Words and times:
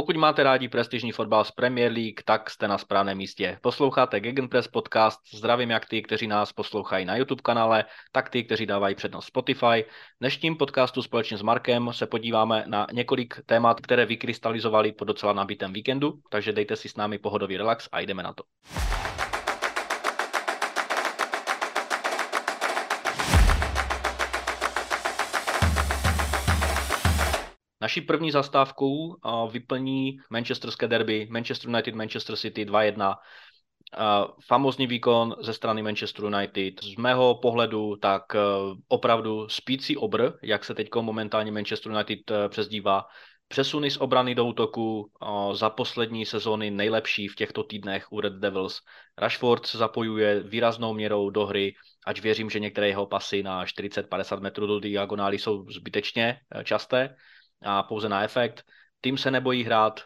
Pokud 0.00 0.16
máte 0.16 0.42
rádi 0.42 0.68
prestižní 0.68 1.12
fotbal 1.12 1.44
z 1.44 1.50
Premier 1.50 1.92
League, 1.92 2.22
tak 2.24 2.50
jste 2.50 2.68
na 2.68 2.78
správném 2.78 3.18
místě. 3.18 3.58
Posloucháte 3.62 4.20
Gegenpress 4.20 4.68
podcast. 4.68 5.20
Zdravím 5.34 5.70
jak 5.70 5.86
ty, 5.86 6.02
kteří 6.02 6.26
nás 6.26 6.52
poslouchají 6.52 7.04
na 7.04 7.16
YouTube 7.16 7.42
kanále, 7.42 7.84
tak 8.12 8.28
ty, 8.28 8.44
kteří 8.44 8.66
dávají 8.66 8.94
přednost 8.94 9.26
Spotify. 9.26 9.84
V 10.16 10.20
dnešním 10.20 10.56
podcastu 10.56 11.02
společně 11.02 11.36
s 11.36 11.42
Markem 11.42 11.92
se 11.92 12.06
podíváme 12.06 12.64
na 12.66 12.86
několik 12.92 13.34
témat, 13.46 13.80
které 13.80 14.06
vykrystalizovali 14.06 14.92
po 14.92 15.04
docela 15.04 15.32
nabitém 15.32 15.72
víkendu, 15.72 16.12
takže 16.30 16.52
dejte 16.52 16.76
si 16.76 16.88
s 16.88 16.96
námi 16.96 17.18
pohodový 17.18 17.56
relax 17.56 17.88
a 17.92 18.00
jdeme 18.00 18.22
na 18.22 18.32
to. 18.32 18.42
Naší 27.90 28.00
první 28.00 28.30
zastávkou 28.30 29.16
vyplní 29.50 30.18
Manchesterské 30.30 30.88
derby 30.88 31.28
Manchester 31.30 31.70
United, 31.70 31.94
Manchester 31.94 32.36
City 32.36 32.64
2-1. 32.64 33.14
Famózní 34.46 34.86
výkon 34.86 35.36
ze 35.40 35.54
strany 35.54 35.82
Manchester 35.82 36.24
United. 36.24 36.84
Z 36.84 36.96
mého 36.96 37.34
pohledu 37.34 37.96
tak 37.96 38.34
e, 38.34 38.38
opravdu 38.88 39.48
spící 39.48 39.96
obr, 39.96 40.32
jak 40.42 40.64
se 40.64 40.74
teď 40.74 40.88
momentálně 41.00 41.52
Manchester 41.52 41.92
United 41.92 42.30
e, 42.30 42.48
přezdívá. 42.48 43.04
Přesuny 43.48 43.90
z 43.90 43.96
obrany 43.96 44.34
do 44.34 44.44
útoku 44.44 45.10
za 45.52 45.70
poslední 45.70 46.26
sezóny 46.26 46.70
nejlepší 46.70 47.28
v 47.28 47.34
těchto 47.34 47.62
týdnech 47.62 48.12
u 48.12 48.20
Red 48.20 48.32
Devils. 48.32 48.80
Rashford 49.18 49.66
se 49.66 49.78
zapojuje 49.78 50.42
výraznou 50.42 50.94
měrou 50.94 51.30
do 51.30 51.46
hry, 51.46 51.74
ať 52.06 52.20
věřím, 52.20 52.50
že 52.50 52.60
některé 52.60 52.88
jeho 52.88 53.06
pasy 53.06 53.42
na 53.42 53.64
40-50 53.64 54.40
metrů 54.40 54.66
do 54.66 54.80
diagonály 54.80 55.38
jsou 55.38 55.70
zbytečně 55.70 56.40
e, 56.54 56.64
časté 56.64 57.16
a 57.62 57.82
pouze 57.82 58.08
na 58.08 58.22
efekt. 58.22 58.64
Tým 59.00 59.18
se 59.18 59.30
nebojí 59.30 59.64
hrát, 59.64 60.00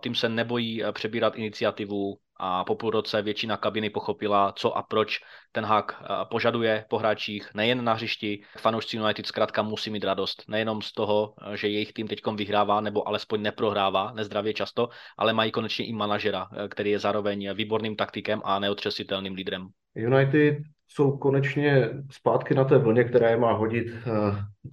tým 0.00 0.14
se 0.14 0.28
nebojí 0.28 0.84
eh, 0.84 0.92
přebírat 0.92 1.36
iniciativu 1.36 2.18
a 2.36 2.64
po 2.64 2.74
půl 2.74 2.90
roce 2.90 3.22
většina 3.22 3.56
kabiny 3.56 3.90
pochopila, 3.90 4.52
co 4.56 4.76
a 4.76 4.82
proč 4.82 5.20
ten 5.52 5.64
hák 5.64 6.02
eh, 6.02 6.06
požaduje 6.30 6.84
po 6.88 6.98
hráčích, 6.98 7.54
nejen 7.54 7.84
na 7.84 7.92
hřišti. 7.92 8.42
Fanoušci 8.58 8.96
United 8.96 9.26
zkrátka 9.26 9.62
musí 9.62 9.90
mít 9.90 10.04
radost, 10.04 10.44
nejenom 10.48 10.82
z 10.82 10.92
toho, 10.92 11.34
eh, 11.52 11.56
že 11.56 11.68
jejich 11.68 11.92
tým 11.92 12.08
teď 12.08 12.20
vyhrává 12.36 12.80
nebo 12.80 13.08
alespoň 13.08 13.42
neprohrává 13.42 14.12
nezdravě 14.12 14.54
často, 14.54 14.88
ale 15.18 15.32
mají 15.32 15.50
konečně 15.50 15.86
i 15.86 15.92
manažera, 15.92 16.48
který 16.68 16.90
je 16.90 16.98
zároveň 16.98 17.54
výborným 17.54 17.96
taktikem 17.96 18.40
a 18.44 18.58
neotřesitelným 18.58 19.34
lídrem. 19.34 19.68
United 19.94 20.58
jsou 20.88 21.16
konečně 21.16 21.90
zpátky 22.10 22.54
na 22.54 22.64
té 22.64 22.78
vlně, 22.78 23.04
která 23.04 23.30
je 23.30 23.36
má 23.36 23.52
hodit 23.52 23.86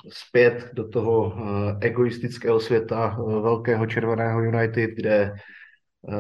zpět 0.10 0.70
do 0.74 0.90
toho 0.90 1.34
egoistického 1.82 2.60
světa 2.60 3.18
velkého 3.42 3.86
červeného 3.86 4.42
United, 4.42 4.90
kde 4.96 5.34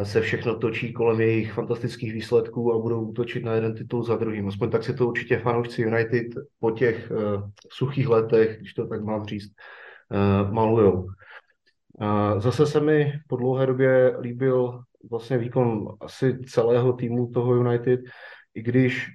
se 0.03 0.21
všechno 0.21 0.55
točí 0.55 0.93
kolem 0.93 1.21
jejich 1.21 1.53
fantastických 1.53 2.13
výsledků 2.13 2.73
a 2.73 2.79
budou 2.79 3.01
útočit 3.01 3.45
na 3.45 3.53
jeden 3.53 3.75
titul 3.75 4.03
za 4.03 4.15
druhým. 4.15 4.47
Aspoň 4.47 4.69
tak 4.69 4.83
si 4.83 4.93
to 4.93 5.07
určitě 5.07 5.37
fanoušci 5.37 5.81
United 5.81 6.27
po 6.59 6.71
těch 6.71 7.11
uh, 7.11 7.49
suchých 7.69 8.07
letech, 8.07 8.59
když 8.59 8.73
to 8.73 8.87
tak 8.87 9.03
mám 9.03 9.25
říct, 9.25 9.51
uh, 10.11 10.53
malujou. 10.53 11.03
Uh, 11.03 12.39
zase 12.39 12.65
se 12.65 12.79
mi 12.79 13.13
po 13.27 13.35
dlouhé 13.35 13.65
době 13.65 14.17
líbil 14.19 14.79
vlastně 15.11 15.37
výkon 15.37 15.97
asi 16.01 16.39
celého 16.39 16.93
týmu 16.93 17.27
toho 17.27 17.55
United, 17.55 17.99
i 18.53 18.61
když 18.61 19.07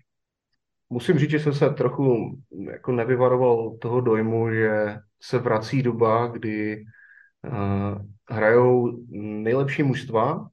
musím 0.90 1.18
říct, 1.18 1.30
že 1.30 1.40
jsem 1.40 1.52
se 1.52 1.70
trochu 1.70 2.36
jako 2.70 2.92
nevyvaroval 2.92 3.76
toho 3.80 4.00
dojmu, 4.00 4.50
že 4.50 4.96
se 5.22 5.38
vrací 5.38 5.82
doba, 5.82 6.26
kdy 6.26 6.84
uh, 7.46 8.02
hrajou 8.30 8.98
nejlepší 9.42 9.82
mužstva 9.82 10.48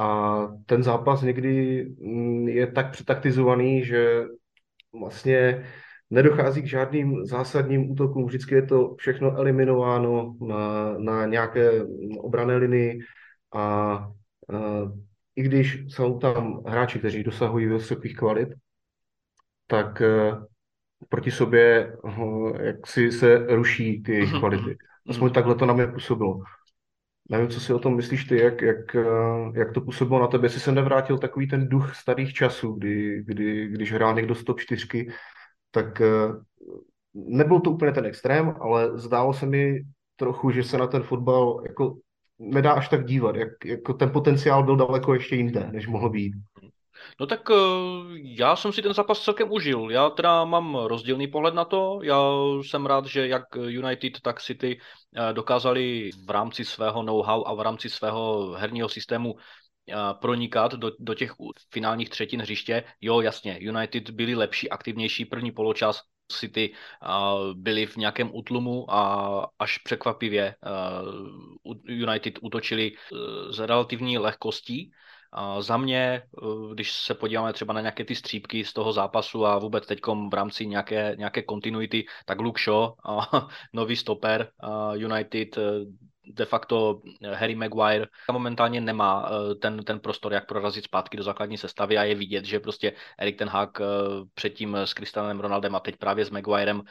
a 0.00 0.48
ten 0.66 0.82
zápas 0.82 1.22
někdy 1.22 1.84
mm, 2.00 2.48
je 2.48 2.66
tak 2.66 2.90
přetaktizovaný, 2.90 3.84
že 3.84 4.24
vlastně 5.00 5.64
nedochází 6.10 6.62
k 6.62 6.66
žádným 6.66 7.26
zásadním 7.26 7.90
útokům. 7.90 8.26
Vždycky 8.26 8.54
je 8.54 8.62
to 8.62 8.94
všechno 8.98 9.36
eliminováno 9.36 10.36
na, 10.40 10.94
na 10.98 11.26
nějaké 11.26 11.70
obrané 12.18 12.56
linii 12.56 12.98
a 13.54 13.96
uh, 14.52 14.92
i 15.36 15.42
když 15.42 15.84
jsou 15.88 16.18
tam 16.18 16.62
hráči, 16.66 16.98
kteří 16.98 17.22
dosahují 17.22 17.66
vysokých 17.66 18.16
kvalit, 18.16 18.48
tak 19.66 20.00
uh, 20.00 20.44
proti 21.08 21.30
sobě 21.30 21.96
uh, 22.02 22.56
jak 22.60 22.86
si 22.86 23.12
se 23.12 23.38
ruší 23.38 24.02
ty 24.02 24.12
jejich 24.12 24.30
mhm, 24.30 24.38
kvality. 24.38 24.70
Mhm, 24.70 24.76
Aspoň 25.10 25.26
mhm. 25.26 25.34
takhle 25.34 25.54
to 25.54 25.66
na 25.66 25.74
mě 25.74 25.86
působilo. 25.86 26.40
Nevím, 27.30 27.48
co 27.48 27.60
si 27.60 27.72
o 27.72 27.78
tom 27.78 27.96
myslíš 27.96 28.24
ty, 28.24 28.38
jak, 28.38 28.62
jak, 28.62 28.94
uh, 28.94 29.56
jak 29.56 29.72
to 29.72 29.80
působilo 29.80 30.20
na 30.20 30.26
tebe, 30.26 30.46
jestli 30.46 30.60
se 30.60 30.72
nevrátil 30.72 31.18
takový 31.18 31.48
ten 31.48 31.68
duch 31.68 31.96
starých 31.96 32.32
časů, 32.32 32.72
kdy, 32.72 33.22
kdy 33.24 33.68
když 33.68 33.92
hrál 33.92 34.14
někdo 34.14 34.34
z 34.34 34.44
top 34.44 34.60
4, 34.60 35.06
tak 35.70 36.00
uh, 36.00 36.42
nebyl 37.14 37.60
to 37.60 37.70
úplně 37.70 37.92
ten 37.92 38.06
extrém, 38.06 38.54
ale 38.60 38.98
zdálo 38.98 39.34
se 39.34 39.46
mi 39.46 39.80
trochu, 40.16 40.50
že 40.50 40.64
se 40.64 40.78
na 40.78 40.86
ten 40.86 41.02
fotbal 41.02 41.62
jako 41.66 41.96
nedá 42.38 42.72
až 42.72 42.88
tak 42.88 43.04
dívat, 43.04 43.36
jak, 43.36 43.64
jako 43.64 43.94
ten 43.94 44.10
potenciál 44.10 44.64
byl 44.64 44.76
daleko 44.76 45.14
ještě 45.14 45.36
jinde, 45.36 45.68
než 45.72 45.86
mohl 45.86 46.10
být. 46.10 46.34
No 47.20 47.26
tak 47.26 47.50
eh, 47.50 47.54
já 48.22 48.56
jsem 48.56 48.72
si 48.72 48.82
ten 48.82 48.94
zápas 48.94 49.20
celkem 49.20 49.52
užil. 49.52 49.90
Já 49.90 50.10
teda 50.10 50.44
mám 50.44 50.74
rozdílný 50.74 51.28
pohled 51.28 51.54
na 51.54 51.64
to. 51.64 52.00
Já 52.02 52.20
jsem 52.62 52.86
rád, 52.86 53.06
že 53.06 53.28
jak 53.28 53.56
United, 53.56 54.20
tak 54.22 54.42
City 54.42 54.80
eh, 55.16 55.32
dokázali 55.32 56.10
v 56.26 56.30
rámci 56.30 56.64
svého 56.64 57.02
know-how 57.02 57.44
a 57.46 57.54
v 57.54 57.60
rámci 57.60 57.90
svého 57.90 58.52
herního 58.52 58.88
systému 58.88 59.34
eh, 59.36 59.94
pronikat 60.20 60.72
do, 60.74 60.90
do 60.98 61.14
těch 61.14 61.32
finálních 61.70 62.10
třetin 62.10 62.40
hřiště. 62.40 62.84
Jo, 63.00 63.20
jasně, 63.20 63.58
United 63.60 64.10
byli 64.10 64.34
lepší, 64.34 64.70
aktivnější 64.70 65.24
první 65.24 65.52
poločas, 65.52 66.02
City 66.32 66.74
byli 67.54 67.86
v 67.86 67.96
nějakém 67.96 68.30
útlumu 68.34 68.90
a 68.94 69.50
až 69.58 69.78
překvapivě 69.78 70.54
United 71.84 72.38
útočili 72.42 72.92
s 73.50 73.58
relativní 73.58 74.18
lehkostí 74.18 74.92
za 75.60 75.76
mě, 75.76 75.98
eh, 75.98 76.46
když 76.74 76.92
se 76.92 77.14
podíváme 77.14 77.52
třeba 77.52 77.74
na 77.74 77.80
nějaké 77.80 78.04
ty 78.04 78.14
střípky 78.14 78.64
z 78.64 78.72
toho 78.72 78.92
zápasu 78.92 79.46
a 79.46 79.58
vůbec 79.58 79.86
teď 79.86 80.00
v 80.30 80.34
rámci 80.34 80.66
nějaké, 80.66 81.14
nějaké 81.18 81.42
kontinuity, 81.42 82.04
tak 82.26 82.40
Luke 82.40 82.62
Shaw, 82.62 82.92
nový 83.72 83.96
stoper 83.96 84.52
United, 84.94 85.58
eh, 85.58 85.62
de 86.34 86.44
facto 86.44 87.00
Harry 87.34 87.54
Maguire 87.54 88.06
momentálně 88.32 88.80
nemá 88.80 89.30
eh, 89.30 89.54
ten, 89.54 89.84
ten 89.84 90.00
prostor, 90.00 90.32
jak 90.32 90.46
prorazit 90.46 90.84
zpátky 90.84 91.16
do 91.16 91.22
základní 91.22 91.58
sestavy 91.58 91.98
a 91.98 92.04
je 92.04 92.14
vidět, 92.14 92.44
že 92.44 92.60
prostě 92.60 92.92
Erik 93.18 93.38
ten 93.38 93.48
Hag 93.48 93.78
předtím 94.34 94.76
s 94.76 94.94
Cristianem 94.94 95.40
Ronaldem 95.40 95.74
a 95.74 95.80
teď 95.80 95.96
právě 95.96 96.24
s 96.24 96.30
Maguirem 96.30 96.82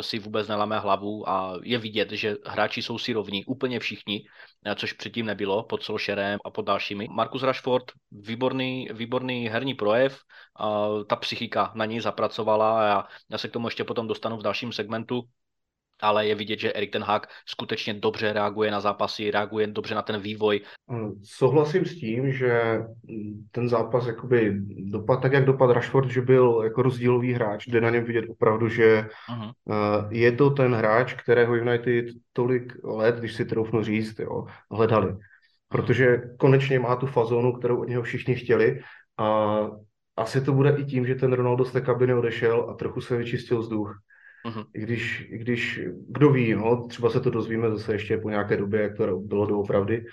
si 0.00 0.18
vůbec 0.18 0.48
nelame 0.48 0.78
hlavu 0.78 1.28
a 1.28 1.58
je 1.62 1.78
vidět, 1.78 2.10
že 2.12 2.36
hráči 2.46 2.82
jsou 2.82 2.98
si 2.98 3.12
rovní, 3.12 3.44
úplně 3.44 3.80
všichni 3.80 4.24
Eh, 4.66 4.74
což 4.74 4.92
předtím 4.92 5.26
nebylo 5.26 5.62
pod 5.62 5.82
Solšerem 5.82 6.38
a 6.44 6.50
pod 6.50 6.62
dalšími. 6.62 7.08
Markus 7.10 7.42
Rashford, 7.42 7.84
výborný, 8.10 8.88
výborný 8.92 9.48
herní 9.48 9.74
projev, 9.74 10.20
ta 11.08 11.16
psychika 11.16 11.72
na 11.74 11.84
ní 11.84 12.00
zapracovala 12.00 12.80
a 12.80 12.84
já, 12.84 13.04
já 13.30 13.38
se 13.38 13.48
k 13.48 13.52
tomu 13.52 13.66
ještě 13.66 13.84
potom 13.84 14.08
dostanu 14.08 14.36
v 14.36 14.42
dalším 14.42 14.72
segmentu, 14.72 15.22
ale 16.00 16.26
je 16.26 16.34
vidět, 16.34 16.58
že 16.58 16.72
Erik 16.72 16.92
ten 16.92 17.02
Hag 17.02 17.26
skutečně 17.46 17.94
dobře 17.94 18.32
reaguje 18.32 18.70
na 18.70 18.80
zápasy, 18.80 19.30
reaguje 19.30 19.66
dobře 19.66 19.94
na 19.94 20.02
ten 20.02 20.20
vývoj. 20.20 20.60
Souhlasím 21.22 21.84
s 21.84 21.94
tím, 21.94 22.32
že 22.32 22.80
ten 23.50 23.68
zápas 23.68 24.06
jakoby 24.06 24.52
dopad, 24.68 25.22
tak 25.22 25.32
jak 25.32 25.44
dopad 25.44 25.70
Rashford, 25.70 26.10
že 26.10 26.20
byl 26.20 26.60
jako 26.64 26.82
rozdílový 26.82 27.32
hráč, 27.32 27.66
jde 27.66 27.80
na 27.80 27.90
něm 27.90 28.04
vidět 28.04 28.24
opravdu, 28.28 28.68
že 28.68 29.06
uh-huh. 29.30 30.08
je 30.10 30.32
to 30.32 30.50
ten 30.50 30.74
hráč, 30.74 31.14
kterého 31.14 31.56
United 31.56 32.06
tolik 32.32 32.72
let, 32.84 33.14
když 33.14 33.34
si 33.34 33.44
troufnu 33.44 33.82
říct, 33.82 34.18
jo, 34.18 34.44
hledali. 34.70 35.16
Protože 35.68 36.22
konečně 36.38 36.78
má 36.78 36.96
tu 36.96 37.06
fazonu, 37.06 37.52
kterou 37.52 37.80
od 37.80 37.88
něho 37.88 38.02
všichni 38.02 38.34
chtěli 38.34 38.80
a 39.18 39.58
asi 40.16 40.40
to 40.40 40.52
bude 40.52 40.76
i 40.78 40.84
tím, 40.84 41.06
že 41.06 41.14
ten 41.14 41.32
Ronaldo 41.32 41.64
z 41.64 41.72
té 41.72 41.80
kabiny 41.80 42.14
odešel 42.14 42.70
a 42.70 42.74
trochu 42.74 43.00
se 43.00 43.16
vyčistil 43.16 43.60
vzduch. 43.60 43.98
Uh-huh. 44.46 44.66
I, 44.74 44.80
když, 44.80 45.28
I 45.30 45.38
když, 45.38 45.80
kdo 46.08 46.30
ví, 46.30 46.54
no, 46.54 46.86
třeba 46.86 47.10
se 47.10 47.20
to 47.20 47.30
dozvíme 47.30 47.70
zase 47.70 47.92
ještě 47.92 48.18
po 48.18 48.30
nějaké 48.30 48.56
době, 48.56 48.82
jak 48.82 48.96
to 48.96 49.16
bylo 49.16 49.46
doopravdy, 49.46 50.04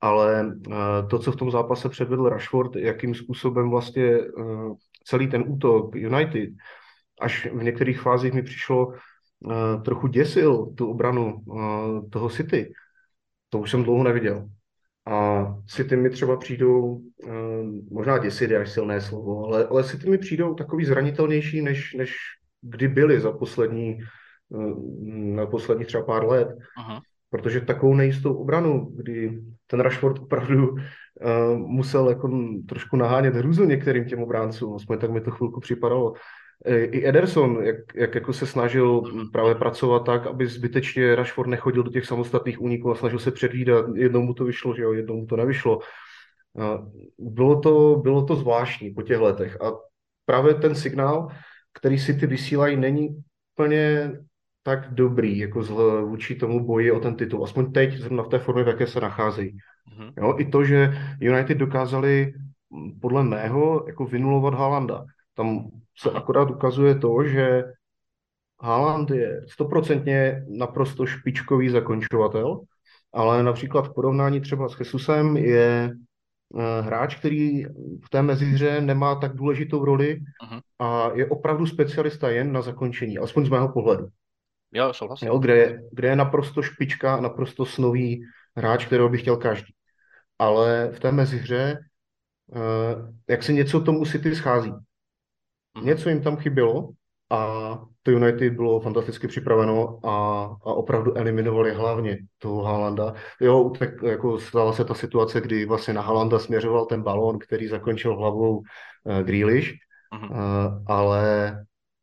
ale 0.00 0.46
uh, 0.46 1.08
to, 1.10 1.18
co 1.18 1.32
v 1.32 1.36
tom 1.36 1.50
zápase 1.50 1.88
předvedl 1.88 2.28
Rashford, 2.28 2.76
jakým 2.76 3.14
způsobem 3.14 3.70
vlastně 3.70 4.18
uh, 4.18 4.76
celý 5.04 5.28
ten 5.28 5.44
útok 5.46 5.96
United, 5.96 6.50
až 7.20 7.46
v 7.52 7.62
některých 7.62 8.00
fázích 8.00 8.32
mi 8.32 8.42
přišlo 8.42 8.86
uh, 8.86 9.82
trochu 9.84 10.06
děsil 10.06 10.66
tu 10.74 10.90
obranu 10.90 11.40
toho 12.10 12.28
City. 12.28 12.72
To 13.48 13.58
už 13.58 13.70
jsem 13.70 13.82
dlouho 13.82 14.04
neviděl. 14.04 14.48
A 15.06 15.46
City 15.66 15.96
mi 15.96 16.10
třeba 16.10 16.36
přijdou, 16.36 17.00
možná 17.90 18.18
děsit 18.18 18.50
je 18.50 18.58
až 18.58 18.72
silné 18.72 19.00
slovo, 19.00 19.46
ale, 19.46 19.66
ale 19.66 19.84
City 19.84 20.10
mi 20.10 20.18
přijdou 20.18 20.54
takový 20.54 20.84
zranitelnější, 20.84 21.62
než, 21.62 21.94
než 21.94 22.16
kdy 22.64 22.88
byli 22.88 23.20
za 23.20 23.32
poslední, 23.32 23.98
eh, 24.54 24.74
na 25.34 25.46
poslední 25.46 25.84
třeba 25.84 26.04
pár 26.04 26.24
let. 26.24 26.48
Aha. 26.76 27.02
protože 27.30 27.60
takovou 27.60 27.94
nejistou 27.94 28.34
obranu, 28.34 28.90
kdy 28.94 29.42
ten 29.66 29.80
Rashford 29.80 30.18
opravdu 30.18 30.70
uh, 30.70 30.78
musel 31.58 32.08
jako 32.08 32.30
trošku 32.68 32.96
nahánět 32.96 33.34
hrůzu 33.34 33.64
některým 33.64 34.04
těm 34.04 34.22
obráncům, 34.22 34.74
aspoň 34.74 34.98
tak 34.98 35.10
mi 35.10 35.20
to 35.20 35.30
chvilku 35.30 35.60
připadalo. 35.60 36.14
I 36.66 37.08
Ederson, 37.08 37.58
jak, 37.62 37.76
jak 37.94 38.14
jako 38.14 38.32
se 38.32 38.46
snažil 38.46 39.02
právě 39.32 39.54
pracovat 39.54 40.06
tak, 40.06 40.26
aby 40.26 40.46
zbytečně 40.46 41.14
Rashford 41.14 41.50
nechodil 41.50 41.82
do 41.82 41.90
těch 41.90 42.06
samostatných 42.06 42.60
úniků 42.60 42.90
a 42.90 42.94
snažil 42.94 43.18
se 43.18 43.30
předvídat, 43.30 43.86
jednou 43.94 44.22
mu 44.22 44.34
to 44.34 44.44
vyšlo, 44.44 44.74
že 44.74 44.82
jo, 44.82 44.92
jednou 44.92 45.16
mu 45.16 45.26
to 45.26 45.36
nevyšlo. 45.36 45.78
Bylo 47.18 47.60
to, 47.60 48.00
bylo 48.02 48.24
to 48.24 48.36
zvláštní 48.36 48.90
po 48.90 49.02
těch 49.02 49.20
letech 49.20 49.60
a 49.60 49.72
právě 50.26 50.54
ten 50.54 50.74
signál, 50.74 51.28
který 51.74 51.98
si 51.98 52.14
ty 52.14 52.26
vysílají, 52.26 52.76
není 52.76 53.22
úplně 53.54 54.12
tak 54.62 54.94
dobrý, 54.94 55.38
jako 55.38 55.62
z, 55.62 55.70
vůči 56.00 56.34
tomu 56.34 56.66
boji 56.66 56.92
o 56.92 57.00
ten 57.00 57.16
titul. 57.16 57.44
Aspoň 57.44 57.72
teď, 57.72 57.94
zrovna 57.96 58.22
v 58.22 58.28
té 58.28 58.38
formě, 58.38 58.64
v 58.64 58.68
jaké 58.68 58.86
se 58.86 59.00
nacházejí. 59.00 59.50
Mm-hmm. 59.52 60.12
Jo, 60.16 60.34
I 60.38 60.44
to, 60.44 60.64
že 60.64 60.94
United 61.20 61.58
dokázali 61.58 62.32
podle 63.00 63.24
mého 63.24 63.84
jako 63.86 64.04
vynulovat 64.04 64.54
Haalanda. 64.54 65.04
Tam 65.34 65.70
se 65.98 66.10
akorát 66.10 66.50
ukazuje 66.50 66.94
to, 66.94 67.24
že 67.24 67.64
Haaland 68.60 69.10
je 69.10 69.40
stoprocentně 69.48 70.44
naprosto 70.48 71.06
špičkový 71.06 71.68
zakončovatel, 71.68 72.60
ale 73.12 73.42
například 73.42 73.82
v 73.82 73.94
porovnání 73.94 74.40
třeba 74.40 74.68
s 74.68 74.78
Jesusem 74.78 75.36
je 75.36 75.92
hráč, 76.80 77.14
který 77.14 77.64
v 78.04 78.10
té 78.10 78.22
mezihře 78.22 78.80
nemá 78.80 79.14
tak 79.14 79.36
důležitou 79.36 79.84
roli 79.84 80.20
uh-huh. 80.44 80.60
a 80.78 81.10
je 81.14 81.26
opravdu 81.26 81.66
specialista 81.66 82.30
jen 82.30 82.52
na 82.52 82.62
zakončení, 82.62 83.18
alespoň 83.18 83.46
z 83.46 83.48
mého 83.48 83.68
pohledu. 83.72 84.08
Jo, 84.72 84.92
souhlasím. 84.92 85.28
Jo, 85.28 85.38
kde, 85.38 85.56
je, 85.56 85.82
kde 85.92 86.08
je 86.08 86.16
naprosto 86.16 86.62
špička, 86.62 87.20
naprosto 87.20 87.66
snový 87.66 88.22
hráč, 88.56 88.86
kterého 88.86 89.08
by 89.08 89.18
chtěl 89.18 89.36
každý. 89.36 89.74
Ale 90.38 90.90
v 90.92 91.00
té 91.00 91.12
mezihře, 91.12 91.78
eh, 92.56 93.12
jak 93.28 93.42
se 93.42 93.52
něco 93.52 93.80
tomu 93.80 94.04
City 94.04 94.36
schází. 94.36 94.72
Mhm. 95.74 95.86
Něco 95.86 96.08
jim 96.08 96.22
tam 96.22 96.36
chybělo 96.36 96.88
a 97.34 97.78
to 98.02 98.10
United 98.10 98.52
bylo 98.52 98.80
fantasticky 98.80 99.28
připraveno 99.28 99.98
a, 100.04 100.44
a 100.44 100.72
opravdu 100.72 101.18
eliminovali 101.18 101.74
hlavně 101.74 102.18
toho 102.38 102.62
Haalanda. 102.62 103.14
Jo, 103.40 103.72
tak 103.78 104.02
jako 104.02 104.38
stala 104.38 104.72
se 104.72 104.84
ta 104.84 104.94
situace, 104.94 105.40
kdy 105.40 105.64
vlastně 105.64 105.94
na 105.94 106.02
Haalanda 106.02 106.38
směřoval 106.38 106.86
ten 106.86 107.02
balón, 107.02 107.38
který 107.38 107.66
zakončil 107.66 108.16
hlavou 108.16 108.56
uh, 108.56 109.18
Grealish, 109.22 109.72
uh-huh. 110.14 110.30
uh, 110.30 110.84
ale, 110.86 111.56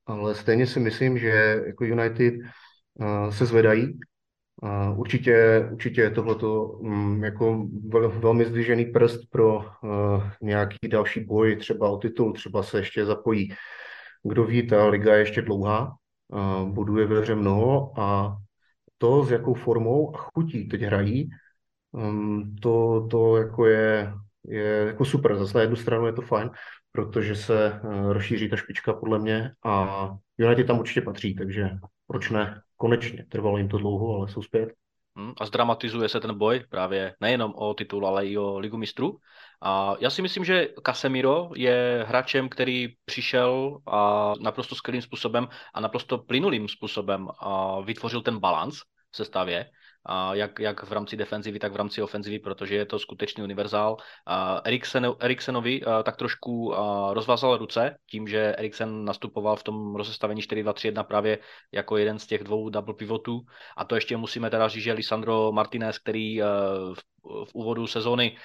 ale 0.05 0.35
stejně 0.35 0.67
si 0.67 0.79
myslím, 0.79 1.17
že 1.17 1.61
jako 1.65 1.83
United 1.83 2.33
uh, 2.33 3.29
se 3.29 3.45
zvedají. 3.45 3.99
Uh, 4.63 4.99
určitě, 4.99 5.67
určitě 5.71 6.01
je 6.01 6.09
tohleto 6.09 6.63
um, 6.63 7.23
jako 7.23 7.67
vel, 7.87 8.09
velmi 8.09 8.45
zdvižený 8.45 8.85
prst 8.85 9.19
pro 9.29 9.55
uh, 9.57 9.63
nějaký 10.41 10.87
další 10.87 11.25
boj, 11.25 11.55
třeba 11.55 11.89
o 11.89 11.97
titul, 11.97 12.33
třeba 12.33 12.63
se 12.63 12.77
ještě 12.77 13.05
zapojí 13.05 13.49
kdo 14.23 14.43
ví, 14.43 14.67
ta 14.67 14.87
liga 14.87 15.13
je 15.13 15.19
ještě 15.19 15.41
dlouhá, 15.41 15.95
buduje 16.65 17.05
ve 17.05 17.21
hře 17.21 17.35
mnoho 17.35 17.99
a 17.99 18.37
to, 18.97 19.23
s 19.23 19.31
jakou 19.31 19.53
formou 19.53 20.15
a 20.15 20.17
chutí 20.17 20.67
teď 20.67 20.81
hrají, 20.81 21.29
um, 21.91 22.55
to, 22.61 23.07
to 23.11 23.37
jako 23.37 23.65
je, 23.65 24.13
je 24.45 24.63
jako 24.63 25.05
super. 25.05 25.35
Zase 25.35 25.57
na 25.57 25.61
jednu 25.61 25.75
stranu 25.75 26.05
je 26.05 26.13
to 26.13 26.21
fajn, 26.21 26.49
protože 26.91 27.35
se 27.35 27.81
uh, 27.83 28.11
rozšíří 28.11 28.49
ta 28.49 28.55
špička 28.55 28.93
podle 28.93 29.19
mě 29.19 29.51
a 29.63 30.09
United 30.37 30.67
tam 30.67 30.79
určitě 30.79 31.01
patří, 31.01 31.35
takže 31.35 31.69
proč 32.07 32.29
ne? 32.29 32.61
Konečně. 32.77 33.25
Trvalo 33.29 33.57
jim 33.57 33.69
to 33.69 33.77
dlouho, 33.77 34.15
ale 34.15 34.29
jsou 34.29 34.41
zpět. 34.41 34.69
Hmm, 35.15 35.33
a 35.37 35.45
zdramatizuje 35.45 36.09
se 36.09 36.19
ten 36.19 36.37
boj 36.37 36.63
právě 36.69 37.15
nejenom 37.19 37.53
o 37.55 37.73
titul, 37.73 38.07
ale 38.07 38.27
i 38.27 38.37
o 38.37 38.59
ligu 38.59 38.77
mistrů. 38.77 39.17
A 39.61 39.95
já 39.99 40.09
si 40.09 40.21
myslím, 40.21 40.45
že 40.45 40.67
Casemiro 40.85 41.49
je 41.55 42.05
hráčem, 42.07 42.49
který 42.49 42.87
přišel 43.05 43.77
a 43.87 44.33
naprosto 44.39 44.75
skvělým 44.75 45.01
způsobem 45.01 45.47
a 45.73 45.79
naprosto 45.81 46.17
plynulým 46.17 46.67
způsobem 46.67 47.27
a 47.39 47.81
vytvořil 47.81 48.21
ten 48.21 48.39
balans 48.39 48.77
v 49.11 49.17
sestavě 49.17 49.65
a 50.05 50.35
jak, 50.35 50.59
jak 50.59 50.83
v 50.83 50.91
rámci 50.91 51.17
defenzivy, 51.17 51.59
tak 51.59 51.73
v 51.73 51.75
rámci 51.75 52.01
ofenzivy, 52.01 52.39
protože 52.39 52.75
je 52.75 52.85
to 52.85 52.99
skutečný 52.99 53.43
univerzál. 53.43 53.97
Eriksen, 54.63 55.07
Eriksenovi 55.19 55.81
tak 56.03 56.17
trošku 56.17 56.73
rozvázal 57.13 57.57
ruce 57.57 57.95
tím, 58.09 58.27
že 58.27 58.55
Eriksen 58.55 59.05
nastupoval 59.05 59.55
v 59.55 59.63
tom 59.63 59.95
rozestavení 59.95 60.41
4-2-3-1 60.41 61.03
právě 61.03 61.39
jako 61.71 61.97
jeden 61.97 62.19
z 62.19 62.27
těch 62.27 62.43
dvou 62.43 62.69
double 62.69 62.93
pivotů. 62.93 63.41
A 63.77 63.85
to 63.85 63.95
ještě 63.95 64.17
musíme 64.17 64.49
teda 64.49 64.67
říct, 64.67 64.83
že 64.83 64.93
Lisandro 64.93 65.51
Martinez, 65.51 65.99
který 65.99 66.41
v 66.93 67.03
v 67.23 67.55
úvodu 67.55 67.87
sezóny 67.87 68.37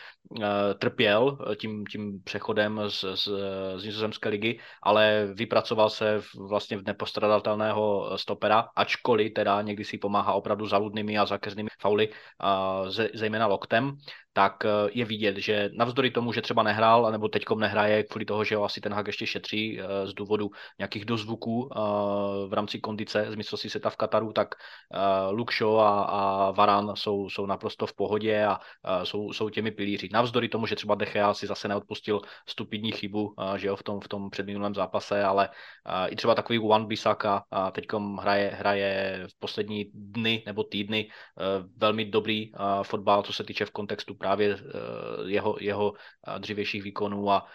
eh, 0.43 0.75
trpěl 0.75 1.39
eh, 1.53 1.57
tím, 1.57 1.87
tím 1.87 2.23
přechodem 2.25 2.81
z, 2.89 3.05
z, 3.15 3.29
z 3.77 3.85
nizozemské 3.85 4.29
ligy, 4.29 4.61
ale 4.83 5.29
vypracoval 5.35 5.91
se 5.91 6.21
v, 6.21 6.49
vlastně 6.49 6.77
v 6.77 6.85
nepostradatelného 6.87 8.13
stopera, 8.19 8.69
ačkoliv 8.77 9.33
teda 9.35 9.63
někdy 9.63 9.85
si 9.85 9.99
pomáhá 9.99 10.33
opravdu 10.33 10.67
zaludnými 10.67 11.19
a 11.19 11.27
zakeřnými 11.27 11.69
fauly, 11.81 12.09
zejména 13.15 13.47
loktem 13.47 13.97
tak 14.37 14.65
eh, 14.65 14.69
je 14.93 15.05
vidět, 15.05 15.37
že 15.37 15.71
navzdory 15.73 16.11
tomu, 16.11 16.33
že 16.33 16.43
třeba 16.43 16.63
nehrál, 16.63 17.13
nebo 17.13 17.29
teďkom 17.29 17.61
nehraje 17.61 18.03
kvůli 18.05 18.25
toho, 18.25 18.45
že 18.45 18.57
ho 18.57 18.65
asi 18.65 18.81
ten 18.81 18.93
hak 18.93 19.07
ještě 19.07 19.27
šetří 19.27 19.81
eh, 19.81 20.07
z 20.07 20.15
důvodu 20.15 20.51
nějakých 20.79 21.05
dozvuků 21.05 21.71
eh, 21.73 21.79
v 22.49 22.53
rámci 22.53 22.81
kondice 22.81 23.27
z 23.29 23.35
mistrovství 23.35 23.71
světa 23.71 23.91
v 23.91 23.97
Kataru, 23.97 24.33
tak 24.33 24.55
Shaw 25.53 25.81
a, 25.81 26.01
a 26.03 26.51
Varan 26.51 26.93
jsou, 26.97 27.29
jsou 27.29 27.47
naprosto 27.47 27.87
v 27.87 27.95
pohodě 27.95 28.45
a 28.45 28.59
jsou, 29.05 29.33
jsou 29.33 29.51
těmi 29.51 29.71
pilíři. 29.71 30.09
Navzdory 30.13 30.49
tomu, 30.49 30.67
že 30.67 30.77
třeba 30.77 30.95
Dechea 30.95 31.35
si 31.35 31.47
zase 31.47 31.69
neodpustil 31.69 32.21
stupidní 32.49 32.93
chybu, 32.93 33.35
že 33.57 33.69
jo, 33.69 33.77
v 33.77 33.83
tom, 33.83 34.01
v 34.01 34.09
tom 34.09 34.31
předminulém 34.31 34.75
zápase, 34.75 35.25
ale 35.25 35.49
i 36.09 36.17
třeba 36.17 36.35
takový 36.35 36.59
Juan 36.59 36.87
Bisaka 36.87 37.45
teďkom 37.73 38.17
hraje, 38.17 38.51
hraje 38.59 39.23
v 39.31 39.39
poslední 39.39 39.85
dny 39.95 40.43
nebo 40.47 40.65
týdny 40.65 41.11
velmi 41.77 42.05
dobrý 42.05 42.53
fotbal, 42.83 43.23
co 43.23 43.33
se 43.33 43.45
týče 43.45 43.65
v 43.65 43.71
kontextu 43.71 44.15
právě 44.27 44.59
eh, 44.59 45.31
jeho, 45.31 45.57
jeho 45.61 45.95
eh, 45.95 46.39
dřívějších 46.39 46.83
výkonů 46.83 47.31
a 47.31 47.47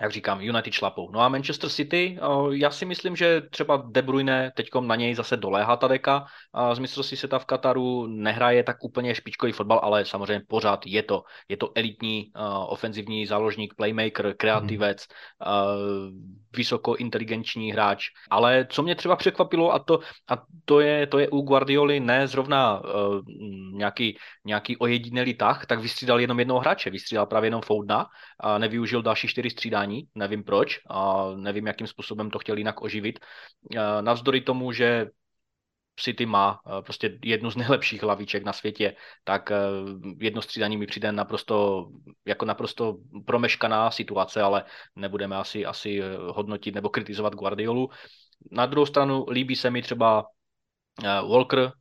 jak 0.00 0.12
říkám, 0.12 0.40
United 0.40 0.72
šlapou. 0.72 1.10
No 1.10 1.20
a 1.20 1.28
Manchester 1.28 1.70
City, 1.70 2.18
já 2.50 2.70
si 2.70 2.84
myslím, 2.84 3.16
že 3.16 3.40
třeba 3.50 3.82
De 3.86 4.02
Bruyne 4.02 4.52
teď 4.56 4.68
na 4.80 4.96
něj 4.96 5.14
zase 5.14 5.36
doléhá 5.36 5.76
ta 5.76 5.88
deka 5.88 6.26
z 6.72 6.78
mistrovství 6.78 7.16
světa 7.16 7.38
v 7.38 7.44
Kataru, 7.44 8.06
nehraje 8.06 8.62
tak 8.62 8.76
úplně 8.84 9.14
špičkový 9.14 9.52
fotbal, 9.52 9.80
ale 9.82 10.04
samozřejmě 10.04 10.44
pořád 10.48 10.86
je 10.86 11.02
to, 11.02 11.22
je 11.48 11.56
to 11.56 11.70
elitní 11.74 12.32
ofenzivní 12.68 13.26
záložník, 13.26 13.74
playmaker, 13.76 14.34
kreativec, 14.36 15.06
mm. 15.06 16.38
vysoko 16.56 16.96
inteligenční 16.96 17.72
hráč. 17.72 18.04
Ale 18.30 18.66
co 18.70 18.82
mě 18.82 18.94
třeba 18.94 19.16
překvapilo, 19.16 19.74
a 19.74 19.78
to, 19.78 19.98
a 20.28 20.42
to, 20.64 20.80
je, 20.80 21.06
to 21.06 21.18
je 21.18 21.28
u 21.28 21.40
Guardioli 21.40 22.00
ne 22.00 22.28
zrovna 22.28 22.82
nějaký, 23.72 24.18
nějaký 24.44 24.76
ojedinelý 24.76 25.34
tah, 25.34 25.66
tak 25.66 25.80
vystřídal 25.80 26.20
jenom 26.20 26.38
jednoho 26.38 26.60
hráče, 26.60 26.90
vystřídal 26.90 27.26
právě 27.26 27.46
jenom 27.46 27.62
Foudna 27.62 28.06
a 28.40 28.58
nevyužil 28.58 29.02
další 29.02 29.28
čtyři 29.28 29.50
střídání 29.50 29.83
vysílání, 29.86 30.08
nevím 30.14 30.44
proč, 30.44 30.80
a 30.90 31.30
nevím, 31.36 31.66
jakým 31.66 31.86
způsobem 31.86 32.30
to 32.30 32.38
chtěl 32.38 32.58
jinak 32.58 32.82
oživit. 32.82 33.18
Navzdory 34.00 34.40
tomu, 34.40 34.72
že 34.72 35.06
City 35.96 36.26
má 36.26 36.60
prostě 36.84 37.18
jednu 37.24 37.50
z 37.50 37.56
nejlepších 37.56 38.02
hlaviček 38.02 38.44
na 38.44 38.52
světě, 38.52 38.96
tak 39.24 39.52
jedno 40.20 40.42
střídání 40.42 40.76
mi 40.76 40.86
přijde 40.86 41.12
naprosto, 41.12 41.86
jako 42.26 42.44
naprosto 42.44 42.96
promeškaná 43.26 43.90
situace, 43.90 44.42
ale 44.42 44.64
nebudeme 44.96 45.36
asi, 45.36 45.66
asi 45.66 46.00
hodnotit 46.30 46.74
nebo 46.74 46.88
kritizovat 46.88 47.34
Guardiolu. 47.34 47.90
Na 48.50 48.66
druhou 48.66 48.86
stranu 48.86 49.26
líbí 49.30 49.56
se 49.56 49.70
mi 49.70 49.82
třeba 49.82 50.24
Walker, 51.02 51.72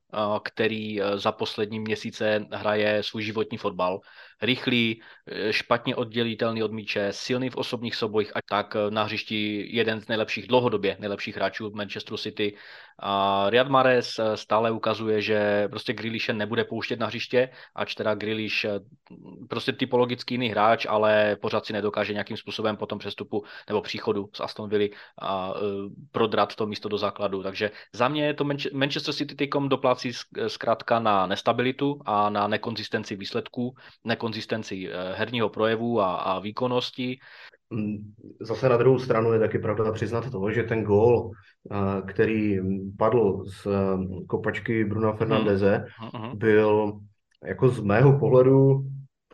který 0.43 0.99
za 1.15 1.31
poslední 1.31 1.79
měsíce 1.79 2.45
hraje 2.51 3.03
svůj 3.03 3.23
životní 3.23 3.57
fotbal 3.57 4.01
rychlý, 4.43 5.01
eh, 5.27 5.53
špatně 5.53 5.95
oddělitelný 5.95 6.63
od 6.63 6.71
míče, 6.71 7.07
silný 7.11 7.49
v 7.49 7.55
osobních 7.55 7.95
soubojích 7.95 8.37
a 8.37 8.39
tak 8.49 8.75
eh, 8.75 8.91
na 8.91 9.03
hřišti 9.03 9.67
jeden 9.75 10.01
z 10.01 10.07
nejlepších, 10.07 10.47
dlouhodobě 10.47 10.97
nejlepších 10.99 11.35
hráčů 11.35 11.69
v 11.69 11.75
Manchesteru 11.75 12.17
City. 12.17 12.55
A 12.99 13.45
Riyad 13.49 13.67
Mahrez 13.67 14.19
eh, 14.19 14.37
stále 14.37 14.71
ukazuje, 14.71 15.21
že 15.21 15.67
prostě 15.67 15.93
Grealishe 15.93 16.33
nebude 16.33 16.63
pouštět 16.63 16.99
na 16.99 17.07
hřiště, 17.07 17.49
ač 17.75 17.95
teda 17.95 18.15
Grealish 18.15 18.65
prostě 19.49 19.71
typologicky 19.71 20.33
jiný 20.33 20.49
hráč, 20.49 20.85
ale 20.89 21.35
pořád 21.35 21.65
si 21.65 21.73
nedokáže 21.73 22.13
nějakým 22.13 22.37
způsobem 22.37 22.77
po 22.77 22.85
tom 22.85 22.99
přestupu 22.99 23.43
nebo 23.67 23.81
příchodu 23.81 24.29
z 24.33 24.39
Aston 24.39 24.69
Villa 24.69 24.87
prodrat 26.11 26.55
to 26.55 26.65
místo 26.65 26.89
do 26.89 26.97
základu. 26.97 27.43
Takže 27.43 27.71
za 27.93 28.07
mě 28.07 28.25
je 28.25 28.33
to 28.33 28.45
Manchester 28.73 29.13
City 29.13 29.49
doplácí 29.67 30.02
situací 30.11 30.33
zkrátka 30.47 30.99
na 30.99 31.27
nestabilitu 31.27 31.99
a 32.05 32.29
na 32.29 32.47
nekonzistenci 32.47 33.15
výsledků, 33.15 33.75
nekonzistenci 34.03 34.89
herního 35.15 35.49
projevu 35.49 36.01
a, 36.01 36.15
a 36.15 36.39
výkonnosti. 36.39 37.19
Mm, 37.69 38.13
zase 38.41 38.69
na 38.69 38.77
druhou 38.77 38.99
stranu 38.99 39.33
je 39.33 39.39
taky 39.39 39.59
pravda 39.59 39.91
přiznat 39.91 40.31
to, 40.31 40.51
že 40.51 40.63
ten 40.63 40.83
gól, 40.83 41.31
který 42.07 42.59
padl 42.97 43.43
z 43.45 43.67
kopačky 44.27 44.85
Bruna 44.85 45.13
Fernandeze, 45.13 45.85
uh-huh. 46.11 46.35
byl 46.35 46.99
jako 47.45 47.69
z 47.69 47.79
mého 47.79 48.19
pohledu 48.19 48.83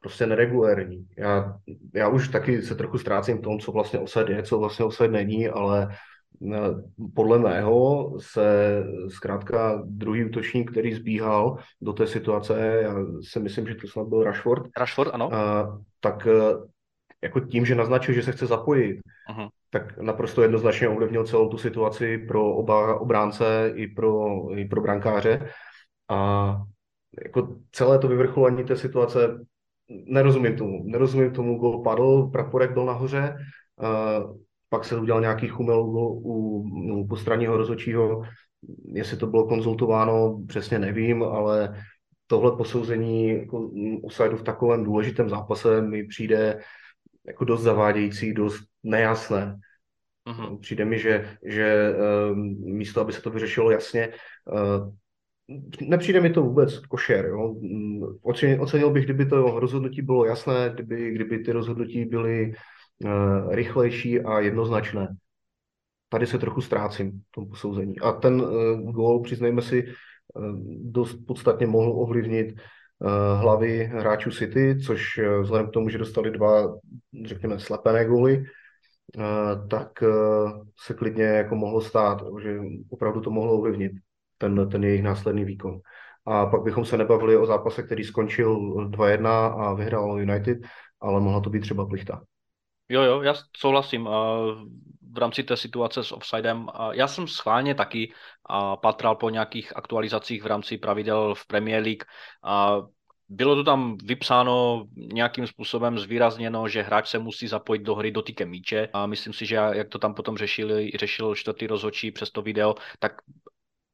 prostě 0.02 0.26
neregulérní. 0.26 1.06
Já, 1.18 1.54
já 1.94 2.08
už 2.08 2.28
taky 2.28 2.62
se 2.62 2.76
trochu 2.76 2.98
ztrácím 2.98 3.38
v 3.38 3.42
tom, 3.42 3.60
co 3.60 3.72
vlastně 3.72 4.00
osad 4.00 4.30
je, 4.30 4.44
co 4.44 4.60
vlastně 4.60 4.86
osad 4.86 5.12
není, 5.12 5.48
ale 5.48 5.88
podle 7.16 7.40
mého 7.40 8.14
se 8.20 8.84
zkrátka 9.08 9.82
druhý 9.86 10.26
útočník, 10.26 10.72
který 10.72 10.94
zbíhal 10.94 11.58
do 11.82 11.94
té 11.94 12.08
situace, 12.08 12.80
já 12.84 12.96
si 13.22 13.40
myslím, 13.40 13.68
že 13.68 13.76
to 13.76 13.88
snad 13.88 14.08
byl 14.08 14.24
Rashford, 14.24 14.64
Rashford 14.78 15.14
ano. 15.14 15.34
A, 15.34 15.80
tak 16.00 16.28
e, 16.28 16.32
jako 17.24 17.40
tím, 17.40 17.66
že 17.66 17.76
naznačil, 17.76 18.14
že 18.14 18.24
se 18.24 18.32
chce 18.32 18.46
zapojit, 18.46 19.00
uh-huh. 19.32 19.50
tak 19.70 19.98
naprosto 19.98 20.42
jednoznačně 20.42 20.90
ovlivnil 20.90 21.26
celou 21.26 21.50
tu 21.50 21.58
situaci 21.58 22.18
pro 22.18 22.56
oba 22.56 23.00
obránce 23.00 23.72
i 23.76 23.88
pro, 23.88 24.26
i 24.56 24.66
pro 24.66 24.82
brankáře. 24.82 25.50
A 26.10 26.62
jako 27.24 27.56
celé 27.72 28.00
to 28.00 28.08
vyvrcholení 28.08 28.64
té 28.64 28.76
situace 28.76 29.46
nerozumím 29.90 30.58
tomu. 30.58 30.84
Nerozumím 30.84 31.32
tomu, 31.32 31.58
gol 31.58 31.84
padl, 31.84 32.30
praporek 32.32 32.72
byl 32.72 32.86
nahoře, 32.86 33.36
uh, 33.82 34.38
pak 34.70 34.86
se 34.86 34.98
udělal 34.98 35.22
nějaký 35.22 35.48
chumel 35.48 35.82
u, 35.82 36.22
u, 36.24 36.62
u 37.00 37.08
postranního 37.08 37.58
rozhodčího. 37.58 38.22
Jestli 38.86 39.18
to 39.18 39.28
bylo 39.28 39.48
konzultováno, 39.48 40.44
přesně 40.48 40.80
nevím, 40.80 41.24
ale 41.24 41.84
tohle 42.28 42.58
posouzení 42.58 43.30
jako, 43.30 43.72
offsideu 44.04 44.38
v 44.38 44.44
takovém 44.44 44.84
důležitém 44.84 45.30
zápase 45.30 45.82
mi 45.82 46.04
přijde 46.04 46.60
jako 47.28 47.46
dost 47.46 47.62
zavádějící, 47.62 48.34
dost 48.34 48.64
nejasné. 48.84 49.56
Uh-huh. 50.28 50.60
Přijde 50.60 50.86
mi, 50.86 51.00
že, 51.00 51.38
že 51.46 51.94
um, 52.32 52.56
místo, 52.78 53.02
aby 53.02 53.14
se 53.14 53.22
to 53.22 53.30
vyřešilo 53.30 53.72
jasně, 53.72 54.10
uh, 54.52 54.94
nepřijde 55.82 56.22
mi 56.22 56.30
to 56.30 56.44
vůbec 56.44 56.80
košer. 56.80 57.26
Jo. 57.26 57.56
Ocenil, 58.22 58.64
ocenil 58.64 58.90
bych, 58.90 59.04
kdyby 59.04 59.26
to 59.26 59.60
rozhodnutí 59.60 60.02
bylo 60.02 60.26
jasné, 60.26 60.72
kdyby, 60.74 61.12
kdyby 61.12 61.40
ty 61.40 61.52
rozhodnutí 61.52 62.06
byly 62.06 62.48
uh, 62.48 62.54
rychlejší 63.50 64.22
a 64.22 64.40
jednoznačné. 64.40 65.16
Tady 66.10 66.28
se 66.28 66.40
trochu 66.40 66.62
ztrácím 66.62 67.12
v 67.12 67.32
tom 67.36 67.50
posouzení. 67.50 68.00
A 68.00 68.12
ten 68.12 68.42
uh, 68.42 68.92
gól, 68.92 69.24
přiznejme 69.24 69.62
si, 69.62 69.84
uh, 69.84 69.94
dost 70.92 71.18
podstatně 71.28 71.68
mohl 71.68 71.92
ovlivnit 71.92 72.56
hlavy 73.36 73.84
hráčů 73.84 74.32
City, 74.32 74.78
což 74.86 75.20
vzhledem 75.42 75.68
k 75.68 75.72
tomu, 75.72 75.90
že 75.90 75.98
dostali 75.98 76.32
dva, 76.32 76.76
řekněme, 77.26 77.60
slepené 77.60 78.06
góly, 78.06 78.46
tak 79.70 80.04
se 80.86 80.94
klidně 80.94 81.24
jako 81.24 81.56
mohlo 81.56 81.82
stát, 81.82 82.24
že 82.42 82.60
opravdu 82.90 83.22
to 83.22 83.32
mohlo 83.32 83.54
ovlivnit 83.54 83.92
ten, 84.38 84.70
ten 84.70 84.84
jejich 84.84 85.04
následný 85.04 85.46
výkon. 85.46 85.80
A 86.26 86.46
pak 86.46 86.62
bychom 86.62 86.86
se 86.86 86.98
nebavili 86.98 87.38
o 87.38 87.46
zápase, 87.46 87.84
který 87.84 88.04
skončil 88.04 88.60
2-1 88.90 89.28
a 89.60 89.74
vyhrál 89.74 90.22
United, 90.22 90.58
ale 91.02 91.22
mohla 91.22 91.40
to 91.40 91.50
být 91.50 91.62
třeba 91.62 91.86
plichta. 91.86 92.22
Jo, 92.90 93.02
jo, 93.02 93.22
já 93.22 93.34
souhlasím. 93.58 94.10
V 95.12 95.18
rámci 95.18 95.44
té 95.44 95.58
situace 95.58 96.04
s 96.04 96.12
offsidem, 96.12 96.68
já 96.92 97.08
jsem 97.08 97.28
schválně 97.28 97.76
taky 97.76 98.14
patral 98.82 99.16
po 99.16 99.30
nějakých 99.30 99.78
aktualizacích 99.78 100.44
v 100.44 100.46
rámci 100.46 100.78
pravidel 100.78 101.36
v 101.36 101.48
Premier 101.48 101.84
League. 101.84 102.04
Bylo 103.30 103.56
to 103.56 103.64
tam 103.64 103.98
vypsáno 104.04 104.86
nějakým 104.96 105.48
způsobem 105.48 106.00
zvýrazněno, 106.00 106.68
že 106.68 106.82
hráč 106.82 107.08
se 107.08 107.20
musí 107.20 107.48
zapojit 107.48 107.82
do 107.82 107.96
hry 107.96 108.12
dotykem 108.12 108.50
míče 108.50 108.90
a 108.94 109.06
myslím 109.06 109.34
si, 109.34 109.46
že 109.46 109.56
jak 109.56 109.90
to 109.90 110.00
tam 110.00 110.14
potom 110.14 110.38
řešili, 110.38 110.92
řešil 111.00 111.36
čtvrtý 111.36 111.68
rozhodčí 111.68 112.12
přes 112.12 112.32
to 112.32 112.42
video, 112.42 112.76
tak 113.00 113.12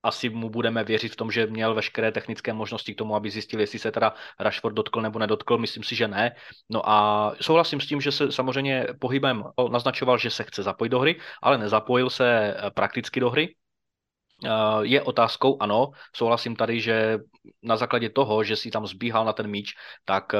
asi 0.05 0.29
mu 0.29 0.49
budeme 0.49 0.83
věřit 0.83 1.13
v 1.13 1.15
tom, 1.15 1.31
že 1.31 1.47
měl 1.47 1.73
veškeré 1.73 2.11
technické 2.11 2.53
možnosti 2.53 2.93
k 2.93 2.97
tomu, 2.97 3.15
aby 3.15 3.31
zjistil, 3.31 3.59
jestli 3.59 3.79
se 3.79 3.91
teda 3.91 4.13
Rashford 4.39 4.75
dotkl 4.75 5.01
nebo 5.01 5.19
nedotkl. 5.19 5.57
Myslím 5.57 5.83
si, 5.83 5.95
že 5.95 6.07
ne. 6.07 6.35
No 6.69 6.89
a 6.89 7.31
souhlasím 7.41 7.81
s 7.81 7.87
tím, 7.87 8.01
že 8.01 8.11
se 8.11 8.31
samozřejmě 8.31 8.87
pohybem 8.99 9.43
naznačoval, 9.69 10.17
že 10.17 10.29
se 10.29 10.43
chce 10.43 10.63
zapojit 10.63 10.89
do 10.89 10.99
hry, 10.99 11.19
ale 11.41 11.57
nezapojil 11.57 12.09
se 12.09 12.27
eh, 12.27 12.71
prakticky 12.71 13.19
do 13.19 13.29
hry. 13.29 13.55
Eh, 14.45 14.49
je 14.81 15.01
otázkou, 15.01 15.57
ano, 15.59 15.91
souhlasím 16.15 16.55
tady, 16.55 16.81
že 16.81 17.19
na 17.63 17.77
základě 17.77 18.09
toho, 18.09 18.43
že 18.43 18.55
si 18.55 18.71
tam 18.71 18.87
zbíhal 18.87 19.25
na 19.25 19.33
ten 19.33 19.47
míč, 19.47 19.73
tak 20.05 20.33
eh, 20.33 20.39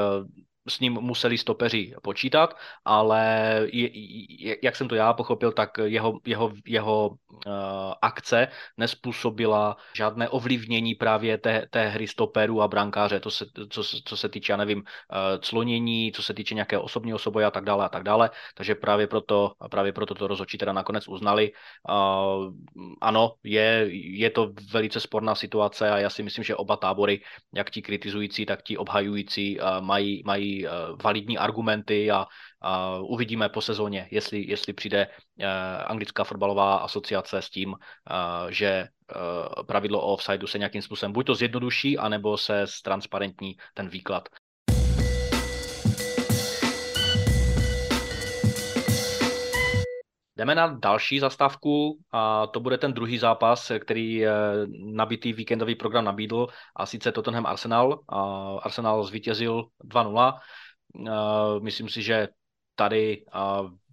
s 0.68 0.80
ním 0.80 0.92
museli 0.92 1.38
stopeři 1.38 1.94
počítat, 2.02 2.56
ale 2.84 3.60
je, 3.72 3.90
je, 4.46 4.56
jak 4.62 4.76
jsem 4.76 4.88
to 4.88 4.94
já 4.94 5.12
pochopil, 5.12 5.52
tak 5.52 5.70
jeho, 5.84 6.20
jeho, 6.26 6.52
jeho 6.66 7.08
uh, 7.08 7.52
akce 8.02 8.48
nespůsobila 8.76 9.76
žádné 9.96 10.28
ovlivnění 10.28 10.94
právě 10.94 11.38
té, 11.38 11.66
té 11.70 11.88
hry 11.88 12.08
stoperů 12.08 12.62
a 12.62 12.68
brankáře, 12.68 13.20
to 13.20 13.30
se, 13.30 13.46
co, 13.70 13.82
co 14.04 14.16
se 14.16 14.28
týče, 14.28 14.52
já 14.52 14.56
nevím, 14.56 14.78
uh, 14.78 14.84
clonění, 15.40 16.12
co 16.12 16.22
se 16.22 16.34
týče 16.34 16.54
nějakého 16.54 16.82
osobního 16.82 17.18
soboje 17.18 17.46
a 17.46 17.50
tak 17.50 17.64
dále 17.64 17.84
a 17.84 17.88
tak 17.88 18.02
dále, 18.02 18.30
takže 18.54 18.74
právě 18.74 19.06
proto, 19.06 19.52
právě 19.70 19.92
proto 19.92 20.14
to 20.14 20.26
rozhodčí 20.26 20.58
teda 20.58 20.72
nakonec 20.72 21.08
uznali. 21.08 21.52
Uh, 21.88 22.52
ano, 23.00 23.34
je, 23.44 23.86
je 23.92 24.30
to 24.30 24.52
velice 24.72 25.00
sporná 25.00 25.34
situace 25.34 25.90
a 25.90 25.98
já 25.98 26.10
si 26.10 26.22
myslím, 26.22 26.44
že 26.44 26.56
oba 26.56 26.76
tábory, 26.76 27.20
jak 27.54 27.70
ti 27.70 27.82
kritizující, 27.82 28.46
tak 28.46 28.62
ti 28.62 28.76
obhajující, 28.76 29.60
uh, 29.60 29.66
mají, 29.80 30.22
mají 30.26 30.55
Eh, 30.64 30.70
validní 31.02 31.38
argumenty 31.38 32.10
a, 32.10 32.26
a 32.60 32.98
uvidíme 32.98 33.48
po 33.48 33.60
sezóně, 33.60 34.08
jestli, 34.10 34.48
jestli 34.48 34.72
přijde 34.72 35.06
eh, 35.40 35.46
anglická 35.86 36.24
fotbalová 36.24 36.76
asociace 36.76 37.42
s 37.42 37.50
tím, 37.50 37.74
eh, 37.74 38.52
že 38.52 38.88
pravidlo 39.66 40.00
o 40.00 40.12
offsideu 40.12 40.46
se 40.46 40.58
nějakým 40.58 40.82
způsobem 40.82 41.12
buď 41.12 41.26
to 41.26 41.34
zjednoduší, 41.34 41.98
anebo 41.98 42.38
se 42.38 42.66
ztransparentní 42.66 43.56
ten 43.74 43.88
výklad. 43.88 44.28
Jdeme 50.36 50.54
na 50.54 50.66
další 50.66 51.18
zastávku 51.20 51.98
a 52.12 52.46
to 52.46 52.60
bude 52.60 52.78
ten 52.78 52.92
druhý 52.92 53.18
zápas, 53.18 53.72
který 53.78 54.24
nabitý 54.92 55.32
víkendový 55.32 55.74
program 55.74 56.04
nabídl 56.04 56.46
a 56.76 56.86
sice 56.86 57.12
Tottenham 57.12 57.46
Arsenal. 57.46 58.00
Arsenal 58.62 59.04
zvítězil 59.04 59.64
2-0. 59.84 60.38
Myslím 61.62 61.88
si, 61.88 62.02
že 62.02 62.28
tady 62.74 63.24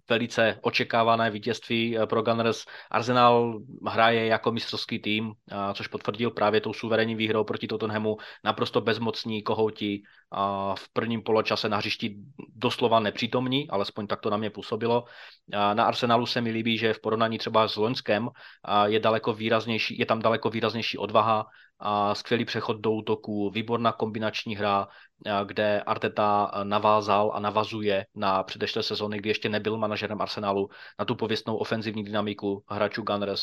velice 0.08 0.58
očekávané 0.62 1.30
vítězství 1.30 1.98
eh, 1.98 2.06
pro 2.06 2.22
Gunners. 2.22 2.64
Arsenal 2.90 3.60
hraje 3.86 4.26
jako 4.26 4.52
mistrovský 4.52 4.98
tým, 4.98 5.32
což 5.74 5.86
potvrdil 5.86 6.30
právě 6.30 6.60
tou 6.60 6.72
suverénní 6.72 7.14
výhrou 7.14 7.44
proti 7.44 7.66
Tottenhamu. 7.66 8.16
Naprosto 8.44 8.80
bezmocní 8.80 9.42
kohouti 9.42 10.02
v 10.74 10.92
prvním 10.92 11.22
poločase 11.22 11.68
na 11.68 11.76
hřišti 11.76 12.16
doslova 12.56 13.00
nepřítomní, 13.00 13.70
alespoň 13.70 14.06
tak 14.06 14.20
to 14.20 14.30
na 14.30 14.36
mě 14.36 14.50
působilo. 14.50 15.04
Na 15.48 15.84
Arsenalu 15.84 16.26
se 16.26 16.40
mi 16.40 16.50
líbí, 16.50 16.78
že 16.78 16.92
v 16.92 17.00
porovnání 17.00 17.38
třeba 17.38 17.68
s 17.68 17.76
Loňskem 17.76 18.28
je, 18.84 19.00
daleko 19.00 19.32
výraznější, 19.32 19.98
je 19.98 20.06
tam 20.06 20.18
daleko 20.18 20.50
výraznější 20.50 20.98
odvaha, 20.98 21.46
a 21.84 22.14
skvělý 22.14 22.44
přechod 22.44 22.80
do 22.80 22.92
útoku, 22.92 23.50
výborná 23.50 23.92
kombinační 23.92 24.56
hra, 24.56 24.88
kde 25.44 25.82
Arteta 25.82 26.50
navázal 26.62 27.32
a 27.34 27.40
navazuje 27.40 28.06
na 28.14 28.42
předešlé 28.42 28.82
sezóny, 28.82 29.18
kdy 29.18 29.30
ještě 29.30 29.48
nebyl 29.48 29.76
manažerem 29.78 30.20
Arsenalu, 30.20 30.68
na 30.98 31.04
tu 31.04 31.14
pověstnou 31.14 31.56
ofenzivní 31.56 32.04
dynamiku 32.04 32.64
hráčů 32.68 33.02
Gunners, 33.02 33.42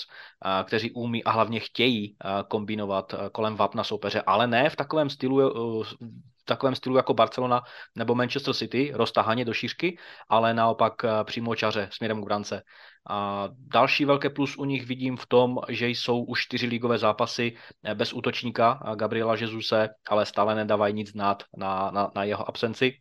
kteří 0.63 0.91
umí 0.91 1.23
a 1.23 1.31
hlavně 1.31 1.59
chtějí 1.59 2.15
kombinovat 2.47 3.15
kolem 3.31 3.55
vápna 3.55 3.83
soupeře, 3.83 4.21
ale 4.21 4.47
ne 4.47 4.69
v 4.69 4.75
takovém 4.75 5.09
stylu, 5.09 5.37
v 5.83 6.45
takovém 6.45 6.75
stylu 6.75 6.95
jako 6.95 7.13
Barcelona 7.13 7.61
nebo 7.95 8.15
Manchester 8.15 8.53
City, 8.53 8.91
roztahaně 8.93 9.45
do 9.45 9.53
šířky, 9.53 9.97
ale 10.29 10.53
naopak 10.53 10.93
přímo 11.23 11.55
čaře 11.55 11.89
směrem 11.91 12.21
k 12.21 12.25
brance. 12.25 12.61
A 13.09 13.49
další 13.57 14.05
velké 14.05 14.29
plus 14.29 14.57
u 14.57 14.65
nich 14.65 14.85
vidím 14.85 15.17
v 15.17 15.25
tom, 15.25 15.59
že 15.69 15.87
jsou 15.87 16.23
už 16.23 16.41
čtyři 16.41 16.67
ligové 16.67 16.97
zápasy 16.97 17.55
eh, 17.83 17.95
bez 17.95 18.13
útočníka 18.13 18.83
Gabriela 18.95 19.35
Jezuse, 19.35 19.89
ale 20.07 20.25
stále 20.25 20.55
nedávají 20.55 20.93
nic 20.93 21.11
znát 21.11 21.43
na, 21.57 21.91
na, 21.91 22.11
na 22.15 22.23
jeho 22.23 22.49
absenci. 22.49 22.93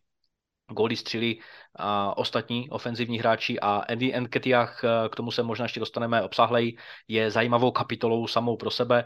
Góly 0.71 0.95
střili 0.95 1.39
a 1.75 2.17
ostatní 2.17 2.69
ofenzivní 2.69 3.19
hráči 3.19 3.59
a 3.59 3.83
Andy 3.89 4.13
Nketiah, 4.19 4.83
eh, 4.83 5.09
k 5.09 5.15
tomu 5.15 5.31
se 5.31 5.43
možná 5.43 5.65
ještě 5.65 5.79
dostaneme 5.79 6.23
obsahlej, 6.23 6.77
je 7.07 7.31
zajímavou 7.31 7.71
kapitolou 7.71 8.27
samou 8.27 8.57
pro 8.57 8.71
sebe. 8.71 9.05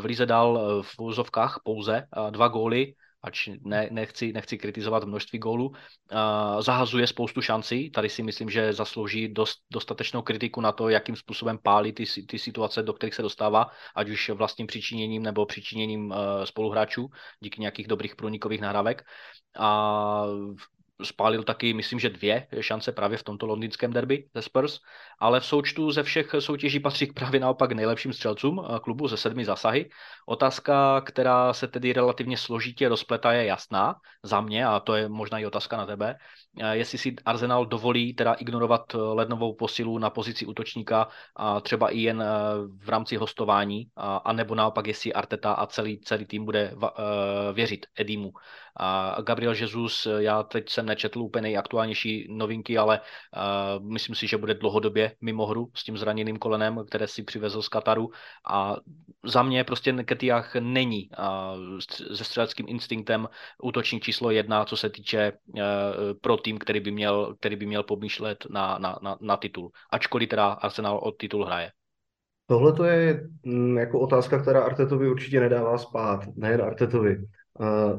V 0.00 0.04
Lize 0.04 0.26
dal 0.26 0.58
eh, 0.58 0.82
v 0.82 1.00
úzovkách 1.00 1.60
pouze 1.64 2.06
dva 2.30 2.48
góly, 2.48 2.94
ač 3.24 3.48
ne, 3.64 3.88
nechci, 3.90 4.32
nechci 4.32 4.58
kritizovat 4.58 5.04
množství 5.04 5.38
gólů, 5.38 5.72
zahazuje 6.60 7.06
spoustu 7.06 7.40
šancí. 7.40 7.90
Tady 7.90 8.08
si 8.08 8.22
myslím, 8.22 8.50
že 8.50 8.72
zaslouží 8.72 9.28
dost, 9.28 9.58
dostatečnou 9.72 10.22
kritiku 10.22 10.60
na 10.60 10.72
to, 10.72 10.88
jakým 10.88 11.16
způsobem 11.16 11.58
pálí 11.62 11.92
ty, 11.92 12.04
ty 12.28 12.38
situace, 12.38 12.82
do 12.82 12.92
kterých 12.92 13.14
se 13.14 13.22
dostává, 13.22 13.66
ať 13.94 14.08
už 14.08 14.30
vlastním 14.30 14.66
přičiněním 14.66 15.22
nebo 15.22 15.46
přičiněním 15.46 16.10
uh, 16.10 16.16
spoluhráčů 16.44 17.08
díky 17.40 17.60
nějakých 17.60 17.88
dobrých 17.88 18.16
průnikových 18.16 18.60
nahrávek. 18.60 19.02
A 19.58 20.24
spálil 21.02 21.42
taky, 21.42 21.74
myslím, 21.74 21.98
že 21.98 22.10
dvě 22.10 22.46
šance 22.60 22.92
právě 22.92 23.18
v 23.18 23.22
tomto 23.22 23.46
londýnském 23.46 23.92
derby 23.92 24.28
ze 24.34 24.42
Spurs, 24.42 24.80
ale 25.18 25.40
v 25.40 25.46
součtu 25.46 25.90
ze 25.90 26.02
všech 26.02 26.34
soutěží 26.38 26.80
patří 26.80 27.06
právě 27.06 27.40
naopak 27.40 27.72
nejlepším 27.72 28.12
střelcům 28.12 28.62
eh, 28.64 28.80
klubu 28.80 29.08
ze 29.08 29.16
sedmi 29.16 29.44
zásahy. 29.44 29.90
Otázka, 30.26 31.00
která 31.00 31.52
se 31.52 31.68
tedy 31.68 31.92
relativně 31.92 32.36
složitě 32.36 32.88
rozpletá, 32.88 33.32
je 33.32 33.44
jasná 33.44 33.96
za 34.22 34.40
mě, 34.40 34.66
a 34.66 34.80
to 34.80 34.94
je 34.94 35.08
možná 35.08 35.38
i 35.38 35.46
otázka 35.46 35.76
na 35.76 35.86
tebe, 35.86 36.16
eh, 36.60 36.76
jestli 36.76 36.98
si 36.98 37.14
Arsenal 37.24 37.66
dovolí 37.66 38.14
teda 38.14 38.32
ignorovat 38.32 38.94
eh, 38.94 38.98
lednovou 38.98 39.54
posilu 39.54 39.98
na 39.98 40.10
pozici 40.10 40.46
útočníka 40.46 41.08
a 41.36 41.60
třeba 41.60 41.88
i 41.88 41.98
jen 41.98 42.24
v 42.78 42.88
rámci 42.88 43.16
hostování, 43.16 43.88
a, 43.96 44.16
a 44.16 44.32
nebo 44.32 44.54
naopak 44.54 44.86
jestli 44.86 45.12
Arteta 45.12 45.52
a 45.52 45.66
celý, 45.66 46.00
celý 46.00 46.26
tým 46.26 46.44
bude 46.44 46.74
věřit 47.52 47.86
Edimu 47.96 48.32
a 48.76 49.16
Gabriel 49.22 49.54
Jesus, 49.54 50.08
já 50.18 50.42
teď 50.42 50.68
jsem 50.68 50.86
nečetl 50.86 51.18
úplně 51.18 51.42
nejaktuálnější 51.42 52.26
novinky, 52.30 52.78
ale 52.78 53.00
uh, 53.00 53.90
myslím 53.92 54.16
si, 54.16 54.26
že 54.26 54.36
bude 54.36 54.54
dlouhodobě 54.54 55.12
mimo 55.20 55.46
hru 55.46 55.70
s 55.74 55.84
tím 55.84 55.98
zraněným 55.98 56.36
kolenem, 56.36 56.84
které 56.88 57.08
si 57.08 57.22
přivezl 57.22 57.62
z 57.62 57.68
Kataru 57.68 58.10
a 58.48 58.76
za 59.24 59.42
mě 59.42 59.64
prostě 59.64 59.92
Nketiah 59.92 60.54
není 60.54 61.10
uh, 61.18 61.78
se 62.14 62.24
střeleckým 62.24 62.66
instinktem 62.68 63.28
útočník 63.62 64.02
číslo 64.02 64.30
jedna, 64.30 64.64
co 64.64 64.76
se 64.76 64.90
týče 64.90 65.32
pro 66.20 66.36
tým, 66.36 66.58
který 66.58 66.80
by 66.80 66.90
měl, 66.90 67.34
který 67.40 67.56
by 67.56 67.66
měl 67.66 67.82
pomýšlet 67.82 68.46
na, 68.50 68.78
na, 68.78 68.98
na, 69.02 69.16
na 69.20 69.36
titul. 69.36 69.70
Ačkoliv 69.90 70.28
teda 70.28 70.46
Arsenal 70.46 70.98
od 70.98 71.16
titul 71.16 71.44
hraje. 71.44 71.70
Tohle 72.46 72.72
to 72.72 72.84
je 72.84 73.28
mm, 73.42 73.78
jako 73.78 74.00
otázka, 74.00 74.42
která 74.42 74.62
Artetovi 74.62 75.08
určitě 75.08 75.40
nedává 75.40 75.78
spát, 75.78 76.20
nejen 76.36 76.62
Artetovi. 76.62 77.16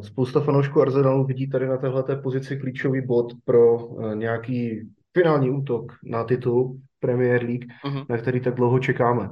Spousta 0.02 0.40
fanoušků 0.40 0.82
Arsenalu 0.82 1.26
vidí 1.26 1.50
tady 1.50 1.68
na 1.68 1.78
téhle 1.78 2.04
pozici 2.24 2.58
klíčový 2.58 3.02
bod 3.02 3.34
pro 3.46 3.78
eh, 3.80 4.16
nějaký 4.16 4.90
finální 5.14 5.50
útok 5.50 5.94
na 6.04 6.24
titul 6.24 6.80
Premier 7.00 7.44
League, 7.44 7.66
uh-huh. 7.86 8.06
na 8.10 8.18
který 8.18 8.40
tak 8.40 8.56
dlouho 8.56 8.80
čekáme. 8.80 9.30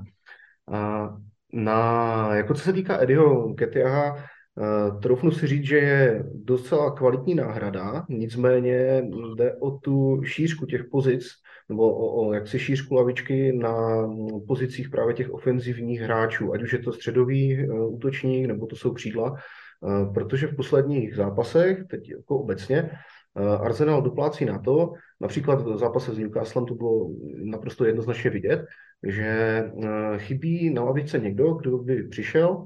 Na, 1.54 2.36
jako 2.36 2.54
co 2.54 2.62
se 2.62 2.74
týká 2.74 3.02
Eddieho 3.02 3.54
Ketiaha, 3.54 4.16
eh, 4.18 5.00
troufnu 5.02 5.32
si 5.32 5.48
říct, 5.48 5.66
že 5.66 5.78
je 5.78 6.24
docela 6.34 6.92
kvalitní 6.92 7.36
náhrada, 7.36 8.06
nicméně 8.10 9.04
jde 9.36 9.56
o 9.56 9.72
tu 9.72 10.22
šířku 10.24 10.66
těch 10.66 10.84
pozic, 10.92 11.28
nebo 11.70 11.96
o, 11.96 12.28
o 12.28 12.34
jaksi 12.34 12.60
šířku 12.60 12.96
lavičky 12.96 13.54
na 13.54 14.08
pozicích 14.48 14.90
právě 14.90 15.14
těch 15.14 15.34
ofenzivních 15.34 16.02
hráčů, 16.02 16.54
ať 16.54 16.64
už 16.64 16.74
je 16.74 16.80
to 16.80 16.94
středový 16.94 17.60
eh, 17.60 17.68
útočník, 17.72 18.48
nebo 18.48 18.66
to 18.66 18.76
jsou 18.76 18.94
křídla, 18.94 19.36
protože 20.14 20.48
v 20.48 20.56
posledních 20.56 21.16
zápasech, 21.16 21.84
teď 21.90 22.10
jako 22.10 22.40
obecně, 22.40 22.92
eh, 23.36 23.58
Arsenal 23.58 24.02
doplácí 24.02 24.46
na 24.46 24.60
to, 24.60 24.94
například 25.22 25.62
v 25.62 25.78
zápase 25.78 26.14
s 26.14 26.18
Newcastlem 26.18 26.66
to 26.66 26.76
bylo 26.76 27.10
naprosto 27.44 27.86
jednoznačně 27.86 28.30
vidět, 28.30 28.66
že 29.08 29.26
eh, 29.26 30.18
chybí 30.18 30.70
na 30.70 30.84
lavice 30.84 31.20
někdo, 31.20 31.54
kdo 31.54 31.78
by 31.78 32.04
přišel 32.04 32.66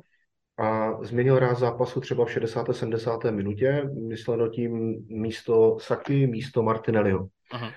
a 0.59 0.97
změnil 1.03 1.39
ráz 1.39 1.59
zápasu 1.59 1.99
třeba 1.99 2.25
v 2.25 2.31
60. 2.31 2.67
70. 2.71 3.23
minutě, 3.23 3.89
mysleno 4.07 4.47
tím 4.47 5.03
místo 5.09 5.77
Saky, 5.79 6.27
místo 6.27 6.63
Martinelliho. 6.63 7.27
Aha. 7.51 7.71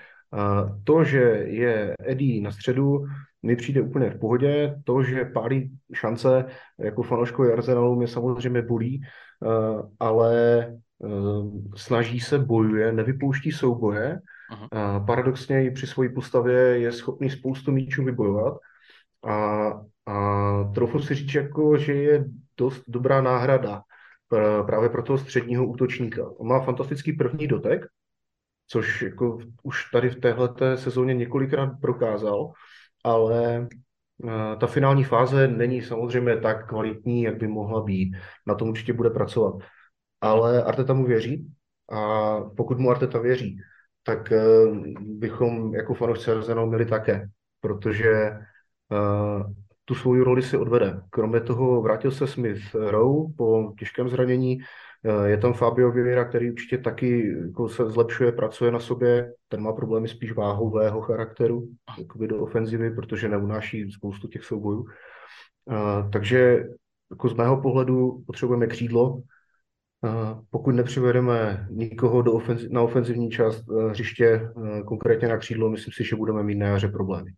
To, 0.83 1.03
že 1.03 1.19
je 1.45 1.95
Eddie 1.99 2.41
na 2.41 2.51
středu, 2.51 3.05
mi 3.43 3.55
přijde 3.55 3.81
úplně 3.81 4.09
v 4.09 4.19
pohodě. 4.19 4.75
To, 4.83 5.03
že 5.03 5.25
pálí 5.25 5.71
šance 5.93 6.45
jako 6.79 7.03
fanouškovi 7.03 7.53
Arsenalu, 7.53 7.95
mě 7.95 8.07
samozřejmě 8.07 8.61
bolí, 8.61 9.01
Eh, 9.45 9.83
ale 9.99 10.61
eh, 11.03 11.07
snaží 11.75 12.19
se, 12.19 12.39
bojuje, 12.39 12.91
nevypouští 12.91 13.51
souboje. 13.51 14.19
Aha. 14.49 14.99
Paradoxně 14.99 15.65
i 15.65 15.71
při 15.71 15.87
své 15.87 16.09
postavě 16.09 16.57
je 16.57 16.91
schopný 16.91 17.29
spoustu 17.29 17.71
míčů 17.71 18.03
vybojovat. 18.03 18.57
A, 19.23 19.67
a 20.05 20.63
trochu 20.75 20.99
si 20.99 21.15
říct, 21.15 21.33
jako, 21.33 21.77
že 21.77 21.93
je 21.93 22.25
dost 22.57 22.83
dobrá 22.87 23.21
náhrada 23.21 23.81
právě 24.65 24.89
pro 24.89 25.03
toho 25.03 25.17
středního 25.17 25.65
útočníka. 25.65 26.29
On 26.37 26.47
má 26.47 26.59
fantastický 26.59 27.13
první 27.13 27.47
dotek, 27.47 27.81
což 28.67 29.01
jako 29.01 29.37
už 29.63 29.91
tady 29.91 30.09
v 30.09 30.19
téhle 30.19 30.77
sezóně 30.77 31.13
několikrát 31.13 31.69
prokázal, 31.81 32.51
ale 33.03 33.67
Eh, 34.27 34.55
ta 34.55 34.67
finální 34.67 35.03
fáze 35.03 35.47
není 35.47 35.81
samozřejmě 35.81 36.37
tak 36.37 36.69
kvalitní, 36.69 37.23
jak 37.23 37.37
by 37.37 37.47
mohla 37.47 37.81
být. 37.83 38.15
Na 38.47 38.55
tom 38.55 38.69
určitě 38.69 38.93
bude 38.93 39.09
pracovat. 39.09 39.55
Ale 40.21 40.63
Arteta 40.63 40.93
mu 40.93 41.05
věří 41.05 41.47
a 41.91 42.39
pokud 42.57 42.79
mu 42.79 42.91
Arteta 42.91 43.19
věří, 43.19 43.57
tak 44.03 44.31
eh, 44.31 44.41
bychom 44.99 45.75
jako 45.75 45.93
fanoušci 45.93 46.31
Arsenalu 46.31 46.67
měli 46.67 46.85
také, 46.85 47.27
protože 47.59 48.09
eh, 48.11 49.43
tu 49.85 49.95
svou 49.95 50.23
roli 50.23 50.41
si 50.43 50.57
odvede. 50.57 51.01
Kromě 51.09 51.41
toho 51.41 51.81
vrátil 51.81 52.11
se 52.11 52.27
Smith 52.27 52.75
Rowe 52.75 53.33
po 53.37 53.73
těžkém 53.79 54.09
zranění, 54.09 54.59
je 55.25 55.37
tam 55.37 55.53
Fabio 55.53 55.91
Vieira, 55.91 56.25
který 56.25 56.51
určitě 56.51 56.77
taky 56.77 57.37
jako 57.41 57.69
se 57.69 57.89
zlepšuje, 57.89 58.31
pracuje 58.31 58.71
na 58.71 58.79
sobě. 58.79 59.33
Ten 59.47 59.61
má 59.61 59.73
problémy 59.73 60.07
spíš 60.07 60.31
váhového 60.31 61.01
charakteru 61.01 61.67
jakoby 61.99 62.27
do 62.27 62.39
ofenzivy, 62.39 62.91
protože 62.91 63.29
neunáší 63.29 63.91
spoustu 63.91 64.27
těch 64.27 64.43
soubojů. 64.43 64.79
Uh, 64.79 66.09
takže 66.11 66.63
jako 67.11 67.29
z 67.29 67.33
mého 67.33 67.61
pohledu 67.61 68.23
potřebujeme 68.27 68.67
křídlo. 68.67 69.13
Uh, 69.13 69.21
pokud 70.49 70.71
nepřivedeme 70.71 71.67
nikoho 71.69 72.21
do 72.21 72.33
ofenzi- 72.33 72.71
na 72.71 72.81
ofenzivní 72.81 73.29
část 73.29 73.63
hřiště, 73.89 74.49
konkrétně 74.85 75.27
na 75.27 75.37
křídlo, 75.37 75.69
myslím 75.69 75.93
si, 75.93 76.03
že 76.03 76.15
budeme 76.15 76.43
mít 76.43 76.55
na 76.55 76.67
jaře 76.67 76.87
problémy. 76.87 77.31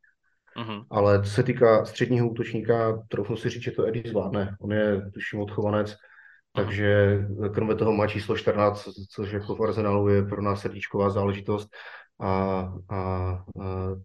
Uh-huh. 0.57 0.85
Ale 0.89 1.23
co 1.23 1.29
se 1.29 1.43
týká 1.43 1.85
středního 1.85 2.29
útočníka, 2.29 3.03
troufnu 3.07 3.35
si 3.35 3.49
říct, 3.49 3.63
že 3.63 3.71
to 3.71 3.85
Eddie 3.85 4.09
zvládne. 4.09 4.55
On 4.59 4.71
je, 4.71 5.01
tuším, 5.13 5.39
odchovanec, 5.39 5.95
takže 6.55 7.19
kromě 7.53 7.75
toho 7.75 7.91
má 7.93 8.07
číslo 8.07 8.37
14, 8.37 8.89
což 9.09 9.31
jako 9.31 9.55
v 9.55 9.61
Arsenalu 9.61 10.09
je 10.09 10.23
pro 10.23 10.41
nás 10.41 10.61
srdíčková 10.61 11.09
záležitost 11.09 11.69
a, 12.19 12.29
a, 12.89 12.99
a 12.99 13.39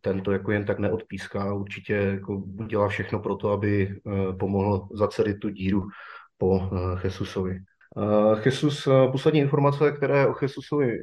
tento 0.01 0.33
jako 0.33 0.53
jen 0.53 0.65
tak 0.65 0.79
neodpíská. 0.79 1.55
Určitě 1.55 1.95
jako 1.95 2.43
dělá 2.67 2.89
všechno 2.89 3.21
pro 3.21 3.37
to, 3.37 3.51
aby 3.51 3.83
e, 3.83 4.33
pomohl 4.33 4.89
zacelit 4.93 5.39
tu 5.39 5.49
díru 5.49 5.89
po 6.39 6.61
e, 6.61 7.07
Jesusovi. 7.07 7.59
Jesus, 8.45 8.87
e, 8.87 9.09
poslední 9.13 9.41
informace, 9.41 9.93
které 9.93 10.27
o 10.27 10.35
Jesusovi 10.43 10.99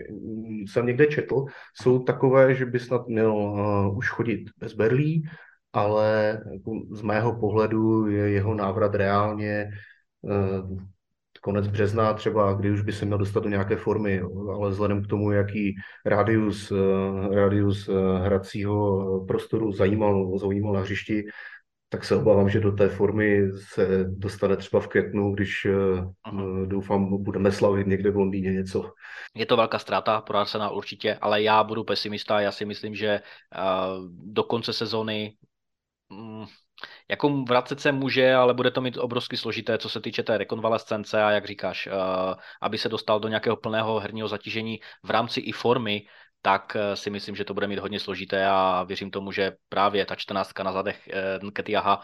jsem 0.67 0.85
někde 0.85 1.05
četl, 1.05 1.45
jsou 1.73 1.99
takové, 1.99 2.55
že 2.55 2.65
by 2.65 2.79
snad 2.79 3.07
měl 3.07 3.33
už 3.95 4.09
chodit 4.09 4.49
bez 4.57 4.73
berlí, 4.73 5.23
ale 5.73 6.41
jako 6.53 6.71
z 6.91 7.01
mého 7.01 7.39
pohledu 7.39 8.07
je 8.07 8.29
jeho 8.29 8.53
návrat 8.53 8.95
reálně 8.95 9.69
konec 11.45 11.67
března 11.67 12.13
třeba, 12.13 12.53
kdy 12.53 12.71
už 12.71 12.81
by 12.81 12.93
se 12.93 13.05
měl 13.05 13.17
dostat 13.17 13.43
do 13.43 13.49
nějaké 13.49 13.75
formy, 13.75 14.21
ale 14.53 14.69
vzhledem 14.69 15.03
k 15.03 15.07
tomu, 15.07 15.31
jaký 15.31 15.75
rádius, 16.05 16.71
eh, 16.71 17.35
rádius 17.35 17.89
eh, 17.89 17.93
hracího 18.19 19.25
prostoru 19.27 19.71
zajímal, 19.71 20.37
zajímal 20.37 20.73
na 20.73 20.79
hřišti, 20.79 21.23
tak 21.89 22.03
se 22.03 22.15
obávám, 22.15 22.49
že 22.49 22.59
do 22.59 22.71
té 22.71 22.89
formy 22.89 23.51
se 23.73 24.05
dostane 24.07 24.57
třeba 24.57 24.79
v 24.81 24.87
květnu, 24.87 25.33
když 25.33 25.67
Aha. 26.23 26.43
Eh, 26.63 26.65
doufám, 26.65 27.23
budeme 27.23 27.51
slavit 27.51 27.87
někde 27.87 28.11
v 28.11 28.17
Londýně 28.17 28.53
něco. 28.53 28.91
Je 29.35 29.45
to 29.45 29.57
velká 29.57 29.79
ztráta 29.79 30.21
pro 30.21 30.37
Arsenal 30.37 30.77
určitě, 30.77 31.17
ale 31.21 31.43
já 31.43 31.63
budu 31.63 31.83
pesimista. 31.83 32.41
Já 32.41 32.51
si 32.51 32.65
myslím, 32.65 32.95
že 32.95 33.19
do 34.09 34.43
konce 34.43 34.73
sezóny 34.73 35.33
jako 37.09 37.29
vracet 37.29 37.79
se 37.79 37.91
může, 37.91 38.33
ale 38.33 38.53
bude 38.53 38.71
to 38.71 38.81
mít 38.81 38.97
obrovsky 38.97 39.37
složité, 39.37 39.77
co 39.77 39.89
se 39.89 40.01
týče 40.01 40.23
té 40.23 40.37
rekonvalescence 40.37 41.23
a 41.23 41.31
jak 41.31 41.45
říkáš, 41.45 41.87
uh, 41.87 41.93
aby 42.61 42.77
se 42.77 42.89
dostal 42.89 43.19
do 43.19 43.27
nějakého 43.27 43.55
plného 43.55 43.99
herního 43.99 44.27
zatížení 44.27 44.79
v 45.03 45.09
rámci 45.09 45.39
i 45.39 45.51
formy, 45.51 46.07
tak 46.41 46.75
uh, 46.75 46.95
si 46.95 47.09
myslím, 47.09 47.35
že 47.35 47.45
to 47.45 47.53
bude 47.53 47.67
mít 47.67 47.79
hodně 47.79 47.99
složité 47.99 48.47
a 48.47 48.83
věřím 48.83 49.11
tomu, 49.11 49.31
že 49.31 49.51
právě 49.69 50.05
ta 50.05 50.15
14 50.15 50.59
na 50.63 50.71
zadech 50.71 51.09
uh, 51.41 51.47
Nketiaha 51.47 52.01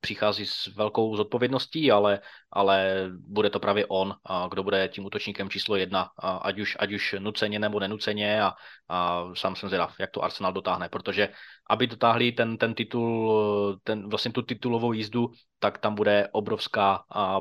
přichází 0.00 0.46
s 0.46 0.66
velkou 0.66 1.16
zodpovědností, 1.16 1.90
ale 1.90 2.20
ale 2.54 3.08
bude 3.28 3.50
to 3.50 3.60
právě 3.60 3.86
on, 3.86 4.14
kdo 4.50 4.62
bude 4.62 4.88
tím 4.88 5.04
útočníkem 5.04 5.50
číslo 5.50 5.76
jedna, 5.76 6.10
ať 6.42 6.58
už, 6.58 6.76
ať 6.80 6.92
už 6.92 7.14
nuceně 7.18 7.58
nebo 7.58 7.80
nenuceně 7.80 8.42
a, 8.42 8.52
a 8.88 9.24
sám 9.34 9.56
jsem 9.56 9.68
zvědav, 9.68 9.94
jak 10.00 10.10
to 10.10 10.24
Arsenal 10.24 10.52
dotáhne, 10.52 10.88
protože 10.88 11.28
aby 11.70 11.86
dotáhli 11.86 12.32
ten, 12.32 12.56
ten 12.56 12.74
titul, 12.74 13.80
ten, 13.82 14.08
vlastně 14.08 14.32
tu 14.32 14.42
titulovou 14.42 14.92
jízdu, 14.92 15.30
tak 15.58 15.78
tam 15.78 15.94
bude 15.94 16.28
obrovská 16.32 17.04
a, 17.14 17.40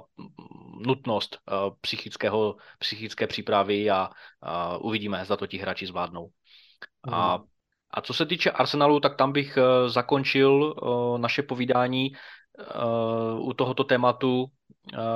nutnost 0.86 1.38
a, 1.48 1.70
psychického, 1.82 2.56
psychické 2.80 3.28
přípravy 3.28 3.90
a, 3.90 4.10
a 4.42 4.78
uvidíme, 4.78 5.26
zda 5.26 5.38
to 5.38 5.48
ti 5.48 5.58
hráči 5.58 5.86
zvládnou. 5.86 6.30
A, 7.04 7.38
mhm. 7.38 7.48
a 7.92 8.02
co 8.02 8.14
se 8.14 8.26
týče 8.26 8.52
Arsenalu, 8.52 9.00
tak 9.00 9.16
tam 9.16 9.32
bych 9.32 9.58
uh, 9.58 9.90
zakončil 9.90 10.52
uh, 10.54 11.18
naše 11.18 11.44
povídání 11.44 12.12
uh, 12.58 13.48
u 13.48 13.54
tohoto 13.54 13.84
tématu 13.84 14.44
uh, 14.44 14.50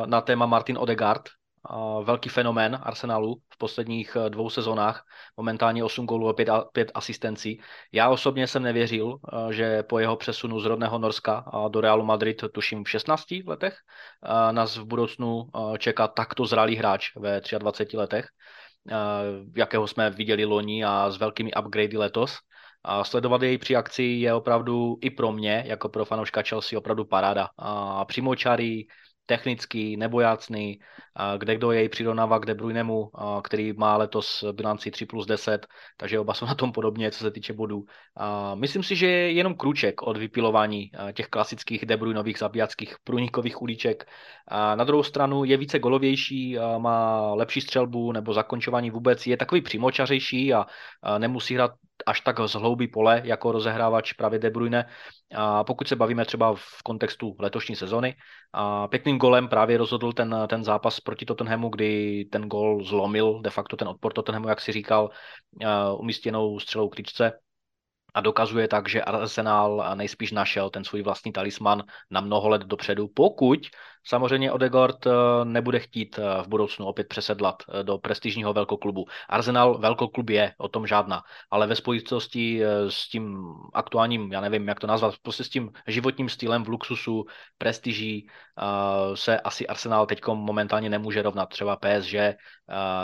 na 0.06 0.22
téma 0.22 0.46
Martin 0.46 0.78
Odegaard, 0.78 1.30
velký 2.04 2.30
fenomén 2.30 2.80
Arsenalu 2.84 3.36
v 3.50 3.58
posledních 3.58 4.16
eh, 4.16 4.30
dvou 4.30 4.50
sezónách, 4.50 5.04
momentálně 5.38 5.84
8 5.84 6.06
gólů 6.06 6.30
a 6.30 6.34
5, 6.34 6.50
5 6.72 6.92
asistencí. 6.94 7.62
Já 7.92 8.10
osobně 8.10 8.48
jsem 8.48 8.64
nevěřil, 8.64 9.18
eh, 9.18 9.54
že 9.54 9.84
po 9.84 10.00
jeho 10.00 10.16
přesunu 10.16 10.60
z 10.60 10.66
rodného 10.66 11.00
Norska 11.00 11.46
do 11.68 11.82
Realu 11.82 12.06
Madrid, 12.06 12.44
tuším 12.52 12.84
v 12.84 12.90
16 12.90 13.44
letech, 13.48 13.78
eh, 14.24 14.54
nás 14.54 14.78
v 14.78 14.86
budoucnu 14.86 15.50
čeká 15.78 16.08
takto 16.08 16.46
zralý 16.46 16.76
hráč 16.76 17.16
ve 17.16 17.42
23 17.60 17.98
letech, 17.98 18.28
jakého 19.56 19.88
jsme 19.88 20.10
viděli 20.10 20.46
loni 20.46 20.86
a 20.86 21.10
s 21.12 21.18
velkými 21.18 21.52
upgradey 21.54 21.98
letos. 21.98 22.38
A 22.90 23.04
sledovat 23.04 23.42
jej 23.42 23.58
při 23.58 23.76
akci 23.76 24.04
je 24.04 24.34
opravdu 24.34 24.98
i 25.02 25.10
pro 25.10 25.32
mě, 25.32 25.64
jako 25.68 25.90
pro 25.90 26.06
fanouška 26.06 26.42
Chelsea, 26.42 26.80
opravdu 26.80 27.06
paráda. 27.06 27.50
A 27.58 28.06
přímočarý, 28.06 28.88
technický, 29.26 29.98
nebojácný, 29.98 30.80
kde 31.38 31.56
kdo 31.56 31.72
jej 31.72 31.90
přirovnává 31.90 32.40
k 32.40 32.46
De 32.46 32.54
Bruynemu, 32.54 33.12
který 33.44 33.74
má 33.74 33.98
letos 33.98 34.44
bilanci 34.52 34.92
3 34.92 35.06
plus 35.06 35.26
10, 35.26 35.68
takže 35.98 36.20
oba 36.20 36.34
jsou 36.34 36.46
na 36.46 36.56
tom 36.56 36.72
podobně, 36.72 37.12
co 37.12 37.20
se 37.20 37.32
týče 37.32 37.54
bodů. 37.54 37.84
Myslím 38.56 38.84
si, 38.84 38.96
že 38.96 39.08
je 39.08 39.32
jenom 39.32 39.56
kruček 39.56 40.02
od 40.02 40.18
vypilování 40.18 40.92
těch 41.14 41.28
klasických 41.28 41.86
De 41.86 41.98
Bruynových 41.98 42.38
zabíjackých 42.38 42.96
průnikových 43.04 43.62
ulíček. 43.62 44.06
Na 44.52 44.84
druhou 44.84 45.04
stranu 45.04 45.44
je 45.44 45.58
více 45.58 45.80
golovější, 45.80 46.58
má 46.78 47.34
lepší 47.34 47.62
střelbu 47.62 48.12
nebo 48.12 48.34
zakončování 48.34 48.92
vůbec, 48.92 49.28
je 49.28 49.38
takový 49.38 49.62
přímočařejší 49.62 50.54
a 50.54 50.66
nemusí 51.18 51.56
hrát 51.56 51.72
až 52.06 52.22
tak 52.22 52.40
z 52.46 52.54
hlouby 52.54 52.88
pole 52.88 53.22
jako 53.26 53.52
rozehrávač 53.52 54.14
právě 54.14 54.40
De 54.40 54.50
Bruyne. 54.50 54.86
A 55.36 55.64
pokud 55.64 55.88
se 55.88 55.96
bavíme 55.96 56.26
třeba 56.26 56.56
v 56.56 56.84
kontextu 56.84 57.36
letošní 57.40 57.76
sezony, 57.76 58.16
a 58.54 58.88
pěkným 58.88 59.18
golem 59.18 59.48
právě 59.48 59.78
rozhodl 59.78 60.14
ten, 60.14 60.36
ten 60.50 60.64
zápas 60.64 61.00
proti 61.00 61.26
Tottenhamu, 61.26 61.70
kdy 61.70 62.26
ten 62.32 62.50
gol 62.50 62.84
zlomil 62.84 63.42
de 63.42 63.50
facto 63.50 63.78
ten 63.78 63.88
odpor 63.88 64.14
Tottenhamu, 64.14 64.48
jak 64.50 64.62
si 64.62 64.72
říkal, 64.72 65.10
umístěnou 65.98 66.60
střelou 66.60 66.90
kličce 66.90 67.40
a 68.14 68.22
dokazuje 68.22 68.68
tak, 68.68 68.90
že 68.90 69.02
Arsenal 69.02 69.92
nejspíš 69.96 70.32
našel 70.32 70.70
ten 70.70 70.84
svůj 70.84 71.02
vlastní 71.02 71.32
talisman 71.32 71.84
na 72.12 72.22
mnoho 72.22 72.50
let 72.50 72.62
dopředu, 72.62 73.08
pokud 73.08 73.60
Samozřejmě 74.08 74.52
Odegaard 74.52 75.08
eh, 75.08 75.12
nebude 75.44 75.80
chtít 75.80 76.20
eh, 76.20 76.44
v 76.44 76.48
budoucnu 76.48 76.86
opět 76.86 77.08
přesedlat 77.08 77.64
eh, 77.70 77.84
do 77.84 77.98
prestižního 77.98 78.54
velkoklubu. 78.54 79.06
Arsenal 79.30 79.78
velkoklub 79.78 80.30
je, 80.30 80.54
o 80.58 80.68
tom 80.68 80.88
žádná, 80.88 81.24
ale 81.52 81.68
ve 81.68 81.76
spojitosti 81.76 82.62
s 82.90 83.10
tím 83.10 83.54
aktuálním, 83.74 84.32
já 84.32 84.42
nevím, 84.42 84.68
jak 84.68 84.80
to 84.80 84.88
nazvat, 84.88 85.16
prostě 85.22 85.44
s 85.44 85.50
tím 85.50 85.72
životním 85.88 86.30
stylem 86.30 86.64
v 86.64 86.70
luxusu, 86.70 87.26
prestiží 87.58 88.28
se 89.14 89.40
asi 89.40 89.68
Arsenal 89.68 90.06
teď 90.06 90.22
momentálně 90.28 90.90
nemůže 90.90 91.22
rovnat. 91.22 91.50
Třeba 91.50 91.76
PSG, 91.76 92.14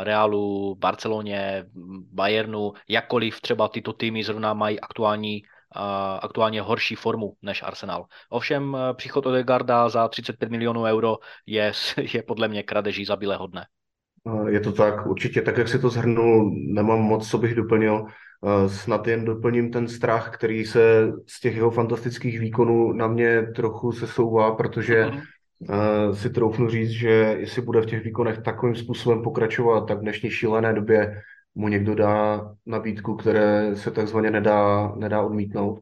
Realu, 0.04 0.76
Barceloně, 0.76 1.66
Bayernu, 2.12 2.74
jakkoliv 2.90 3.42
třeba 3.42 3.68
tyto 3.68 3.94
týmy 3.94 4.24
zrovna 4.24 4.54
mají 4.54 4.80
aktuální 4.80 5.44
aktuálně 6.22 6.62
horší 6.62 6.96
formu 6.96 7.34
než 7.42 7.64
Arsenal. 7.64 8.06
Ovšem 8.30 8.78
eh, 8.78 8.94
příchod 8.94 9.26
Odegarda 9.26 9.90
za 9.90 10.08
35 10.08 10.52
milionů 10.52 10.84
euro 10.84 11.18
je, 11.46 11.72
je 12.14 12.24
podle 12.24 12.48
mě 12.48 12.64
kradeží 12.64 13.06
za 13.06 13.18
hodné. 13.38 13.66
Je 14.50 14.60
to 14.60 14.72
tak, 14.72 15.06
určitě 15.06 15.42
tak, 15.42 15.58
jak 15.58 15.68
si 15.68 15.80
to 15.80 15.90
zhrnul, 15.90 16.52
nemám 16.56 17.00
moc, 17.00 17.30
co 17.30 17.38
bych 17.38 17.56
doplnil. 17.56 18.06
Eh, 18.46 18.70
snad 18.70 19.08
jen 19.08 19.26
doplním 19.26 19.72
ten 19.72 19.88
strach, 19.88 20.34
který 20.34 20.66
se 20.66 21.12
z 21.28 21.40
těch 21.40 21.56
jeho 21.56 21.72
fantastických 21.72 22.40
výkonů 22.40 22.94
na 22.94 23.08
mě 23.08 23.42
trochu 23.42 23.92
sesouvá, 23.92 24.56
protože 24.56 25.06
uh-huh. 25.06 26.12
si 26.12 26.30
troufnu 26.30 26.70
říct, 26.70 26.90
že 26.90 27.10
jestli 27.40 27.62
bude 27.62 27.82
v 27.82 27.86
těch 27.86 28.04
výkonech 28.04 28.38
takovým 28.38 28.76
způsobem 28.76 29.24
pokračovat, 29.24 29.88
tak 29.88 29.98
v 29.98 30.02
dnešní 30.02 30.32
šílené 30.32 30.74
době 30.74 31.22
mu 31.56 31.68
někdo 31.68 31.96
dá 31.96 32.42
nabídku, 32.66 33.16
které 33.16 33.76
se 33.76 33.92
takzvaně 33.92 34.32
nedá, 34.32 34.92
nedá 34.96 35.22
odmítnout. 35.22 35.80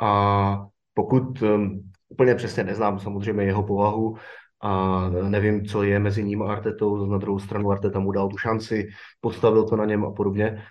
A 0.00 0.66
pokud 0.94 1.42
um, 1.42 1.90
úplně 2.08 2.34
přesně 2.34 2.64
neznám 2.64 2.98
samozřejmě 2.98 3.44
jeho 3.44 3.62
povahu 3.62 4.16
a 4.60 5.08
nevím, 5.08 5.66
co 5.66 5.82
je 5.82 5.98
mezi 5.98 6.24
ním 6.24 6.42
a 6.42 6.52
Artetou, 6.52 7.06
na 7.06 7.18
druhou 7.18 7.38
stranu 7.38 7.70
Arteta 7.70 8.00
mu 8.00 8.12
dal 8.12 8.28
tu 8.28 8.38
šanci, 8.38 8.88
postavil 9.20 9.68
to 9.68 9.76
na 9.76 9.84
něm 9.84 10.04
a 10.04 10.10
podobně, 10.10 10.62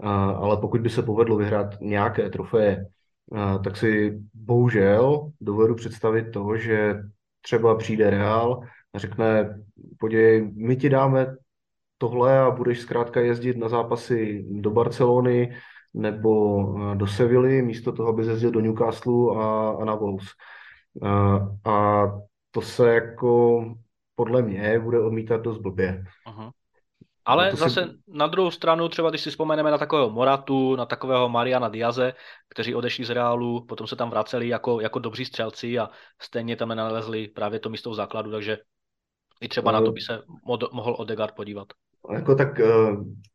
a, 0.00 0.30
ale 0.30 0.56
pokud 0.56 0.80
by 0.80 0.90
se 0.90 1.02
povedlo 1.02 1.36
vyhrát 1.36 1.80
nějaké 1.80 2.30
trofeje, 2.30 2.86
a, 3.32 3.58
tak 3.58 3.76
si 3.76 4.18
bohužel 4.34 5.30
dovedu 5.40 5.74
představit 5.74 6.30
to, 6.32 6.56
že 6.56 6.94
třeba 7.40 7.76
přijde 7.76 8.10
Real 8.10 8.60
a 8.94 8.98
řekne, 8.98 9.58
podívej, 9.98 10.52
my 10.54 10.76
ti 10.76 10.88
dáme 10.88 11.36
tohle 12.02 12.38
a 12.38 12.50
budeš 12.50 12.80
zkrátka 12.80 13.20
jezdit 13.20 13.56
na 13.56 13.68
zápasy 13.68 14.44
do 14.50 14.70
Barcelony 14.70 15.56
nebo 15.94 16.60
eh, 16.78 16.96
do 16.96 17.06
Sevilly, 17.06 17.62
místo 17.62 17.92
toho, 17.92 18.08
aby 18.08 18.26
jezdil 18.26 18.50
do 18.50 18.60
Newcastle 18.60 19.36
a, 19.36 19.76
a 19.80 19.84
na 19.84 19.94
Wolves. 19.94 20.28
A, 21.02 21.38
a 21.70 22.06
to 22.50 22.60
se 22.60 22.94
jako 22.94 23.64
podle 24.14 24.42
mě 24.42 24.80
bude 24.80 25.00
odmítat 25.00 25.40
dost 25.40 25.58
blbě. 25.58 26.04
Aha. 26.26 26.50
Ale 27.24 27.50
to 27.50 27.56
zase 27.56 27.84
si... 27.84 27.90
na 28.08 28.26
druhou 28.26 28.50
stranu, 28.50 28.88
třeba 28.88 29.10
když 29.10 29.20
si 29.20 29.30
vzpomeneme 29.30 29.70
na 29.70 29.78
takového 29.78 30.10
Moratu, 30.10 30.76
na 30.76 30.86
takového 30.86 31.28
Mariana 31.28 31.68
Diaze, 31.68 32.14
kteří 32.48 32.74
odešli 32.74 33.04
z 33.04 33.10
Reálu, 33.10 33.66
potom 33.66 33.86
se 33.86 33.96
tam 33.96 34.10
vraceli 34.10 34.48
jako, 34.48 34.80
jako 34.80 34.98
dobří 34.98 35.24
střelci 35.24 35.78
a 35.78 35.90
stejně 36.22 36.56
tam 36.56 36.68
nenalezli 36.68 37.28
právě 37.28 37.58
to 37.58 37.70
místo 37.70 37.90
v 37.90 37.94
základu, 37.94 38.30
takže 38.30 38.58
i 39.40 39.48
třeba 39.48 39.72
no, 39.72 39.80
na 39.80 39.84
to 39.84 39.92
by 39.92 40.00
se 40.00 40.22
mohl 40.72 40.96
Odegaard 40.98 41.34
podívat. 41.34 41.68
Jako 42.10 42.34
tak 42.34 42.60
eh, 42.60 42.66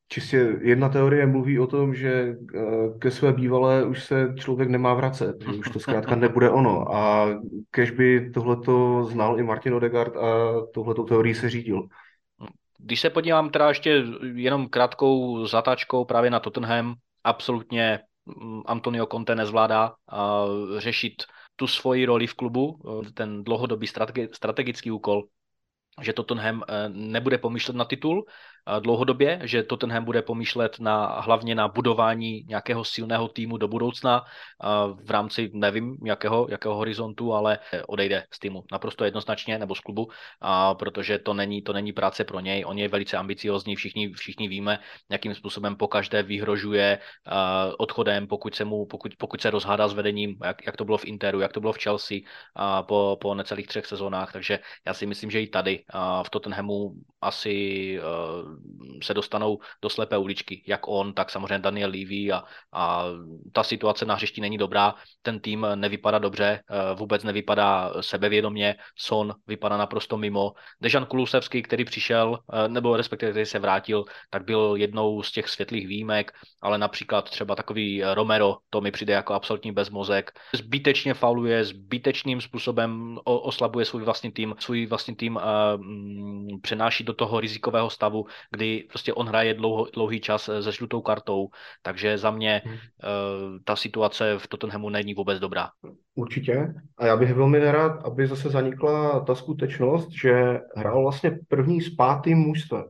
čistě 0.08 0.58
jedna 0.62 0.90
teorie 0.90 1.26
mluví 1.26 1.60
o 1.60 1.68
tom, 1.68 1.96
že 1.96 2.36
eh, 2.56 2.62
ke 3.00 3.12
své 3.12 3.34
bývalé 3.34 3.86
už 3.86 4.04
se 4.04 4.34
člověk 4.36 4.70
nemá 4.70 4.94
vracet, 4.94 5.36
že 5.42 5.60
už 5.60 5.70
to 5.70 5.80
zkrátka 5.80 6.16
nebude 6.16 6.50
ono. 6.50 6.96
A 6.96 7.28
kež 7.72 7.92
by 7.92 8.32
tohleto 8.34 9.04
znal 9.04 9.40
i 9.40 9.44
Martin 9.44 9.74
Odegaard 9.74 10.18
a 10.18 10.54
tohleto 10.74 11.04
teorii 11.04 11.36
se 11.36 11.50
řídil. 11.50 11.88
Když 12.78 13.02
se 13.02 13.10
podívám 13.10 13.50
teda 13.50 13.70
ještě 13.70 14.04
jenom 14.34 14.70
krátkou 14.70 15.46
zatáčkou 15.46 16.06
právě 16.06 16.30
na 16.30 16.40
Tottenham, 16.40 16.96
absolutně 17.24 18.00
mm, 18.26 18.62
Antonio 18.66 19.06
Conte 19.06 19.36
nezvládá 19.36 19.94
řešit 20.78 21.14
tu 21.56 21.68
svoji 21.68 22.06
roli 22.06 22.28
v 22.28 22.34
klubu, 22.34 22.80
eh, 22.86 23.12
ten 23.12 23.44
dlouhodobý 23.44 23.88
strategický 24.32 24.92
úkol, 24.92 25.24
že 26.02 26.14
Tottenham 26.14 26.64
nebude 26.88 27.38
pomýšlet 27.38 27.76
na 27.76 27.86
titul, 27.86 28.26
dlouhodobě, 28.80 29.40
že 29.44 29.64
Tottenham 29.64 30.06
bude 30.06 30.22
pomýšlet 30.22 30.80
na, 30.80 31.22
hlavně 31.22 31.56
na 31.56 31.68
budování 31.68 32.44
nějakého 32.48 32.84
silného 32.84 33.28
týmu 33.28 33.58
do 33.58 33.68
budoucna 33.68 34.26
v 35.04 35.12
rámci, 35.12 35.52
nevím, 35.54 35.98
jakého, 36.06 36.48
jakého 36.50 36.76
horizontu, 36.76 37.34
ale 37.34 37.60
odejde 37.88 38.24
z 38.32 38.40
týmu 38.40 38.64
naprosto 38.72 39.06
jednoznačně 39.06 39.60
nebo 39.60 39.76
z 39.76 39.80
klubu, 39.80 40.10
protože 40.80 41.20
to 41.20 41.34
není, 41.34 41.62
to 41.62 41.74
není 41.74 41.94
práce 41.94 42.24
pro 42.24 42.40
něj. 42.40 42.64
On 42.68 42.78
je 42.78 42.88
velice 42.88 43.18
ambiciozní, 43.18 43.76
všichni, 43.76 44.14
všichni 44.14 44.48
víme, 44.48 44.80
jakým 45.12 45.36
způsobem 45.36 45.76
pokaždé 45.76 46.24
vyhrožuje 46.24 47.00
odchodem, 47.78 48.28
pokud 48.28 48.56
se, 48.56 48.66
mu, 48.66 48.86
pokud, 48.86 49.12
pokud 49.18 49.42
se 49.42 49.50
rozhádá 49.50 49.88
s 49.88 49.94
vedením, 49.94 50.38
jak, 50.44 50.66
jak 50.66 50.78
to 50.78 50.86
bylo 50.86 50.98
v 50.98 51.06
Interu, 51.06 51.40
jak 51.40 51.54
to 51.54 51.60
bylo 51.60 51.74
v 51.74 51.84
Chelsea 51.84 52.20
po, 52.82 53.18
po 53.22 53.36
necelých 53.36 53.68
třech 53.68 53.86
sezónách, 53.86 54.34
takže 54.34 54.60
já 54.86 54.94
si 54.94 55.06
myslím, 55.06 55.32
že 55.32 55.42
i 55.42 55.48
tady 55.48 55.84
v 56.24 56.30
Tottenhamu 56.30 56.92
asi 57.22 58.00
se 59.04 59.14
dostanou 59.14 59.60
do 59.82 59.90
slepé 59.90 60.18
uličky. 60.18 60.64
Jak 60.68 60.88
on, 60.88 61.14
tak 61.14 61.30
samozřejmě 61.30 61.60
Daniel 61.60 61.90
Levy 61.90 62.32
a, 62.32 62.44
a 62.74 63.06
ta 63.52 63.64
situace 63.64 64.06
na 64.06 64.16
hřišti 64.16 64.42
není 64.42 64.58
dobrá. 64.58 64.96
Ten 65.22 65.40
tým 65.40 65.68
nevypadá 65.76 66.20
dobře, 66.20 66.60
vůbec 66.96 67.24
nevypadá 67.24 67.94
sebevědomě. 68.02 68.76
Son 68.96 69.34
vypadá 69.48 69.78
naprosto 69.78 70.18
mimo. 70.18 70.54
Dejan 70.82 71.06
Kulusevský, 71.06 71.62
který 71.62 71.86
přišel, 71.86 72.40
nebo 72.68 72.98
respektive 72.98 73.32
který 73.32 73.46
se 73.46 73.60
vrátil, 73.60 74.06
tak 74.30 74.46
byl 74.46 74.74
jednou 74.78 75.24
z 75.24 75.32
těch 75.32 75.50
světlých 75.50 75.88
výjimek, 75.88 76.32
ale 76.62 76.78
například 76.78 77.30
třeba 77.30 77.56
takový 77.56 78.04
Romero, 78.14 78.58
to 78.70 78.82
mi 78.82 78.92
přijde 78.92 79.14
jako 79.14 79.34
absolutní 79.34 79.72
bezmozek. 79.72 80.32
Zbytečně 80.56 81.14
fauluje, 81.14 81.66
zbytečným 81.66 82.42
způsobem 82.42 83.18
oslabuje 83.24 83.86
svůj 83.86 84.04
vlastní 84.04 84.32
tým, 84.32 84.56
svůj 84.60 84.86
vlastní 84.86 85.16
tým 85.16 85.36
uh, 85.36 85.42
přenáší 86.62 87.04
do 87.04 87.14
toho 87.14 87.40
rizikového 87.40 87.90
stavu, 87.90 88.26
kdy 88.52 88.88
prostě 88.90 89.14
on 89.14 89.28
hraje 89.28 89.54
dlouho, 89.54 89.88
dlouhý 89.94 90.20
čas 90.20 90.50
se 90.60 90.72
žlutou 90.72 91.02
kartou, 91.02 91.50
takže 91.82 92.18
za 92.18 92.32
mě 92.32 92.62
uh, 92.66 92.72
ta 93.64 93.76
situace 93.76 94.38
v 94.38 94.48
Tottenhamu 94.48 94.90
není 94.90 95.14
vůbec 95.14 95.40
dobrá. 95.40 95.70
Určitě. 96.16 96.74
A 96.98 97.06
já 97.06 97.18
bych 97.18 97.34
velmi 97.34 97.60
nerad, 97.60 98.06
aby 98.06 98.28
zase 98.28 98.50
zanikla 98.50 99.20
ta 99.20 99.36
skutečnost, 99.36 100.10
že 100.22 100.60
hrál 100.76 101.02
vlastně 101.02 101.40
první 101.48 101.82
s 101.82 101.96
pátým 101.96 102.38
mužstvem. 102.38 102.84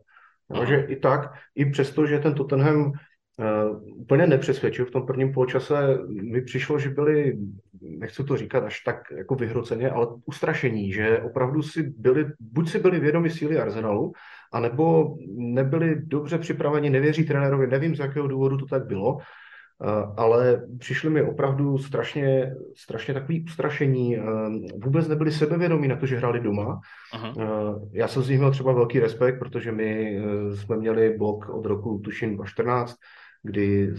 No, 0.49 0.65
že 0.65 0.75
i 0.75 0.95
tak, 0.95 1.33
i 1.55 1.65
přesto, 1.65 2.05
že 2.05 2.19
ten 2.19 2.33
Tottenham 2.33 2.85
uh, 2.85 4.01
úplně 4.01 4.27
nepřesvědčil 4.27 4.85
v 4.85 4.91
tom 4.91 5.05
prvním 5.05 5.33
poločase, 5.33 5.97
mi 6.07 6.41
přišlo, 6.41 6.79
že 6.79 6.89
byli, 6.89 7.37
nechci 7.81 8.23
to 8.23 8.37
říkat 8.37 8.63
až 8.63 8.79
tak 8.79 9.11
jako 9.17 9.35
vyhroceně, 9.35 9.89
ale 9.89 10.07
ustrašení, 10.25 10.93
že 10.93 11.21
opravdu 11.21 11.61
si 11.61 11.83
byli, 11.83 12.25
buď 12.39 12.69
si 12.69 12.79
byli 12.79 12.99
vědomi 12.99 13.29
síly 13.29 13.59
Arsenalu, 13.59 14.11
anebo 14.53 15.15
nebyli 15.37 16.01
dobře 16.05 16.37
připraveni, 16.37 16.89
nevěří 16.89 17.25
trenérovi, 17.25 17.67
nevím 17.67 17.95
z 17.95 17.99
jakého 17.99 18.27
důvodu 18.27 18.57
to 18.57 18.65
tak 18.65 18.85
bylo, 18.85 19.17
ale 20.17 20.61
přišli 20.79 21.09
mi 21.09 21.21
opravdu 21.21 21.77
strašně, 21.77 22.53
strašně 22.77 23.13
takový 23.13 23.43
ustrašení. 23.43 24.17
Vůbec 24.83 25.07
nebyli 25.07 25.31
sebevědomí 25.31 25.87
na 25.87 25.95
to, 25.95 26.05
že 26.05 26.17
hráli 26.17 26.39
doma. 26.39 26.79
Aha. 27.13 27.33
Já 27.91 28.07
jsem 28.07 28.23
z 28.23 28.29
nich 28.29 28.37
měl 28.39 28.51
třeba 28.51 28.73
velký 28.73 28.99
respekt, 28.99 29.39
protože 29.39 29.71
my 29.71 30.19
jsme 30.55 30.77
měli 30.77 31.17
blok 31.17 31.49
od 31.49 31.65
roku 31.65 32.01
tuším 32.03 32.35
2014, 32.35 32.95
kdy 33.43 33.93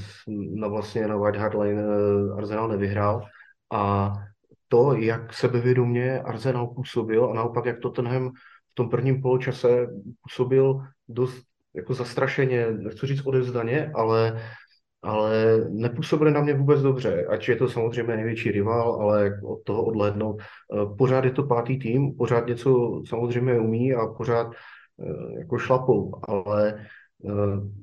na 0.55 0.69
vlastně 0.69 1.09
na 1.09 1.17
White 1.17 1.37
Hart 1.37 1.55
Lane 1.55 1.83
Arsenal 2.37 2.69
nevyhrál. 2.69 3.23
A 3.73 4.13
to, 4.69 4.95
jak 4.95 5.35
sebevědomě 5.35 6.21
Arsenal 6.21 6.67
působil 6.67 7.31
a 7.31 7.35
naopak, 7.35 7.65
jak 7.65 7.79
Tottenham 7.79 8.31
tom 8.79 8.91
prvním 8.91 9.23
poločase 9.23 9.87
působil 10.23 10.81
dost 11.09 11.45
jako 11.75 11.95
zastrašeně, 11.95 12.67
nechci 12.71 13.07
říct 13.07 13.27
odevzdaně, 13.27 13.93
ale 13.95 14.41
ale 15.03 15.59
nepůsobili 15.69 16.31
na 16.31 16.41
mě 16.41 16.55
vůbec 16.55 16.83
dobře, 16.83 17.27
ať 17.27 17.49
je 17.49 17.57
to 17.57 17.69
samozřejmě 17.69 18.17
největší 18.17 18.51
rival, 18.51 19.03
ale 19.03 19.41
od 19.45 19.63
toho 19.65 19.85
odhlednout. 19.85 20.41
Eh, 20.41 20.97
pořád 20.99 21.25
je 21.25 21.31
to 21.31 21.43
pátý 21.43 21.79
tým, 21.79 22.17
pořád 22.17 22.47
něco 22.47 23.03
samozřejmě 23.09 23.59
umí 23.59 23.95
a 23.95 24.07
pořád 24.07 24.47
eh, 24.53 25.41
jako 25.41 25.59
šlapou, 25.59 26.13
ale 26.29 26.75
eh, 26.75 27.31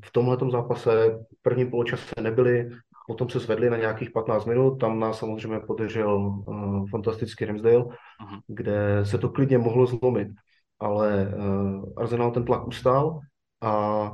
v 0.06 0.12
tomhle 0.12 0.38
zápase 0.52 1.20
první 1.42 1.70
poločase 1.70 2.22
nebyli, 2.22 2.70
potom 3.08 3.30
se 3.30 3.40
zvedli 3.40 3.70
na 3.70 3.78
nějakých 3.78 4.12
15 4.12 4.46
minut, 4.46 4.76
tam 4.76 5.00
nás 5.00 5.20
samozřejmě 5.20 5.60
podařil 5.60 6.32
fantastický 6.92 7.46
Ramsdale, 7.46 7.76
uh-huh. 7.76 8.40
kde 8.48 9.00
se 9.04 9.18
to 9.18 9.30
klidně 9.30 9.58
mohlo 9.58 9.86
zlomit, 9.86 10.28
ale 10.80 11.34
Arsenal 11.98 12.32
ten 12.32 12.46
tlak 12.46 12.68
ustál 12.68 13.20
a 13.62 14.12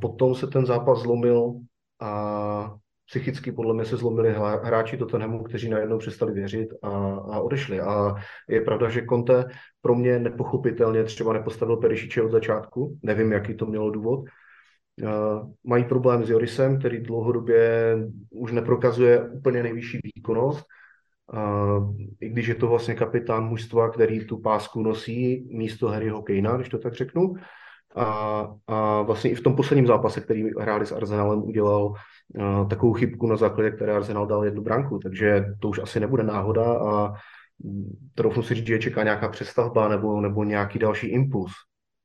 potom 0.00 0.34
se 0.34 0.46
ten 0.46 0.66
zápas 0.66 0.98
zlomil 0.98 1.52
a 2.00 2.74
psychicky 3.10 3.52
podle 3.52 3.74
mě 3.74 3.84
se 3.84 3.96
zlomili 3.96 4.34
hráči 4.62 4.96
Tottenhamu, 4.96 5.42
kteří 5.42 5.68
najednou 5.68 5.98
přestali 5.98 6.32
věřit 6.32 6.68
a, 6.82 6.88
a 7.14 7.40
odešli. 7.40 7.80
A 7.80 8.14
je 8.48 8.60
pravda, 8.60 8.88
že 8.88 9.06
Conte 9.08 9.44
pro 9.80 9.94
mě 9.94 10.18
nepochopitelně 10.18 11.04
třeba 11.04 11.32
nepostavil 11.32 11.76
Perišiče 11.76 12.22
od 12.22 12.30
začátku, 12.30 12.98
nevím, 13.02 13.32
jaký 13.32 13.54
to 13.54 13.66
mělo 13.66 13.90
důvod. 13.90 14.20
Uh, 15.02 15.50
mají 15.64 15.84
problém 15.84 16.24
s 16.24 16.30
Jorisem, 16.30 16.78
který 16.78 17.00
dlouhodobě 17.00 17.96
už 18.30 18.52
neprokazuje 18.52 19.30
úplně 19.30 19.62
nejvyšší 19.62 19.98
výkonnost, 20.14 20.58
uh, 20.58 20.79
i 22.20 22.28
když 22.28 22.46
je 22.46 22.54
to 22.54 22.68
vlastně 22.68 22.94
kapitán 22.94 23.44
mužstva, 23.44 23.90
který 23.90 24.26
tu 24.26 24.38
pásku 24.38 24.82
nosí 24.82 25.48
místo 25.50 25.88
Harryho 25.88 26.22
Kejna, 26.22 26.56
když 26.56 26.68
to 26.68 26.78
tak 26.78 26.94
řeknu. 26.94 27.34
A, 27.96 28.06
a 28.66 29.02
vlastně 29.02 29.30
i 29.30 29.34
v 29.34 29.40
tom 29.40 29.56
posledním 29.56 29.86
zápase, 29.86 30.20
který 30.20 30.44
hráli 30.58 30.86
s 30.86 30.92
Arsenalem, 30.92 31.42
udělal 31.42 31.84
uh, 31.84 32.68
takovou 32.68 32.92
chybku, 32.92 33.26
na 33.26 33.36
základě 33.36 33.70
které 33.70 33.96
Arsenal 33.96 34.26
dal 34.26 34.44
jednu 34.44 34.62
branku, 34.62 34.98
takže 34.98 35.44
to 35.60 35.68
už 35.68 35.78
asi 35.78 36.00
nebude 36.00 36.22
náhoda 36.22 36.64
a 36.64 37.12
troufnu 38.14 38.42
si 38.42 38.54
říct, 38.54 38.66
že 38.66 38.78
čeká 38.78 39.02
nějaká 39.02 39.28
přestavba 39.28 39.88
nebo, 39.88 40.20
nebo 40.20 40.44
nějaký 40.44 40.78
další 40.78 41.06
impuls. 41.06 41.52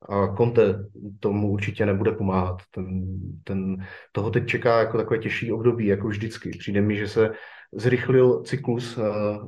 A 0.09 0.35
Conte 0.35 0.75
tomu 1.19 1.51
určitě 1.51 1.85
nebude 1.85 2.11
pomáhat. 2.11 2.57
Ten, 2.71 3.03
ten, 3.43 3.85
toho 4.11 4.31
teď 4.31 4.47
čeká 4.47 4.79
jako 4.79 4.97
takové 4.97 5.17
těžší 5.17 5.51
období, 5.51 5.85
jako 5.85 6.07
vždycky. 6.07 6.49
Přijde 6.49 6.81
mi, 6.81 6.95
že 6.95 7.07
se 7.07 7.29
zrychlil 7.75 8.43
cyklus 8.43 8.97
uh, 8.97 9.05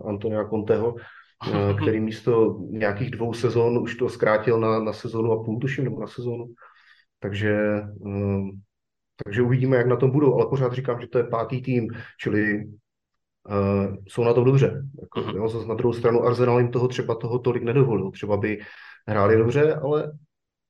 Antonia 0.09 0.49
Conteho, 0.49 0.95
Eh, 1.45 1.73
který 1.81 1.99
místo 1.99 2.57
nějakých 2.69 3.11
dvou 3.11 3.33
sezon 3.33 3.77
už 3.77 3.95
to 3.95 4.09
zkrátil 4.09 4.59
na, 4.59 4.79
na 4.79 4.93
sezonu 4.93 5.31
a 5.31 5.43
půl, 5.43 5.59
tuším, 5.59 5.83
nebo 5.83 6.01
na 6.01 6.07
sezonu. 6.07 6.53
Takže, 7.19 7.57
eh, 8.07 8.49
takže 9.25 9.41
uvidíme, 9.41 9.77
jak 9.77 9.87
na 9.87 9.95
tom 9.95 10.11
budou, 10.11 10.33
ale 10.33 10.49
pořád 10.49 10.73
říkám, 10.73 11.01
že 11.01 11.07
to 11.07 11.17
je 11.17 11.23
pátý 11.23 11.61
tým, 11.61 11.87
čili 12.19 12.65
uh, 12.65 13.95
jsou 14.07 14.23
na 14.23 14.33
tom 14.33 14.43
dobře. 14.43 14.83
Jako, 15.01 15.19
uh-huh. 15.19 15.35
jo, 15.35 15.65
na 15.67 15.75
druhou 15.75 15.93
stranu 15.93 16.23
Arsenal 16.23 16.59
jim 16.59 16.71
toho 16.71 16.87
třeba 16.87 17.15
toho 17.15 17.39
tolik 17.39 17.63
nedovolil. 17.63 18.11
Třeba 18.11 18.37
by 18.37 18.59
hráli 19.07 19.37
dobře, 19.37 19.75
ale 19.75 20.11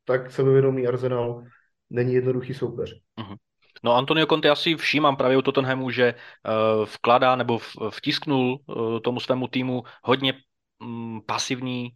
tak 0.06 0.32
sebevědomý 0.32 0.88
Arsenal 0.88 1.44
není 1.90 2.14
jednoduchý 2.14 2.54
soupeř. 2.54 3.02
Uh-huh. 3.20 3.36
No 3.84 3.96
Antonio 3.96 4.26
Conte 4.26 4.50
asi 4.50 4.76
všímám 4.76 5.16
právě 5.16 5.38
u 5.38 5.42
Tottenhamu, 5.42 5.90
že 5.90 6.14
uh, 6.14 6.86
vkládá 6.86 7.36
nebo 7.36 7.60
vtisknul 7.90 8.60
uh, 8.66 9.00
tomu 9.00 9.20
svému 9.20 9.48
týmu 9.48 9.84
hodně 10.04 10.34
pasivní, 11.26 11.90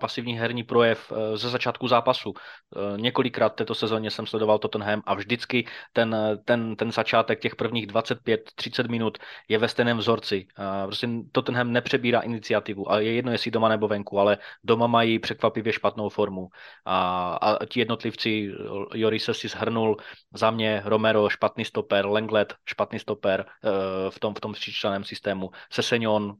pasivní 0.00 0.38
herní 0.38 0.62
projev 0.62 1.12
e, 1.12 1.36
ze 1.36 1.50
začátku 1.50 1.88
zápasu. 1.88 2.32
E, 2.36 3.00
několikrát 3.00 3.48
této 3.48 3.74
sezóně 3.74 4.10
jsem 4.10 4.26
sledoval 4.26 4.58
Tottenham 4.58 5.02
a 5.06 5.14
vždycky 5.14 5.66
ten, 5.92 6.16
ten, 6.44 6.76
ten 6.76 6.92
začátek 6.92 7.40
těch 7.40 7.56
prvních 7.56 7.86
25-30 7.86 8.90
minut 8.90 9.18
je 9.48 9.58
ve 9.58 9.68
stejném 9.68 9.98
vzorci. 9.98 10.46
Prostě 10.84 11.08
Tottenham 11.32 11.72
nepřebírá 11.72 12.20
iniciativu 12.20 12.92
a 12.92 13.00
je 13.00 13.12
jedno, 13.12 13.32
jestli 13.32 13.50
doma 13.50 13.68
nebo 13.68 13.88
venku, 13.88 14.18
ale 14.18 14.38
doma 14.64 14.86
mají 14.86 15.18
překvapivě 15.18 15.72
špatnou 15.72 16.08
formu. 16.08 16.48
A, 16.84 17.34
a 17.34 17.66
ti 17.66 17.80
jednotlivci, 17.80 18.52
Jorise 18.94 19.34
si 19.34 19.48
zhrnul 19.48 19.96
za 20.34 20.50
mě 20.50 20.82
Romero 20.84 21.28
špatný 21.28 21.64
stoper, 21.64 22.06
Lenglet 22.06 22.54
špatný 22.66 22.98
stoper 22.98 23.40
e, 23.64 24.10
v 24.10 24.20
tom, 24.20 24.34
v 24.34 24.40
tom 24.40 24.52
tříčleném 24.54 25.04
systému, 25.04 25.50
Sesenion 25.72 26.34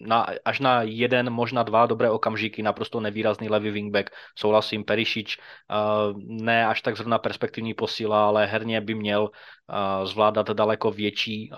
na, 0.00 0.26
až 0.44 0.60
na 0.60 0.82
jeden, 0.98 1.30
možná 1.30 1.62
dva 1.62 1.86
dobré 1.86 2.10
okamžiky, 2.10 2.62
naprosto 2.62 3.00
nevýrazný 3.00 3.48
levý 3.48 3.70
wingback, 3.70 4.10
souhlasím, 4.38 4.84
Perišič, 4.84 5.38
ne 6.16 6.66
až 6.66 6.82
tak 6.82 6.96
zrovna 6.96 7.18
perspektivní 7.18 7.74
posila, 7.74 8.26
ale 8.26 8.46
herně 8.46 8.80
by 8.80 8.94
měl 8.94 9.30
zvládat 10.04 10.50
daleko 10.50 10.90
větší 10.90 11.50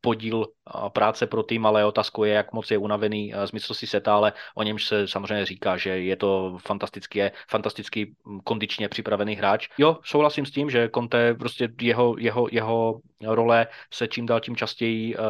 podíl 0.00 0.46
práce 0.92 1.26
pro 1.26 1.42
tým, 1.42 1.66
ale 1.66 1.84
otázkou 1.84 2.24
je, 2.24 2.32
jak 2.32 2.52
moc 2.52 2.70
je 2.70 2.78
unavený 2.78 3.32
z 3.44 3.52
mistrovství 3.52 3.88
seta, 3.88 4.14
ale 4.14 4.32
o 4.54 4.62
němž 4.62 4.86
se 4.86 5.08
samozřejmě 5.08 5.46
říká, 5.46 5.76
že 5.76 5.90
je 5.90 6.16
to 6.16 6.58
fantastický, 6.66 7.20
fantasticky 7.48 8.14
kondičně 8.44 8.88
připravený 8.88 9.34
hráč. 9.34 9.68
Jo, 9.78 9.98
souhlasím 10.04 10.46
s 10.46 10.50
tím, 10.50 10.70
že 10.70 10.90
Conte 10.94 11.34
prostě 11.34 11.68
jeho, 11.80 12.14
jeho, 12.18 12.48
jeho 12.52 13.00
role 13.26 13.66
se 13.92 14.08
čím 14.08 14.26
dál 14.26 14.40
tím 14.40 14.56
častěji 14.56 15.16
uh, 15.16 15.22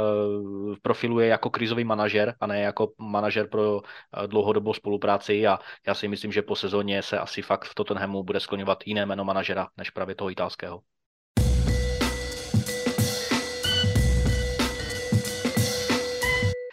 profiluje 0.83 1.27
jako 1.27 1.51
krizový 1.51 1.85
manažer 1.85 2.35
a 2.41 2.47
ne 2.47 2.61
jako 2.61 2.93
manažer 2.99 3.49
pro 3.49 3.75
uh, 3.75 3.81
dlouhodobou 4.27 4.75
spolupráci 4.75 5.47
a 5.47 5.59
já 5.87 5.95
si 5.95 6.09
myslím, 6.09 6.33
že 6.33 6.43
po 6.43 6.57
sezóně 6.57 7.03
se 7.03 7.19
asi 7.19 7.43
fakt 7.43 7.65
v 7.65 7.75
Tottenhamu 7.75 8.23
bude 8.23 8.41
skloňovat 8.41 8.79
jiné 8.87 9.07
jméno 9.07 9.25
manažera 9.25 9.69
než 9.77 9.91
právě 9.91 10.15
toho 10.15 10.31
italského. 10.31 10.81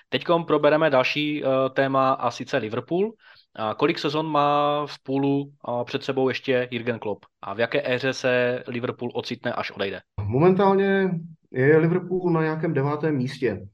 Teď 0.09 0.25
probereme 0.47 0.89
další 0.89 1.43
uh, 1.43 1.49
téma 1.73 2.11
a 2.13 2.31
sice 2.31 2.57
Liverpool. 2.57 3.11
A 3.55 3.73
kolik 3.73 3.99
sezon 3.99 4.25
má 4.25 4.85
v 4.85 5.03
půlu 5.03 5.51
před 5.83 6.03
sebou 6.03 6.29
ještě 6.29 6.67
Jürgen 6.71 6.99
Klopp? 6.99 7.25
A 7.41 7.53
v 7.53 7.59
jaké 7.59 7.93
éře 7.93 8.13
se 8.13 8.63
Liverpool 8.67 9.11
ocitne, 9.13 9.53
až 9.53 9.71
odejde? 9.71 9.99
Momentálně 10.23 11.09
je 11.51 11.77
Liverpool 11.77 12.31
na 12.31 12.41
nějakém 12.41 12.73
devátém 12.73 13.15
místě. 13.15 13.67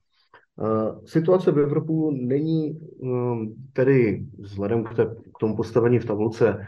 Uh, 0.55 1.05
situace 1.05 1.51
v 1.51 1.57
Liverpoolu 1.57 2.11
není 2.11 2.79
um, 2.99 3.55
tedy 3.73 4.25
vzhledem 4.39 4.83
k, 4.83 4.95
té, 4.95 5.05
k 5.05 5.39
tomu 5.39 5.55
postavení 5.55 5.99
v 5.99 6.05
tabulce 6.05 6.67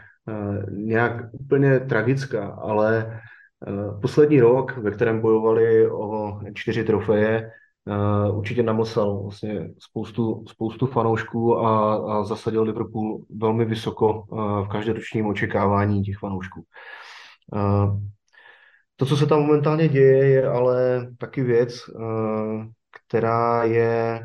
nějak 0.70 1.24
úplně 1.32 1.80
tragická, 1.80 2.46
ale 2.46 3.20
poslední 4.02 4.40
rok, 4.40 4.76
ve 4.76 4.90
kterém 4.90 5.20
bojovali 5.20 5.90
o 5.90 6.40
čtyři 6.54 6.84
trofeje, 6.84 7.50
určitě 8.32 8.62
namlsal 8.62 9.22
vlastně 9.22 9.70
spoustu, 9.78 10.44
spoustu 10.48 10.86
fanoušků 10.86 11.58
a, 11.58 11.94
a 11.94 12.24
zasadil 12.24 12.62
Liverpool 12.62 13.24
velmi 13.36 13.64
vysoko 13.64 14.24
v 14.64 14.68
každoročním 14.68 15.26
očekávání 15.26 16.02
těch 16.02 16.18
fanoušků. 16.18 16.64
To, 18.96 19.06
co 19.06 19.16
se 19.16 19.26
tam 19.26 19.40
momentálně 19.40 19.88
děje, 19.88 20.28
je 20.28 20.48
ale 20.48 21.06
taky 21.18 21.42
věc, 21.42 21.74
která 23.06 23.64
je 23.64 24.22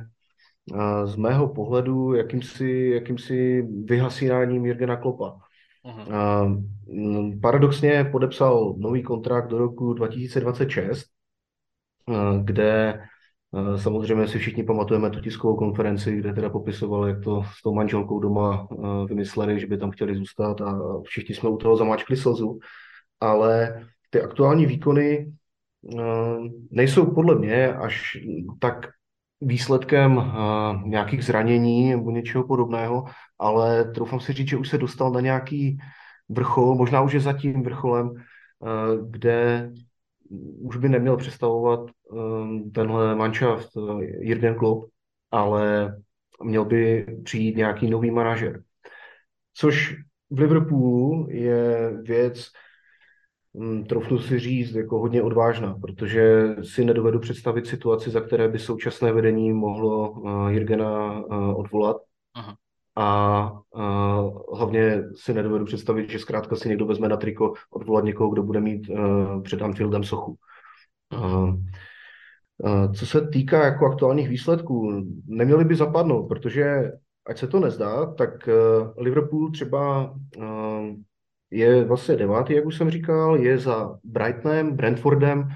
z 1.06 1.16
mého 1.16 1.48
pohledu 1.48 2.14
jakýmsi, 2.14 2.92
jakýmsi 2.94 3.68
vyhasínáním 3.86 4.66
Jirgena 4.66 4.96
Klopa. 4.98 5.38
Uh-huh. 5.86 7.42
Paradoxně 7.42 8.04
podepsal 8.12 8.76
nový 8.78 9.04
kontrakt 9.04 9.48
do 9.48 9.58
roku 9.58 9.94
2026, 9.94 11.06
kde 12.44 13.02
samozřejmě 13.76 14.28
si 14.28 14.40
všichni 14.40 14.64
pamatujeme 14.64 15.10
tu 15.10 15.20
tiskovou 15.20 15.56
konferenci, 15.56 16.18
kde 16.18 16.34
teda 16.34 16.50
popisoval, 16.50 17.08
jak 17.08 17.24
to 17.24 17.44
s 17.44 17.62
tou 17.62 17.74
manželkou 17.74 18.20
doma 18.20 18.68
vymysleli, 19.08 19.60
že 19.60 19.68
by 19.68 19.78
tam 19.78 19.92
chtěli 19.92 20.16
zůstat 20.16 20.62
a 20.62 20.80
všichni 21.04 21.36
jsme 21.36 21.50
u 21.50 21.58
toho 21.58 21.78
zamáčkli 21.78 22.18
slzu. 22.18 22.60
Ale 23.20 23.86
ty 24.10 24.22
aktuální 24.22 24.66
výkony 24.66 25.34
nejsou 26.72 27.06
podle 27.06 27.36
mě 27.36 27.74
až 27.74 28.18
tak 28.60 28.90
výsledkem 29.42 30.34
nějakých 30.86 31.24
zranění 31.24 31.90
nebo 31.90 32.12
něčeho 32.12 32.48
podobného, 32.48 33.06
ale 33.40 33.92
troufám 33.92 34.20
si 34.20 34.34
říct, 34.34 34.48
že 34.48 34.58
už 34.58 34.70
se 34.70 34.78
dostal 34.78 35.12
na 35.12 35.20
nějaký 35.20 35.78
vrchol, 36.30 36.76
možná 36.76 37.02
už 37.02 37.14
je 37.14 37.20
za 37.20 37.34
tím 37.34 37.64
vrcholem, 37.64 38.14
kde 39.10 39.72
už 40.62 40.78
by 40.78 40.90
neměl 40.90 41.18
představovat 41.18 41.80
um, 42.10 42.72
tenhle 42.72 43.16
manšaft 43.16 43.76
uh, 43.76 44.02
Jürgen 44.02 44.56
Klopp, 44.56 44.92
ale 45.32 45.96
měl 46.44 46.66
by 46.66 47.06
přijít 47.24 47.58
nějaký 47.58 47.90
nový 47.90 48.12
manažer. 48.12 48.64
Což 49.54 49.96
v 50.30 50.40
Liverpoolu 50.40 51.28
je 51.30 51.94
věc, 52.02 52.46
troufnu 53.90 54.20
si 54.20 54.40
říct, 54.40 54.76
jako 54.76 55.00
hodně 55.00 55.22
odvážná, 55.22 55.78
protože 55.82 56.56
si 56.64 56.86
nedovedu 56.86 57.20
představit 57.20 57.68
situaci, 57.68 58.10
za 58.10 58.22
které 58.22 58.48
by 58.48 58.60
současné 58.60 59.12
vedení 59.12 59.54
mohlo 59.54 60.12
uh, 60.12 60.48
Jirgena 60.48 61.22
uh, 61.22 61.60
odvolat. 61.60 61.98
Aha. 62.34 62.58
A 62.96 63.52
uh, 63.76 64.58
hlavně 64.58 65.04
si 65.16 65.34
nedovedu 65.34 65.66
představit, 65.66 66.10
že 66.10 66.20
zkrátka 66.20 66.56
si 66.56 66.70
někdo 66.70 66.86
vezme 66.86 67.10
na 67.10 67.18
triko 67.18 67.54
odvolat 67.70 68.06
někoho, 68.06 68.30
kdo 68.30 68.44
bude 68.44 68.60
mít 68.60 68.90
uh, 68.90 69.44
před 69.44 69.62
Anfieldem 69.62 70.04
sochu. 70.04 70.38
Uh, 71.14 71.56
co 72.94 73.06
se 73.06 73.28
týká 73.28 73.66
jako 73.66 73.86
aktuálních 73.86 74.30
výsledků, 74.30 75.06
neměli 75.28 75.66
by 75.66 75.76
zapadnout, 75.76 76.28
protože 76.28 76.92
ať 77.28 77.38
se 77.38 77.48
to 77.48 77.60
nezdá, 77.60 78.14
tak 78.14 78.50
Liverpool 78.98 79.52
třeba 79.52 80.14
je 81.52 81.86
vlastně 81.86 82.16
devátý, 82.16 82.54
jak 82.54 82.66
už 82.66 82.78
jsem 82.78 82.90
říkal, 82.90 83.36
je 83.36 83.58
za 83.58 83.98
Brightonem, 84.04 84.76
Brentfordem, 84.76 85.48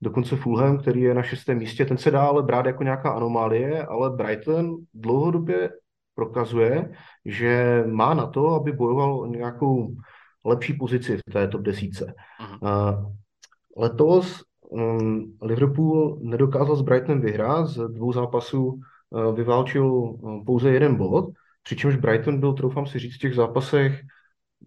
dokonce 0.00 0.36
Fulham, 0.36 0.78
který 0.78 1.00
je 1.00 1.14
na 1.14 1.22
šestém 1.22 1.58
místě. 1.58 1.84
Ten 1.84 1.98
se 1.98 2.10
dá 2.10 2.22
ale 2.22 2.42
brát 2.42 2.66
jako 2.66 2.82
nějaká 2.82 3.10
anomálie, 3.10 3.86
ale 3.86 4.10
Brighton 4.10 4.76
dlouhodobě 4.94 5.70
prokazuje, 6.16 6.92
že 7.24 7.84
má 7.86 8.14
na 8.14 8.26
to, 8.26 8.48
aby 8.54 8.72
bojoval 8.72 9.20
o 9.20 9.26
nějakou 9.26 9.94
lepší 10.44 10.72
pozici 10.72 11.16
v 11.16 11.32
té 11.32 11.48
top 11.48 11.62
desíce. 11.62 12.14
Uh, 12.60 13.12
letos 13.76 14.42
um, 14.60 15.36
Liverpool 15.42 16.18
nedokázal 16.22 16.76
s 16.76 16.82
Brightonem 16.82 17.20
vyhrát, 17.20 17.66
z 17.66 17.88
dvou 17.88 18.12
zápasů 18.12 18.64
uh, 18.64 19.36
vyválčil 19.36 19.86
uh, 19.86 20.44
pouze 20.44 20.70
jeden 20.70 20.96
bod, 20.96 21.30
přičemž 21.62 21.96
Brighton 21.96 22.40
byl, 22.40 22.52
troufám 22.52 22.86
si 22.86 22.98
říct, 22.98 23.14
v 23.14 23.18
těch 23.18 23.34
zápasech 23.34 24.02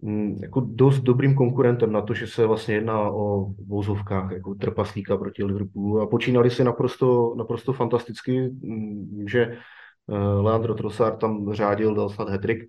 Mm, 0.02 0.38
jako 0.42 0.60
dost 0.60 1.00
dobrým 1.00 1.34
konkurentem 1.34 1.92
na 1.92 2.02
to, 2.02 2.14
že 2.14 2.26
se 2.26 2.46
vlastně 2.46 2.74
jedná 2.74 3.10
o 3.10 3.52
vozovkách, 3.66 4.32
jako 4.32 4.54
trpaslíka 4.54 5.16
proti 5.16 5.44
Liverpoolu 5.44 6.00
a 6.00 6.06
počínali 6.06 6.50
si 6.50 6.64
naprosto, 6.64 7.34
naprosto 7.38 7.72
fantasticky, 7.72 8.40
mm, 8.40 9.24
že 9.28 9.42
eh, 9.42 9.58
Leandro 10.40 10.74
Trossard 10.74 11.20
tam 11.20 11.54
řádil, 11.54 11.94
dal 11.94 12.10
snad 12.10 12.28
hetrik 12.28 12.62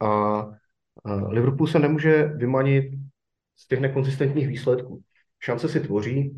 a 0.00 0.42
Liverpool 1.28 1.66
se 1.66 1.78
nemůže 1.78 2.24
vymanit 2.24 2.84
z 3.56 3.68
těch 3.68 3.80
nekonzistentních 3.80 4.48
výsledků. 4.48 5.02
Šance 5.40 5.68
si 5.68 5.80
tvoří, 5.80 6.36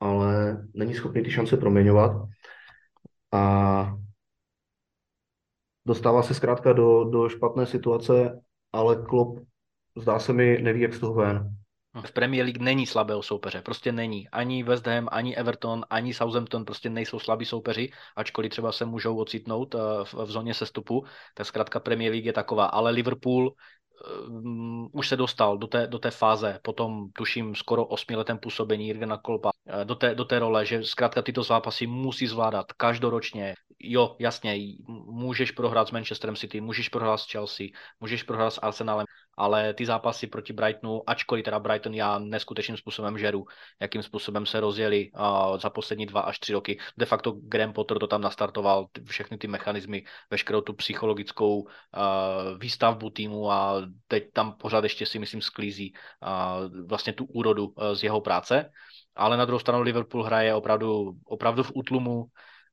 ale 0.00 0.62
není 0.74 0.94
schopný 0.94 1.22
ty 1.22 1.30
šance 1.30 1.56
proměňovat 1.56 2.28
a 3.32 3.94
dostává 5.86 6.22
se 6.22 6.34
zkrátka 6.34 6.72
do, 6.72 7.04
do 7.04 7.28
špatné 7.28 7.66
situace 7.66 8.42
ale 8.72 8.96
Klopp 8.96 9.38
zdá 9.96 10.18
se 10.18 10.32
mi 10.32 10.62
neví, 10.62 10.80
jak 10.80 10.94
z 10.94 11.00
toho 11.00 11.14
ven. 11.14 11.56
V 12.00 12.12
Premier 12.12 12.44
League 12.44 12.62
není 12.62 12.86
slabého 12.86 13.22
soupeře, 13.22 13.62
prostě 13.62 13.92
není. 13.92 14.28
Ani 14.28 14.62
West 14.62 14.86
Ham, 14.86 15.08
ani 15.12 15.36
Everton, 15.36 15.84
ani 15.90 16.14
Southampton 16.14 16.64
prostě 16.64 16.90
nejsou 16.90 17.18
slabí 17.18 17.44
soupeři, 17.44 17.90
ačkoliv 18.16 18.50
třeba 18.50 18.72
se 18.72 18.84
můžou 18.84 19.16
ocitnout 19.16 19.74
eh, 19.74 19.78
v, 20.04 20.30
zóně 20.30 20.54
sestupu, 20.54 21.04
tak 21.34 21.46
zkrátka 21.46 21.80
Premier 21.80 22.12
League 22.12 22.26
je 22.26 22.32
taková. 22.32 22.66
Ale 22.66 22.90
Liverpool 22.90 23.54
um, 24.28 24.88
už 24.92 25.08
se 25.08 25.16
dostal 25.16 25.58
do 25.58 25.66
té, 25.66 25.86
do 25.86 25.98
té 25.98 26.10
fáze, 26.10 26.58
potom 26.62 27.10
tuším 27.12 27.54
skoro 27.54 27.84
osmiletém 27.86 28.38
působení 28.38 28.86
Jirgena 28.86 29.18
Kolpa, 29.18 29.50
eh, 29.66 29.84
do 29.84 29.94
té, 29.94 30.14
do 30.14 30.24
té 30.24 30.38
role, 30.38 30.66
že 30.66 30.84
zkrátka 30.84 31.22
tyto 31.22 31.42
zápasy 31.42 31.86
musí 31.86 32.26
zvládat 32.26 32.72
každoročně. 32.72 33.54
Jo, 33.78 34.16
jasně, 34.18 34.58
můžeš 35.06 35.50
prohrát 35.50 35.88
s 35.88 35.90
Manchesterem 35.90 36.36
City, 36.36 36.60
můžeš 36.60 36.88
prohrát 36.88 37.20
s 37.20 37.30
Chelsea, 37.30 37.66
můžeš 38.00 38.22
prohrát 38.22 38.52
s 38.52 38.58
Arsenalem, 38.62 39.06
ale 39.36 39.74
ty 39.74 39.86
zápasy 39.86 40.26
proti 40.26 40.52
Brightonu, 40.52 41.02
ačkoliv 41.06 41.44
teda 41.44 41.58
Brighton 41.58 41.94
já 41.94 42.18
neskutečným 42.18 42.76
způsobem 42.76 43.18
žeru, 43.18 43.44
jakým 43.80 44.02
způsobem 44.02 44.46
se 44.46 44.60
rozjeli 44.60 45.10
za 45.56 45.70
poslední 45.70 46.06
dva 46.06 46.20
až 46.20 46.38
tři 46.38 46.52
roky. 46.52 46.78
De 46.98 47.06
facto 47.06 47.32
Graham 47.32 47.72
Potter 47.72 47.98
to 47.98 48.06
tam 48.06 48.20
nastartoval, 48.20 48.86
všechny 49.04 49.38
ty 49.38 49.46
mechanismy, 49.46 50.04
veškerou 50.30 50.60
tu 50.60 50.72
psychologickou 50.72 51.66
výstavbu 52.58 53.10
týmu 53.10 53.50
a 53.50 53.82
teď 54.08 54.32
tam 54.32 54.52
pořád 54.52 54.84
ještě 54.84 55.06
si 55.06 55.18
myslím 55.18 55.40
sklízí 55.40 55.94
vlastně 56.86 57.12
tu 57.12 57.24
úrodu 57.24 57.66
uh, 57.66 57.92
z 57.92 58.02
jeho 58.02 58.20
práce. 58.20 58.70
Ale 59.16 59.36
na 59.36 59.44
druhou 59.44 59.58
stranu 59.58 59.82
Liverpool 59.82 60.22
hraje 60.22 60.54
opravdu, 60.54 61.12
opravdu 61.24 61.62
v 61.62 61.72
útlumu, 61.74 62.24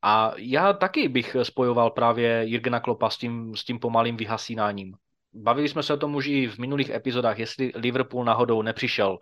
a 0.02 0.32
já 0.38 0.74
taky 0.74 1.08
bych 1.08 1.36
spojoval 1.44 1.92
právě 1.92 2.44
Jirgena 2.44 2.80
Klopa 2.80 3.10
s 3.10 3.18
tím, 3.18 3.56
s 3.56 3.64
tím 3.64 3.80
pomalým 3.80 4.18
vyhasínáním. 4.18 4.96
Bavili 5.34 5.70
jsme 5.70 5.84
se 5.84 5.94
o 5.94 5.98
tom 5.98 6.16
už 6.16 6.28
i 6.28 6.48
v 6.48 6.58
minulých 6.58 6.90
epizodách, 6.90 7.40
jestli 7.40 7.72
Liverpool 7.76 8.26
náhodou 8.26 8.62
nepřišel 8.62 9.12
uh, 9.12 9.20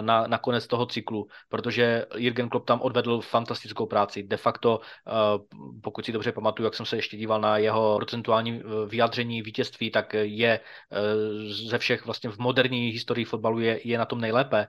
na, 0.00 0.26
na 0.26 0.38
konec 0.38 0.66
toho 0.66 0.86
cyklu, 0.86 1.28
protože 1.48 2.06
Jürgen 2.16 2.48
Klopp 2.48 2.66
tam 2.66 2.80
odvedl 2.80 3.20
fantastickou 3.20 3.86
práci. 3.86 4.22
De 4.22 4.36
facto, 4.36 4.78
uh, 4.78 5.70
pokud 5.82 6.04
si 6.04 6.12
dobře 6.12 6.32
pamatuju, 6.32 6.64
jak 6.64 6.74
jsem 6.74 6.86
se 6.86 6.96
ještě 6.96 7.16
díval 7.16 7.40
na 7.40 7.58
jeho 7.58 7.96
procentuální 7.96 8.64
uh, 8.64 8.88
vyjádření 8.88 9.42
vítězství, 9.42 9.90
tak 9.90 10.14
je 10.14 10.60
ze 11.68 11.78
všech 11.78 12.04
vlastně 12.04 12.30
v 12.30 12.38
moderní 12.38 12.88
historii 12.88 13.24
fotbalu 13.24 13.60
je, 13.60 13.80
je 13.84 13.98
na 13.98 14.04
tom 14.04 14.20
nejlépe, 14.20 14.66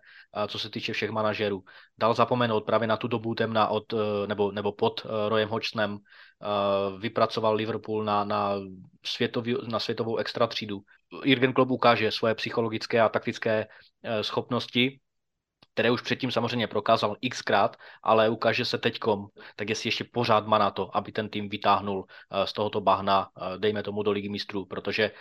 co 0.48 0.60
se 0.60 0.70
týče 0.70 0.94
všech 0.94 1.10
manažerů. 1.10 1.64
Dal 1.98 2.14
zapomenout 2.14 2.66
právě 2.66 2.88
na 2.88 2.98
tu 2.98 3.08
dobu 3.08 3.36
temna 3.36 3.68
od, 3.68 3.94
nebo, 4.28 4.52
nebo 4.52 4.72
pod 4.72 5.06
Royem 5.28 5.50
Hodgsonem, 5.50 5.98
Eh, 5.98 6.31
vypracoval 7.00 7.56
Liverpool 7.56 8.04
na, 8.04 8.24
na, 8.24 8.56
světový, 9.06 9.56
na 9.68 9.80
světovou 9.80 10.18
extra 10.18 10.48
třídu. 10.48 10.82
Jürgen 11.24 11.54
Klopp 11.54 11.72
ukáže 11.72 12.12
svoje 12.12 12.36
psychologické 12.36 13.02
a 13.02 13.10
taktické 13.10 13.68
eh, 14.04 14.24
schopnosti, 14.24 15.00
které 15.74 15.92
už 15.92 16.02
předtím 16.02 16.32
samozřejmě 16.32 16.68
prokázal 16.68 17.16
xkrát, 17.30 17.78
ale 18.04 18.30
ukáže 18.30 18.66
se 18.66 18.78
teďkom, 18.78 19.28
tak 19.56 19.70
jestli 19.70 19.88
ještě 19.88 20.04
pořád 20.04 20.48
má 20.48 20.58
na 20.58 20.72
to, 20.72 20.98
aby 20.98 21.12
ten 21.12 21.30
tým 21.30 21.50
vytáhnul 21.50 22.06
eh, 22.06 22.48
z 22.48 22.54
tohoto 22.54 22.82
bahna, 22.82 23.28
dejme 23.58 23.84
tomu 23.84 24.04
do 24.04 24.12
ligy 24.12 24.30
mistrů, 24.30 24.66
protože 24.66 25.12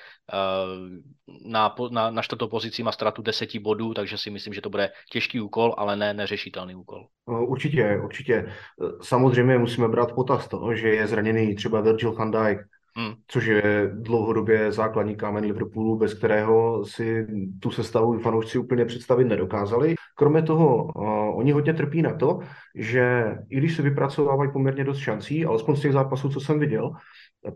na, 1.47 1.75
na, 1.91 2.11
na 2.11 2.23
čtvrtou 2.23 2.49
pozici 2.49 2.83
má 2.83 2.93
ztrátu 2.93 3.23
deseti 3.23 3.59
bodů, 3.59 3.95
takže 3.95 4.19
si 4.19 4.31
myslím, 4.31 4.55
že 4.55 4.61
to 4.61 4.71
bude 4.71 4.91
těžký 5.13 5.41
úkol, 5.41 5.75
ale 5.79 5.97
ne 5.97 6.15
neřešitelný 6.15 6.75
úkol. 6.75 7.07
Určitě, 7.27 8.01
určitě. 8.05 8.53
Samozřejmě 9.03 9.59
musíme 9.59 9.89
brát 9.89 10.13
potaz 10.13 10.49
to, 10.49 10.75
že 10.75 10.89
je 10.89 11.07
zraněný 11.07 11.55
třeba 11.55 11.81
Virgil 11.81 12.13
van 12.13 12.31
Dijk, 12.31 12.59
hmm. 13.01 13.15
což 13.27 13.47
je 13.47 13.91
dlouhodobě 13.95 14.73
základní 14.73 15.17
kámen 15.17 15.45
Liverpoolu, 15.45 15.97
bez 15.97 16.15
kterého 16.15 16.85
si 16.85 17.27
tu 17.61 17.71
sestavu 17.71 18.19
fanoušci 18.19 18.59
úplně 18.59 18.85
představit 18.85 19.25
nedokázali. 19.25 19.95
Kromě 20.15 20.43
toho, 20.43 20.85
uh, 20.85 21.39
oni 21.39 21.53
hodně 21.53 21.75
trpí 21.75 22.03
na 22.03 22.15
to, 22.15 22.39
že 22.75 23.37
i 23.49 23.57
když 23.57 23.77
se 23.77 23.83
vypracovávají 23.83 24.51
poměrně 24.53 24.85
dost 24.85 24.99
šancí, 24.99 25.45
alespoň 25.45 25.77
z 25.77 25.81
těch 25.81 25.93
zápasů, 25.93 26.29
co 26.29 26.41
jsem 26.41 26.59
viděl, 26.59 26.91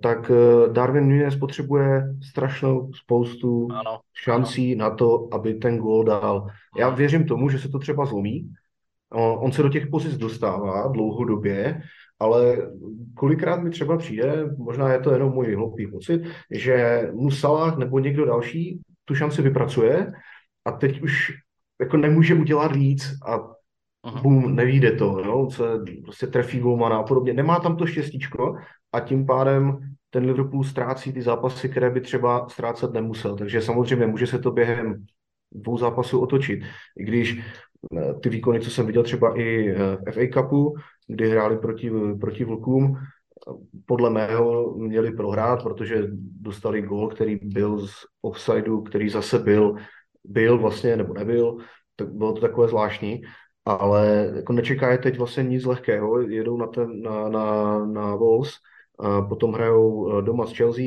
tak 0.03 0.31
Darwin 0.73 1.09
Nunes 1.09 1.37
potřebuje 1.37 2.03
strašnou 2.31 2.93
spoustu 2.93 3.69
ano, 3.71 4.01
šancí 4.25 4.75
ano. 4.75 4.91
na 4.91 4.97
to, 4.97 5.29
aby 5.33 5.55
ten 5.55 5.79
gól 5.79 6.05
dal. 6.05 6.47
Já 6.79 6.89
věřím 6.89 7.27
tomu, 7.27 7.49
že 7.49 7.59
se 7.59 7.69
to 7.69 7.79
třeba 7.79 8.07
zlomí, 8.07 8.51
On 9.15 9.53
se 9.53 9.63
do 9.63 9.69
těch 9.69 9.87
pozic 9.87 10.17
dostává 10.17 10.89
dlouhodobě, 10.89 11.83
ale 12.21 12.57
kolikrát 13.15 13.63
mi 13.63 13.71
třeba 13.71 13.97
přijde, 13.97 14.45
možná 14.59 14.93
je 14.93 15.01
to 15.01 15.13
jenom 15.13 15.33
můj 15.33 15.55
hloupý 15.55 15.87
pocit, 15.87 16.23
že 16.51 17.09
mu 17.13 17.31
Salah 17.31 17.79
nebo 17.79 17.99
někdo 17.99 18.27
další 18.27 18.81
tu 19.05 19.15
šanci 19.15 19.43
vypracuje 19.43 20.13
a 20.65 20.73
teď 20.73 21.03
už 21.03 21.33
jako 21.81 21.97
nemůže 21.97 22.35
udělat 22.35 22.77
víc 22.77 23.19
a 23.27 23.55
Aha. 24.03 24.21
bum, 24.23 24.57
nevíde 24.57 24.93
to, 24.93 25.23
no, 25.25 25.51
se 25.51 25.65
prostě 26.05 26.27
trefí 26.27 26.59
golmana 26.59 26.97
a 26.97 27.03
podobně. 27.03 27.33
Nemá 27.33 27.61
tam 27.61 27.77
to 27.77 27.87
štěstíčko 27.87 28.57
a 28.93 29.01
tím 29.01 29.27
pádem 29.27 29.79
ten 30.11 30.25
Liverpool 30.25 30.65
ztrácí 30.65 31.13
ty 31.13 31.23
zápasy, 31.23 31.69
které 31.69 31.91
by 31.91 32.01
třeba 32.01 32.49
ztrácet 32.49 32.93
nemusel. 32.93 33.37
Takže 33.37 33.61
samozřejmě 33.63 34.07
může 34.07 34.27
se 34.27 34.39
to 34.39 34.51
během 34.51 35.05
dvou 35.53 35.79
zápasů 35.79 36.21
otočit. 36.21 36.61
I 36.99 37.05
když 37.05 37.41
Eh, 37.93 38.15
ty 38.15 38.29
výkony, 38.29 38.61
co 38.61 38.71
jsem 38.71 38.87
viděl 38.87 39.03
třeba 39.03 39.41
i 39.41 39.71
eh, 39.71 39.77
v 39.77 40.13
FA 40.13 40.41
Cupu, 40.41 40.75
kdy 41.07 41.31
hráli 41.31 41.59
proti, 41.59 41.91
proti 42.21 42.45
Vlkům, 42.45 42.97
podle 43.87 44.11
mého 44.11 44.75
měli 44.75 45.13
prohrát, 45.13 45.63
protože 45.63 46.03
dostali 46.41 46.83
gol, 46.83 47.09
který 47.09 47.39
byl 47.43 47.87
z 47.87 47.93
offsideu, 48.23 48.83
který 48.83 49.09
zase 49.09 49.39
byl, 49.39 49.75
byl 50.25 50.59
vlastně 50.59 50.97
nebo 50.97 51.15
nebyl, 51.15 51.57
tak 51.97 52.09
bylo 52.13 52.33
to 52.33 52.41
takové 52.41 52.69
zvláštní, 52.69 53.23
ale 53.65 54.33
jako 54.37 54.53
nečeká 54.53 54.93
je 54.93 54.99
teď 54.99 55.19
vlastně 55.19 55.43
nic 55.43 55.65
lehkého, 55.65 56.21
jedou 56.21 56.57
na, 56.57 56.67
ten, 56.67 57.03
na, 57.03 57.29
na, 57.29 57.79
na 57.87 58.17
Wolves, 58.17 58.53
a 58.99 59.23
potom 59.23 59.53
hrajou 59.53 60.19
eh, 60.19 60.23
doma 60.23 60.47
s 60.47 60.53
Chelsea, 60.53 60.85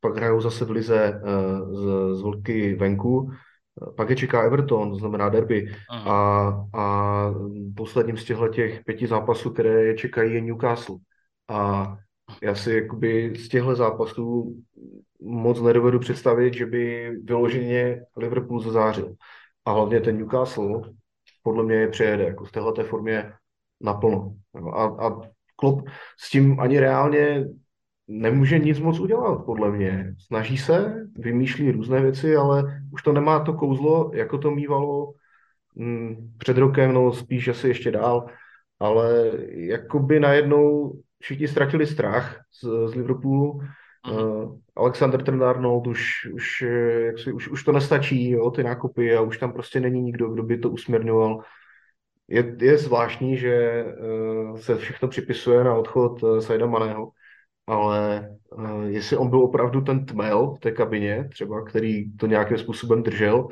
pak 0.00 0.16
hrajou 0.16 0.40
zase 0.40 0.64
v 0.64 0.70
lize 0.70 1.20
z, 1.72 2.16
z 2.16 2.20
Vlky 2.22 2.74
venku, 2.74 3.30
pak 3.96 4.10
je 4.10 4.16
čeká 4.16 4.42
Everton, 4.42 4.90
to 4.90 4.96
znamená 4.96 5.28
derby. 5.28 5.72
A, 5.90 6.66
a 6.74 7.34
posledním 7.76 8.16
z 8.16 8.24
těchto 8.24 8.48
těch 8.48 8.84
pěti 8.84 9.06
zápasů, 9.06 9.50
které 9.50 9.84
je 9.84 9.94
čekají, 9.94 10.34
je 10.34 10.40
Newcastle. 10.40 10.96
A 11.48 11.96
já 12.42 12.54
si 12.54 12.72
jakoby 12.74 13.32
z 13.36 13.48
těchto 13.48 13.74
zápasů 13.74 14.56
moc 15.20 15.60
nedovedu 15.60 15.98
představit, 15.98 16.54
že 16.54 16.66
by 16.66 17.10
vyloženě 17.24 18.04
Liverpool 18.16 18.60
zazářil. 18.60 19.14
A 19.64 19.72
hlavně 19.72 20.00
ten 20.00 20.18
Newcastle 20.18 20.80
podle 21.42 21.64
mě 21.64 21.74
je 21.74 21.88
přejede 21.88 22.24
jako 22.24 22.44
v 22.44 22.52
této 22.52 22.84
formě 22.84 23.32
naplno. 23.80 24.34
A, 24.72 24.84
a 24.84 25.20
Klopp 25.56 25.88
s 26.18 26.30
tím 26.30 26.60
ani 26.60 26.80
reálně 26.80 27.44
nemůže 28.08 28.58
nic 28.58 28.80
moc 28.80 29.00
udělat, 29.00 29.44
podle 29.44 29.72
mě. 29.72 30.14
Snaží 30.18 30.58
se, 30.58 31.06
vymýšlí 31.18 31.70
různé 31.70 32.00
věci, 32.00 32.36
ale 32.36 32.82
už 32.92 33.02
to 33.02 33.12
nemá 33.12 33.40
to 33.40 33.52
kouzlo, 33.52 34.10
jako 34.14 34.38
to 34.38 34.50
mývalo 34.50 35.12
mm, 35.74 36.32
před 36.38 36.58
rokem, 36.58 36.92
no 36.92 37.12
spíš 37.12 37.48
asi 37.48 37.68
ještě 37.68 37.90
dál, 37.90 38.26
ale 38.80 39.32
jakoby 39.50 40.20
najednou 40.20 40.92
všichni 41.18 41.48
ztratili 41.48 41.86
strach 41.86 42.40
z, 42.52 42.90
z 42.90 42.94
Liverpoolu. 42.94 43.60
Uh, 44.10 44.58
Alexander 44.76 45.22
Trent-Arnold 45.22 45.86
už, 45.86 46.28
už, 46.34 46.64
jak 47.06 47.18
si, 47.18 47.32
už, 47.32 47.48
už 47.48 47.64
to 47.64 47.72
nestačí, 47.72 48.30
jo, 48.30 48.50
ty 48.50 48.62
nákupy 48.64 49.16
a 49.16 49.20
už 49.20 49.38
tam 49.38 49.52
prostě 49.52 49.80
není 49.80 50.02
nikdo, 50.02 50.28
kdo 50.28 50.42
by 50.42 50.58
to 50.58 50.70
usměrňoval. 50.70 51.40
Je, 52.28 52.56
je 52.60 52.78
zvláštní, 52.78 53.36
že 53.36 53.84
uh, 53.84 54.56
se 54.56 54.76
všechno 54.76 55.08
připisuje 55.08 55.64
na 55.64 55.74
odchod 55.74 56.22
uh, 56.22 56.38
Saida 56.38 56.66
Maného, 56.66 57.10
ale 57.66 58.28
uh, 58.50 58.84
jestli 58.84 59.16
on 59.16 59.30
byl 59.30 59.42
opravdu 59.42 59.80
ten 59.80 60.06
tmel 60.06 60.54
v 60.54 60.60
té 60.60 60.72
kabině, 60.72 61.28
třeba, 61.32 61.64
který 61.64 62.16
to 62.16 62.26
nějakým 62.26 62.58
způsobem 62.58 63.02
držel, 63.02 63.48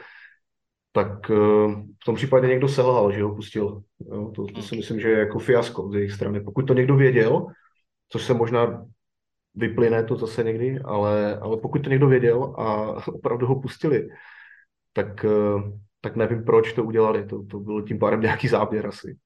tak 0.93 1.31
uh, 1.31 1.73
v 2.03 2.05
tom 2.05 2.15
případě 2.15 2.49
někdo 2.49 2.69
selhal, 2.69 3.13
že 3.13 3.23
ho 3.23 3.35
pustil. 3.35 3.83
Jo, 4.13 4.33
to, 4.35 4.47
to 4.47 4.63
si 4.63 4.77
myslím, 4.77 5.01
že 5.01 5.09
je 5.09 5.19
jako 5.19 5.39
fiasko 5.39 5.91
z 5.91 5.95
jejich 5.95 6.13
strany. 6.13 6.41
Pokud 6.41 6.63
to 6.63 6.75
někdo 6.75 6.97
věděl, 6.97 7.47
což 8.09 8.25
se 8.25 8.35
možná 8.35 8.87
vyplyne 9.55 10.05
to 10.05 10.17
zase 10.17 10.45
někdy, 10.45 10.79
ale, 10.85 11.39
ale 11.39 11.57
pokud 11.57 11.79
to 11.79 11.91
někdo 11.91 12.09
věděl 12.09 12.55
a 12.59 12.97
opravdu 13.09 13.47
ho 13.47 13.61
pustili, 13.61 14.09
tak, 14.93 15.25
uh, 15.25 15.63
tak 16.01 16.17
nevím, 16.17 16.45
proč 16.45 16.73
to 16.73 16.85
udělali. 16.85 17.27
To, 17.27 17.43
to 17.43 17.61
byl 17.61 17.83
tím 17.83 17.99
pádem 17.99 18.21
nějaký 18.21 18.49
záběr 18.49 18.87
asi 18.87 19.17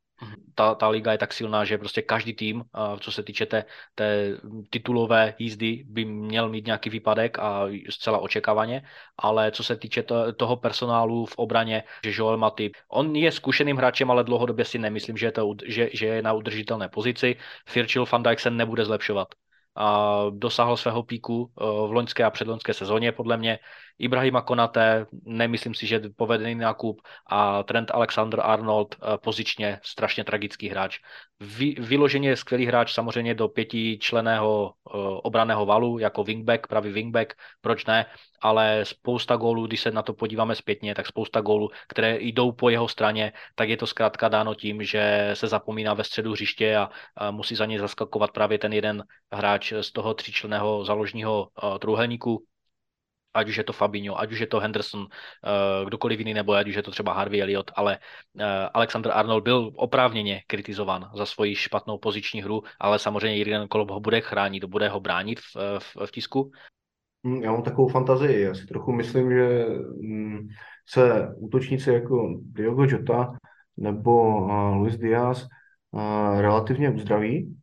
ta, 0.54 0.74
ta 0.74 0.88
liga 0.88 1.12
je 1.12 1.18
tak 1.18 1.32
silná, 1.32 1.64
že 1.64 1.78
prostě 1.78 2.02
každý 2.02 2.34
tým, 2.34 2.64
co 3.00 3.12
se 3.12 3.22
týče 3.22 3.46
té, 3.46 3.64
té 3.94 4.38
titulové 4.70 5.34
jízdy, 5.38 5.84
by 5.86 6.04
měl 6.04 6.48
mít 6.48 6.66
nějaký 6.66 6.90
výpadek 6.90 7.38
a 7.38 7.66
zcela 7.90 8.18
očekávaně, 8.18 8.82
ale 9.18 9.50
co 9.50 9.64
se 9.64 9.76
týče 9.76 10.02
to, 10.02 10.32
toho 10.32 10.56
personálu 10.56 11.26
v 11.26 11.36
obraně, 11.36 11.82
že 12.04 12.12
Joel 12.14 12.36
Matip, 12.36 12.76
on 12.88 13.16
je 13.16 13.32
zkušeným 13.32 13.76
hráčem, 13.76 14.10
ale 14.10 14.24
dlouhodobě 14.24 14.64
si 14.64 14.78
nemyslím, 14.78 15.16
že 15.16 15.26
je, 15.26 15.32
to, 15.32 15.54
že, 15.66 15.88
že 15.92 16.06
je 16.06 16.22
na 16.22 16.32
udržitelné 16.32 16.88
pozici. 16.88 17.36
Virgil 17.74 18.06
van 18.12 18.22
Dijk 18.22 18.40
se 18.40 18.50
nebude 18.50 18.84
zlepšovat 18.84 19.28
a 19.76 20.20
dosáhl 20.30 20.76
svého 20.76 21.02
píku 21.02 21.50
v 21.56 21.92
loňské 21.92 22.24
a 22.24 22.30
předloňské 22.30 22.74
sezóně 22.74 23.12
podle 23.12 23.36
mě. 23.36 23.58
Ibrahima 23.98 24.42
Konate, 24.42 25.06
nemyslím 25.24 25.74
si, 25.74 25.86
že 25.86 26.00
povedený 26.16 26.54
nákup 26.54 27.00
a 27.30 27.62
Trent 27.62 27.90
Alexander 27.90 28.40
Arnold 28.40 28.94
eh, 28.94 29.18
pozičně 29.18 29.80
strašně 29.82 30.24
tragický 30.24 30.68
hráč. 30.68 30.98
Vy, 31.40 31.74
vyloženě 31.78 32.36
skvělý 32.36 32.66
hráč 32.66 32.92
samozřejmě 32.92 33.34
do 33.34 33.48
pětičleného 33.48 34.72
uh, 34.94 35.18
obraného 35.22 35.66
valu 35.66 35.98
jako 35.98 36.24
wingback, 36.24 36.66
pravý 36.66 36.92
wingback, 36.92 37.34
proč 37.60 37.84
ne, 37.86 38.06
ale 38.40 38.84
spousta 38.84 39.36
gólů, 39.36 39.66
když 39.66 39.80
se 39.80 39.90
na 39.90 40.02
to 40.02 40.12
podíváme 40.14 40.54
zpětně, 40.54 40.94
tak 40.94 41.06
spousta 41.06 41.40
gólů, 41.40 41.70
které 41.88 42.18
jdou 42.20 42.52
po 42.52 42.68
jeho 42.68 42.88
straně, 42.88 43.32
tak 43.54 43.68
je 43.68 43.76
to 43.76 43.86
zkrátka 43.86 44.28
dáno 44.28 44.54
tím, 44.54 44.82
že 44.82 45.30
se 45.34 45.48
zapomíná 45.48 45.94
ve 45.94 46.04
středu 46.04 46.32
hřiště 46.32 46.76
a, 46.76 46.90
musí 47.30 47.54
za 47.54 47.66
ně 47.66 47.78
zaskakovat 47.78 48.30
právě 48.30 48.58
ten 48.58 48.72
jeden 48.72 49.04
hráč 49.32 49.72
z 49.80 49.92
toho 49.92 50.14
tříčleného 50.14 50.84
založního 50.84 51.48
uh, 51.62 51.78
trůhelníku, 51.78 52.44
ať 53.34 53.48
už 53.48 53.56
je 53.56 53.64
to 53.64 53.72
Fabinho, 53.72 54.20
ať 54.20 54.32
už 54.32 54.38
je 54.38 54.46
to 54.46 54.60
Henderson, 54.60 55.00
uh, 55.00 55.86
kdokoliv 55.86 56.18
jiný, 56.18 56.34
nebo 56.34 56.52
ať 56.52 56.68
už 56.68 56.74
je 56.74 56.82
to 56.82 56.90
třeba 56.90 57.12
Harvey 57.12 57.42
Elliott, 57.42 57.70
ale 57.74 57.98
uh, 57.98 58.42
Alexander 58.74 59.12
Arnold 59.12 59.44
byl 59.44 59.70
oprávněně 59.76 60.42
kritizován 60.46 61.10
za 61.14 61.26
svoji 61.26 61.54
špatnou 61.54 61.98
poziční 61.98 62.42
hru, 62.42 62.62
ale 62.80 62.98
samozřejmě 62.98 63.36
Jürgen 63.36 63.68
Klopp 63.68 63.90
ho 63.90 64.00
bude 64.00 64.20
chránit, 64.20 64.64
bude 64.64 64.88
ho 64.88 65.00
bránit 65.00 65.40
v, 65.40 65.78
v, 65.78 65.96
v 66.06 66.10
tisku. 66.10 66.50
Hmm, 67.24 67.42
já 67.42 67.52
mám 67.52 67.62
takovou 67.62 67.88
fantazii, 67.88 68.40
já 68.40 68.54
si 68.54 68.66
trochu 68.66 68.92
myslím, 68.92 69.30
že 69.30 69.66
mm, 70.00 70.48
se 70.88 71.28
útočníci 71.36 71.90
jako 71.90 72.38
Diogo 72.42 72.84
Jota 72.84 73.32
nebo 73.76 74.40
Luis 74.74 74.96
Diaz 74.96 75.46
relativně 76.36 76.90
uzdraví, 76.90 77.56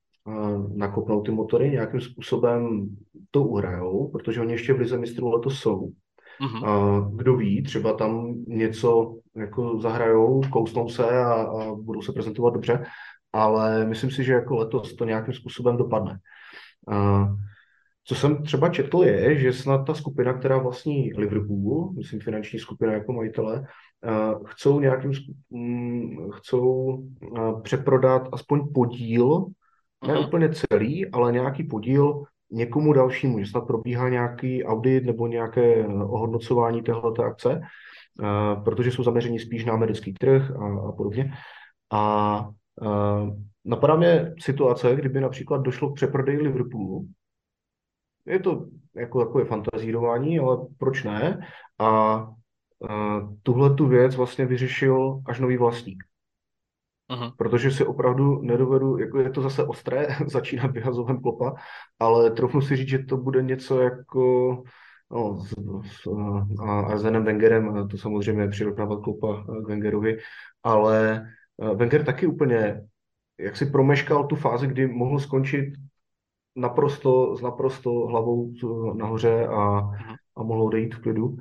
nakopnou 0.76 1.22
ty 1.22 1.32
motory, 1.32 1.70
nějakým 1.70 2.02
způsobem 2.02 2.90
to 3.32 3.44
uhrajou, 3.44 4.08
protože 4.08 4.42
oni 4.42 4.52
ještě 4.52 4.74
v 4.74 4.80
Lize 4.80 4.98
mistrů 4.98 5.30
letos 5.30 5.60
jsou. 5.60 5.92
Uh-huh. 6.42 7.16
Kdo 7.16 7.36
ví, 7.36 7.64
třeba 7.64 7.94
tam 7.94 8.34
něco 8.48 9.16
jako 9.36 9.82
zahrajou, 9.82 10.42
kousnou 10.52 10.90
se 10.90 11.10
a, 11.10 11.34
a 11.34 11.74
budou 11.74 12.02
se 12.02 12.12
prezentovat 12.12 12.54
dobře, 12.54 12.86
ale 13.34 13.86
myslím 13.86 14.12
si, 14.12 14.24
že 14.24 14.34
jako 14.34 14.56
letos 14.56 14.96
to 14.96 15.06
nějakým 15.06 15.34
způsobem 15.34 15.78
dopadne. 15.78 16.18
Uh, 16.88 17.36
co 18.04 18.16
jsem 18.16 18.44
třeba 18.44 18.70
četl 18.70 19.04
je, 19.04 19.40
že 19.40 19.54
snad 19.54 19.78
ta 19.78 19.94
skupina, 19.94 20.34
která 20.34 20.58
vlastní 20.58 21.14
Liverpool, 21.18 21.94
myslím 21.98 22.20
finanční 22.20 22.60
skupina 22.60 22.94
jako 22.94 23.14
majitele, 23.14 23.66
chcou 24.46 24.80
nějakým 24.80 25.12
um, 25.50 26.32
chcou 26.32 26.98
přeprodat 27.64 28.30
aspoň 28.32 28.74
podíl 28.74 29.46
ne 30.08 30.14
uh-huh. 30.14 30.28
úplně 30.28 30.50
celý, 30.50 31.12
ale 31.12 31.32
nějaký 31.32 31.64
podíl 31.64 32.24
někomu 32.52 32.94
dalšímu, 32.94 33.40
že 33.40 33.46
snad 33.46 33.62
probíhá 33.62 34.10
nějaký 34.10 34.64
audit 34.64 35.06
nebo 35.06 35.28
nějaké 35.28 35.76
eh, 35.76 35.88
ohodnocování 35.88 36.84
téhleté 36.84 37.24
akce, 37.24 37.62
uh, 38.20 38.64
protože 38.64 38.92
jsou 38.92 39.04
zaměření 39.04 39.40
spíš 39.40 39.66
na 39.66 39.74
americký 39.74 40.14
trh 40.14 40.52
a, 40.52 40.90
a 40.90 40.92
podobně. 40.92 41.34
A 41.92 42.40
uh, 42.82 43.38
napadá 43.66 43.96
mě 43.96 44.34
situace, 44.40 44.96
kdyby 44.96 45.22
například 45.22 45.62
došlo 45.62 45.90
k 45.90 45.96
přeprodeji 45.96 46.38
Liverpoolu. 46.38 47.08
Je 48.26 48.40
to 48.40 48.66
jako 48.96 49.26
takové 49.26 49.46
fantazírování, 49.46 50.40
ale 50.40 50.58
proč 50.78 51.04
ne? 51.04 51.48
A 51.80 52.22
uh, 52.24 53.36
tuhle 53.44 53.74
tu 53.74 53.88
věc 53.88 54.16
vlastně 54.16 54.46
vyřešil 54.46 55.22
až 55.26 55.40
nový 55.40 55.58
vlastník. 55.58 56.04
Uh-huh. 57.12 57.34
Protože 57.38 57.72
si 57.72 57.86
opravdu 57.86 58.42
nedovedu, 58.42 58.98
jako 58.98 59.20
je 59.20 59.30
to 59.30 59.42
zase 59.42 59.64
ostré, 59.64 60.08
začínat 60.28 60.72
vyhazovem 60.72 61.22
klopa, 61.22 61.54
ale 62.00 62.32
trochu 62.32 62.62
si 62.62 62.76
říct, 62.76 62.88
že 62.88 63.00
to 63.00 63.18
bude 63.18 63.44
něco 63.44 63.82
jako 63.82 64.64
no, 65.12 65.40
s, 65.40 65.54
s 65.84 66.08
Arzenem 66.86 67.24
Wengerem, 67.24 67.88
to 67.88 67.98
samozřejmě 67.98 68.48
přirovnávat 68.48 69.04
klopa 69.04 69.44
k 69.44 69.68
Wengerovi, 69.68 70.18
ale 70.64 71.26
Wenger 71.76 72.06
taky 72.06 72.28
úplně 72.28 72.82
jak 73.40 73.58
si 73.58 73.66
promeškal 73.66 74.24
tu 74.24 74.36
fázi, 74.36 74.68
kdy 74.68 74.88
mohl 74.88 75.20
skončit 75.20 75.74
naprosto, 76.56 77.36
s 77.36 77.42
naprosto 77.42 77.92
hlavou 77.92 78.54
nahoře 78.94 79.48
a, 79.48 79.82
uh-huh. 79.82 80.16
a 80.38 80.44
mohl 80.44 80.64
odejít 80.64 80.96
v 80.96 81.02
klidu, 81.02 81.38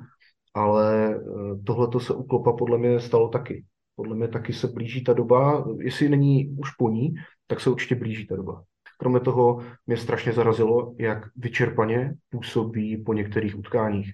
ale 0.53 1.19
tohle 1.65 1.87
to 1.87 1.99
se 1.99 2.13
u 2.13 2.23
klopa 2.23 2.53
podle 2.53 2.77
mě 2.77 2.99
stalo 2.99 3.29
taky 3.29 3.65
podle 3.95 4.15
mě 4.15 4.27
taky 4.27 4.53
se 4.53 4.67
blíží 4.67 5.03
ta 5.03 5.13
doba, 5.13 5.65
jestli 5.79 6.09
není 6.09 6.55
už 6.57 6.71
po 6.71 6.89
ní, 6.89 7.13
tak 7.47 7.59
se 7.59 7.69
určitě 7.69 7.95
blíží 7.95 8.27
ta 8.27 8.35
doba. 8.35 8.63
Kromě 8.97 9.19
toho 9.19 9.63
mě 9.87 9.97
strašně 9.97 10.33
zarazilo, 10.33 10.95
jak 10.99 11.23
vyčerpaně 11.35 12.13
působí 12.29 12.97
po 12.97 13.13
některých 13.13 13.57
utkáních. 13.57 14.11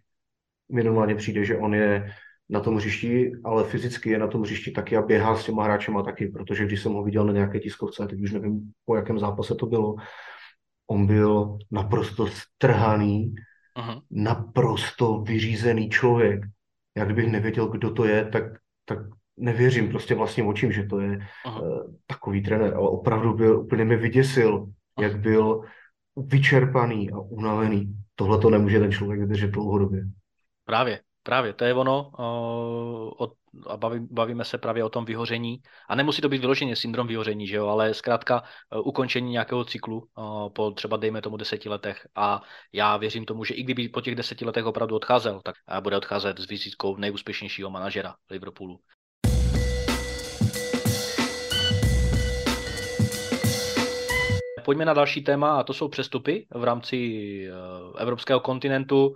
Mně 0.70 0.84
normálně 0.84 1.16
přijde, 1.16 1.46
že 1.46 1.58
on 1.58 1.76
je 1.76 2.12
na 2.50 2.60
tom 2.60 2.76
hřišti, 2.76 3.32
ale 3.44 3.64
fyzicky 3.64 4.10
je 4.10 4.20
na 4.20 4.28
tom 4.28 4.42
hřišti 4.42 4.72
taky 4.72 4.98
a 4.98 5.02
běhá 5.02 5.36
s 5.36 5.46
těma 5.46 5.64
hráčema 5.64 6.04
taky, 6.04 6.28
protože 6.28 6.66
když 6.66 6.82
jsem 6.82 6.94
ho 6.94 7.04
viděl 7.04 7.26
na 7.26 7.34
nějaké 7.34 7.60
tiskovce, 7.60 8.08
teď 8.08 8.22
už 8.22 8.32
nevím, 8.32 8.72
po 8.86 8.96
jakém 8.96 9.20
zápase 9.20 9.56
to 9.56 9.66
bylo, 9.66 9.96
on 10.88 11.08
byl 11.08 11.58
naprosto 11.72 12.28
strhaný, 12.28 13.36
Aha. 13.76 14.02
naprosto 14.12 15.22
vyřízený 15.22 15.90
člověk. 15.90 16.42
Já 16.98 17.06
kdybych 17.06 17.32
nevěděl, 17.32 17.68
kdo 17.68 17.92
to 17.92 18.06
je, 18.06 18.26
tak, 18.26 18.44
tak 18.86 19.00
nevěřím 19.38 19.90
prostě 19.90 20.16
vlastním 20.16 20.48
očím, 20.48 20.72
že 20.72 20.84
to 20.84 21.00
je 21.00 21.20
Aha. 21.46 21.62
uh, 21.62 21.80
takový 22.08 22.44
trenér, 22.44 22.74
ale 22.74 22.90
opravdu 22.90 23.34
byl, 23.34 23.60
úplně 23.60 23.86
mi 23.86 23.98
vyděsil, 23.98 24.56
Aha. 24.98 25.08
jak 25.08 25.20
byl 25.20 25.62
vyčerpaný 26.18 27.12
a 27.12 27.20
unavený. 27.20 27.94
Tohle 28.16 28.38
to 28.38 28.50
nemůže 28.50 28.80
ten 28.80 28.92
člověk 28.92 29.20
vydržet 29.20 29.52
dlouhodobě. 29.52 30.04
Právě, 30.66 31.00
právě, 31.24 31.54
to 31.54 31.66
je 31.66 31.74
ono, 31.74 32.12
uh, 32.20 33.12
od, 33.18 33.34
a 33.68 33.78
baví, 33.78 34.08
bavíme 34.12 34.46
se 34.46 34.58
právě 34.58 34.84
o 34.84 34.90
tom 34.90 35.06
vyhoření. 35.06 35.58
A 35.90 35.96
nemusí 35.96 36.22
to 36.22 36.30
být 36.30 36.42
vyloženě 36.42 36.76
syndrom 36.76 37.08
vyhoření, 37.08 37.48
že 37.48 37.56
jo, 37.56 37.68
ale 37.68 37.94
zkrátka 37.94 38.42
uh, 38.42 38.88
ukončení 38.88 39.32
nějakého 39.32 39.66
cyklu 39.66 39.98
uh, 39.98 40.50
po 40.50 40.72
třeba, 40.72 40.98
dejme 40.98 41.22
tomu, 41.22 41.38
deseti 41.38 41.70
letech. 41.70 42.08
A 42.16 42.42
já 42.74 42.98
věřím 42.98 43.26
tomu, 43.26 43.44
že 43.44 43.54
i 43.54 43.64
kdyby 43.64 43.90
po 43.90 44.02
těch 44.02 44.16
deseti 44.16 44.46
letech 44.46 44.66
opravdu 44.66 44.96
odcházel, 44.96 45.42
tak 45.44 45.56
bude 45.82 45.98
odcházet 45.98 46.40
s 46.40 46.48
vizitkou 46.48 46.98
nejúspěšnějšího 46.98 47.70
manažera 47.70 48.16
Liverpoolu. 48.30 48.80
Pojďme 54.68 54.86
na 54.86 54.94
další 54.94 55.22
téma 55.22 55.60
a 55.60 55.64
to 55.64 55.74
jsou 55.74 55.88
přestupy 55.88 56.48
v 56.52 56.64
rámci 56.64 56.98
eh, 57.48 58.02
evropského 58.02 58.40
kontinentu. 58.40 59.16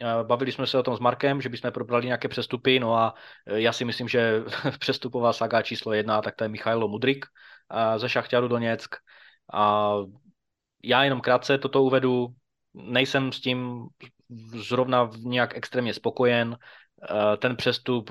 Eh, 0.00 0.24
bavili 0.24 0.52
jsme 0.52 0.66
se 0.66 0.78
o 0.78 0.82
tom 0.82 0.96
s 0.96 1.00
Markem, 1.00 1.40
že 1.40 1.48
bychom 1.48 1.70
probrali 1.72 2.06
nějaké 2.06 2.28
přestupy, 2.28 2.80
no 2.80 2.94
a 2.94 3.14
eh, 3.46 3.60
já 3.60 3.72
si 3.72 3.84
myslím, 3.84 4.08
že 4.08 4.42
přestupová 4.78 5.32
saga 5.32 5.62
číslo 5.62 5.92
jedna, 5.92 6.22
tak 6.22 6.34
to 6.36 6.44
je 6.44 6.48
Michailo 6.48 6.88
Mudrik 6.88 7.26
ze 7.96 8.08
Šachťaru 8.08 8.48
Doněck. 8.48 8.96
A 9.52 9.92
já 10.84 11.04
jenom 11.04 11.20
krátce 11.20 11.58
toto 11.58 11.82
uvedu, 11.82 12.28
nejsem 12.74 13.32
s 13.32 13.40
tím 13.40 13.86
zrovna 14.68 15.10
nějak 15.18 15.56
extrémně 15.56 15.94
spokojen. 15.94 16.56
Ten 17.38 17.56
přestup 17.56 18.10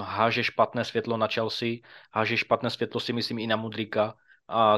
háže 0.00 0.44
špatné 0.44 0.84
světlo 0.84 1.16
na 1.16 1.26
Chelsea, 1.26 1.68
háže 2.12 2.36
špatné 2.36 2.70
světlo 2.70 3.00
si 3.00 3.12
myslím 3.12 3.38
i 3.38 3.46
na 3.46 3.56
Mudrika 3.56 4.14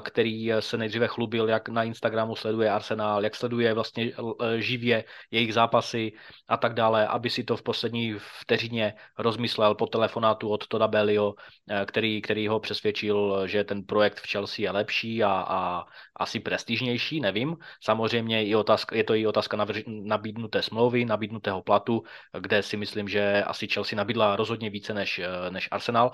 který 0.01 0.51
se 0.61 0.77
nejdříve 0.77 1.09
chlubil, 1.09 1.49
jak 1.49 1.69
na 1.69 1.83
Instagramu 1.83 2.37
sleduje 2.37 2.71
Arsenal, 2.71 3.25
jak 3.25 3.35
sleduje 3.35 3.75
vlastně 3.75 4.13
živě 4.59 5.05
jejich 5.31 5.55
zápasy 5.55 6.13
a 6.49 6.57
tak 6.57 6.75
dále, 6.75 7.07
aby 7.07 7.31
si 7.31 7.45
to 7.45 7.57
v 7.57 7.63
poslední 7.63 8.15
vteřině 8.41 8.95
rozmyslel 9.19 9.75
po 9.75 9.87
telefonátu 9.87 10.49
od 10.49 10.67
Toda 10.67 10.89
Bellio, 10.89 11.35
eh, 11.71 11.85
který, 11.87 12.23
který 12.23 12.49
ho 12.49 12.61
přesvědčil, 12.61 13.47
že 13.47 13.65
ten 13.65 13.83
projekt 13.83 14.21
v 14.21 14.31
Chelsea 14.31 14.63
je 14.63 14.71
lepší 14.71 15.25
a, 15.25 15.31
a 15.31 15.85
asi 16.17 16.41
prestižnější, 16.41 17.21
nevím. 17.21 17.57
Samozřejmě 17.83 18.43
je, 18.43 18.57
otázka, 18.57 18.97
je 18.97 19.05
to 19.05 19.15
i 19.15 19.27
otázka 19.27 19.67
nabídnuté 19.87 20.63
smlouvy, 20.63 21.05
nabídnutého 21.05 21.63
platu, 21.63 22.03
kde 22.41 22.63
si 22.63 22.77
myslím, 22.77 23.09
že 23.09 23.45
asi 23.45 23.69
Chelsea 23.69 23.97
nabídla 23.97 24.37
rozhodně 24.37 24.71
více 24.71 24.95
než, 24.95 25.19
eh, 25.19 25.51
než 25.51 25.69
Arsenal, 25.71 26.13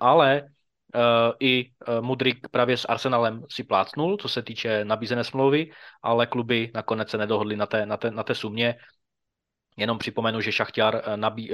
ale 0.00 0.34
Eh, 0.34 0.48
i 1.40 1.70
eh, 1.88 2.00
Mudrik 2.00 2.48
právě 2.48 2.76
s 2.76 2.84
Arsenalem 2.84 3.44
si 3.50 3.64
plácnul, 3.64 4.16
co 4.16 4.28
se 4.28 4.42
týče 4.42 4.84
nabízené 4.84 5.24
smlouvy, 5.24 5.70
ale 6.02 6.26
kluby 6.26 6.70
nakonec 6.74 7.10
se 7.10 7.18
nedohodly 7.18 7.56
na 7.56 7.66
té, 7.66 7.86
na 7.86 7.96
té, 7.96 8.10
na 8.10 8.22
té 8.22 8.34
sumě. 8.34 8.76
Jenom 9.76 9.98
připomenu, 9.98 10.40
že 10.40 10.52
Šachťar, 10.52 11.02
eh, 11.04 11.16
nabí, 11.16 11.50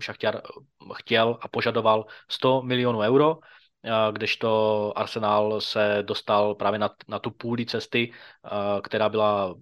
Šachťar 0.00 0.42
chtěl 0.94 1.38
a 1.40 1.48
požadoval 1.48 2.06
100 2.30 2.62
milionů 2.62 2.98
euro, 2.98 3.38
kdežto 4.12 4.92
Arsenal 4.98 5.60
se 5.60 5.98
dostal 6.02 6.54
právě 6.54 6.78
na, 6.78 6.90
na 7.08 7.18
tu 7.18 7.30
půli 7.30 7.66
cesty, 7.66 8.12
která 8.82 9.08
byla 9.08 9.54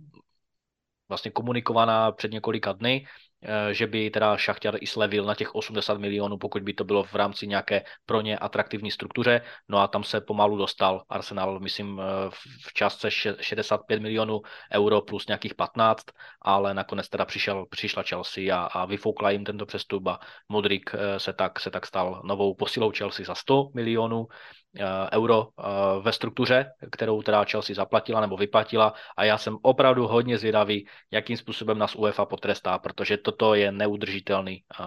vlastně 1.08 1.30
komunikovaná 1.30 2.12
před 2.12 2.32
několika 2.32 2.72
dny 2.72 3.06
Eh, 3.06 3.33
že 3.70 3.86
by 3.86 4.10
teda 4.10 4.36
Šachtar 4.36 4.76
i 4.80 4.86
slevil 4.86 5.24
na 5.24 5.34
těch 5.34 5.54
80 5.54 5.98
milionů, 5.98 6.38
pokud 6.38 6.62
by 6.62 6.74
to 6.74 6.84
bylo 6.84 7.02
v 7.04 7.14
rámci 7.14 7.46
nějaké 7.46 7.84
pro 8.06 8.20
ně 8.20 8.38
atraktivní 8.38 8.90
struktuře. 8.90 9.40
No 9.68 9.78
a 9.78 9.88
tam 9.88 10.04
se 10.04 10.20
pomalu 10.20 10.56
dostal 10.56 11.04
Arsenal, 11.08 11.60
myslím, 11.60 12.00
eh, 12.00 12.30
v 12.66 12.72
částce 12.72 13.10
65 13.10 14.00
milionů 14.00 14.40
euro 14.72 15.00
plus 15.00 15.26
nějakých 15.26 15.54
15, 15.54 16.04
ale 16.42 16.74
nakonec 16.74 17.08
teda 17.08 17.24
přišel, 17.24 17.66
přišla 17.70 18.02
Chelsea 18.02 18.56
a, 18.56 18.64
a 18.66 18.84
vyfoukla 18.84 19.30
jim 19.30 19.44
tento 19.44 19.66
přestup 19.66 20.06
a 20.06 20.18
Modric 20.48 20.82
eh, 20.94 21.20
se 21.20 21.32
tak, 21.32 21.60
se 21.60 21.70
tak 21.70 21.86
stal 21.86 22.22
novou 22.24 22.54
posilou 22.54 22.92
Chelsea 22.96 23.26
za 23.26 23.34
100 23.34 23.70
milionů 23.74 24.26
Eh, 24.26 24.63
euro 25.12 25.48
eh, 25.58 25.64
ve 26.02 26.12
struktuře, 26.12 26.66
kterou 26.92 27.22
teda 27.22 27.44
Chelsea 27.44 27.76
zaplatila 27.76 28.20
nebo 28.20 28.36
vyplatila 28.36 28.94
a 29.16 29.24
já 29.24 29.38
jsem 29.38 29.56
opravdu 29.62 30.06
hodně 30.06 30.38
zvědavý, 30.38 30.86
jakým 31.10 31.36
způsobem 31.36 31.78
nás 31.78 31.94
UEFA 31.94 32.24
potrestá, 32.24 32.78
protože 32.78 33.16
toto 33.16 33.54
je 33.54 33.72
neudržitelný 33.72 34.62
eh, 34.80 34.84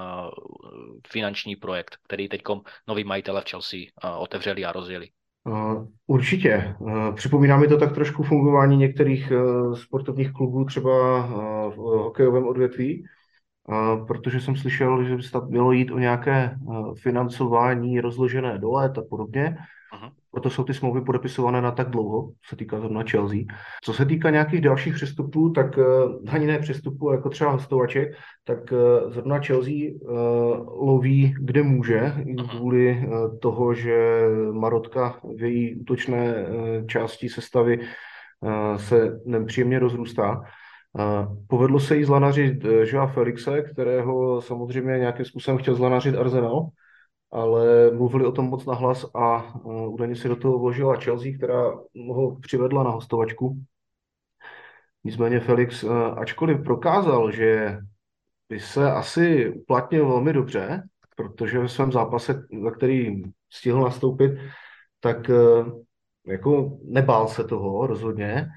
finanční 1.07 1.55
projekt, 1.55 1.97
který 2.03 2.29
teď 2.29 2.41
noví 2.87 3.03
majitele 3.03 3.41
v 3.41 3.49
Chelsea 3.49 3.79
otevřeli 4.17 4.65
a 4.65 4.71
rozjeli. 4.71 5.09
Určitě. 6.07 6.75
Připomíná 7.15 7.57
mi 7.57 7.67
to 7.67 7.77
tak 7.77 7.93
trošku 7.93 8.23
fungování 8.23 8.77
některých 8.77 9.31
sportovních 9.73 10.31
klubů, 10.31 10.65
třeba 10.65 11.21
v 11.69 11.75
hokejovém 11.75 12.47
odvětví, 12.47 13.03
protože 14.07 14.39
jsem 14.39 14.55
slyšel, 14.55 15.03
že 15.03 15.15
by 15.15 15.23
se 15.23 15.37
mělo 15.47 15.71
jít 15.71 15.91
o 15.91 15.99
nějaké 15.99 16.55
financování 17.01 18.01
rozložené 18.01 18.57
do 18.57 18.71
let 18.71 18.97
a 18.97 19.01
podobně. 19.09 19.57
Aha. 19.93 20.11
Proto 20.31 20.49
jsou 20.49 20.63
ty 20.63 20.73
smlouvy 20.73 21.01
podepisované 21.01 21.61
na 21.61 21.71
tak 21.71 21.89
dlouho, 21.89 22.27
co 22.27 22.49
se 22.49 22.55
týká 22.55 22.79
zrovna 22.79 23.03
Chelsea. 23.03 23.39
Co 23.83 23.93
se 23.93 24.05
týká 24.05 24.29
nějakých 24.29 24.61
dalších 24.61 24.93
přestupů, 24.93 25.49
tak 25.49 25.77
uh, 25.77 25.83
ani 26.29 26.47
ne 26.47 26.59
přestupů, 26.59 27.11
jako 27.11 27.29
třeba 27.29 27.51
hostovaček, 27.51 28.09
tak 28.43 28.71
uh, 28.71 29.11
zrovna 29.11 29.39
Chelsea 29.39 29.73
uh, 29.73 30.09
loví, 30.87 31.35
kde 31.39 31.63
může, 31.63 32.13
kvůli 32.49 32.97
uh, 33.07 33.39
toho, 33.39 33.73
že 33.73 34.21
Marotka 34.51 35.19
v 35.37 35.43
její 35.43 35.75
útočné 35.75 36.45
uh, 36.47 36.87
části 36.87 37.29
sestavy 37.29 37.79
uh, 37.79 38.75
se 38.75 39.19
nepříjemně 39.25 39.79
rozrůstá. 39.79 40.41
Povedlo 41.47 41.79
se 41.79 41.97
jí 41.97 42.03
zlanařit 42.03 42.63
Joa 42.63 43.07
Felixe, 43.07 43.61
kterého 43.61 44.41
samozřejmě 44.41 44.97
nějakým 44.97 45.25
způsobem 45.25 45.57
chtěl 45.57 45.75
zlanařit 45.75 46.15
Arsenal, 46.15 46.67
ale 47.31 47.91
mluvili 47.91 48.25
o 48.25 48.31
tom 48.31 48.45
moc 48.45 48.65
nahlas 48.65 49.05
a 49.13 49.55
uh, 49.55 49.93
údajně 49.93 50.15
si 50.15 50.27
do 50.27 50.35
toho 50.35 50.59
vložila 50.59 50.95
Chelsea, 50.95 51.37
která 51.37 51.71
ho 52.09 52.35
přivedla 52.35 52.83
na 52.83 52.89
hostovačku. 52.89 53.57
Nicméně 55.03 55.39
Felix, 55.39 55.83
uh, 55.83 55.91
ačkoliv 56.19 56.63
prokázal, 56.63 57.31
že 57.31 57.77
by 58.49 58.59
se 58.59 58.91
asi 58.91 59.49
uplatnil 59.49 60.07
velmi 60.07 60.33
dobře, 60.33 60.83
protože 61.15 61.59
ve 61.59 61.69
svém 61.69 61.91
zápase, 61.91 62.43
za 62.63 62.71
který 62.71 63.23
stihl 63.49 63.81
nastoupit, 63.81 64.31
tak 64.99 65.29
uh, 65.29 65.81
jako 66.27 66.77
nebál 66.83 67.27
se 67.27 67.43
toho 67.43 67.87
rozhodně 67.87 68.47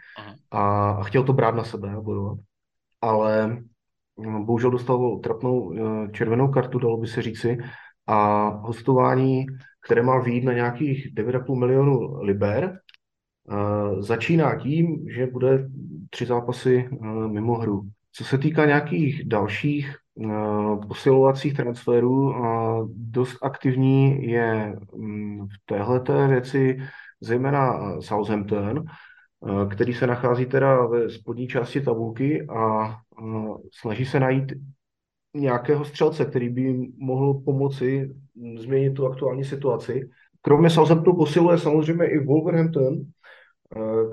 a, 0.51 0.91
a 0.91 1.03
chtěl 1.03 1.25
to 1.25 1.33
brát 1.33 1.55
na 1.55 1.65
sebe 1.65 1.91
a 1.91 2.01
bojovat. 2.01 2.39
Ale 3.01 3.63
bohužel 4.45 4.71
dostal 4.71 5.19
trapnou 5.19 5.75
červenou 6.13 6.49
kartu, 6.49 6.79
dalo 6.79 6.97
by 6.97 7.07
se 7.07 7.23
říci, 7.23 7.59
a 8.07 8.49
hostování, 8.49 9.47
které 9.87 10.03
má 10.03 10.21
výjít 10.21 10.45
na 10.45 10.53
nějakých 10.53 11.15
9,5 11.15 11.59
milionů 11.59 12.23
liber, 12.23 12.79
začíná 13.99 14.57
tím, 14.57 15.07
že 15.09 15.27
bude 15.27 15.69
tři 16.11 16.27
zápasy 16.27 16.89
mimo 17.27 17.55
hru. 17.55 17.83
Co 18.13 18.25
se 18.25 18.39
týká 18.39 18.67
nějakých 18.67 19.29
dalších 19.29 19.97
posilovacích 20.89 21.55
transferů. 21.55 22.35
Dost 22.95 23.39
aktivní 23.43 24.27
je 24.31 24.77
mm, 24.97 25.47
v 25.47 25.53
téhleté 25.65 26.27
věci 26.29 26.79
zejména 27.21 27.81
Southampton, 28.01 28.85
který 29.71 29.95
se 29.95 30.07
nachází 30.07 30.47
teda 30.47 30.87
ve 30.87 31.11
spodní 31.11 31.49
části 31.49 31.81
tabulky 31.81 32.47
a 32.47 32.95
snaží 33.73 34.05
se 34.05 34.21
najít 34.21 34.53
nějakého 35.35 35.85
střelce, 35.85 36.25
který 36.25 36.49
by 36.49 36.89
mohl 36.99 37.35
pomoci 37.35 38.15
změnit 38.59 38.91
tu 38.91 39.07
aktuální 39.07 39.45
situaci. 39.45 40.11
Kromě 40.43 40.71
Southamptonu 40.71 41.17
posiluje 41.17 41.59
samozřejmě 41.59 42.07
i 42.07 42.25
Wolverhampton, 42.25 42.95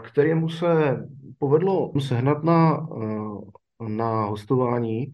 kterému 0.03 0.49
se 0.49 0.97
povedlo 1.39 1.91
sehnat 1.99 2.43
na, 2.43 2.87
na 3.87 4.25
hostování 4.25 5.11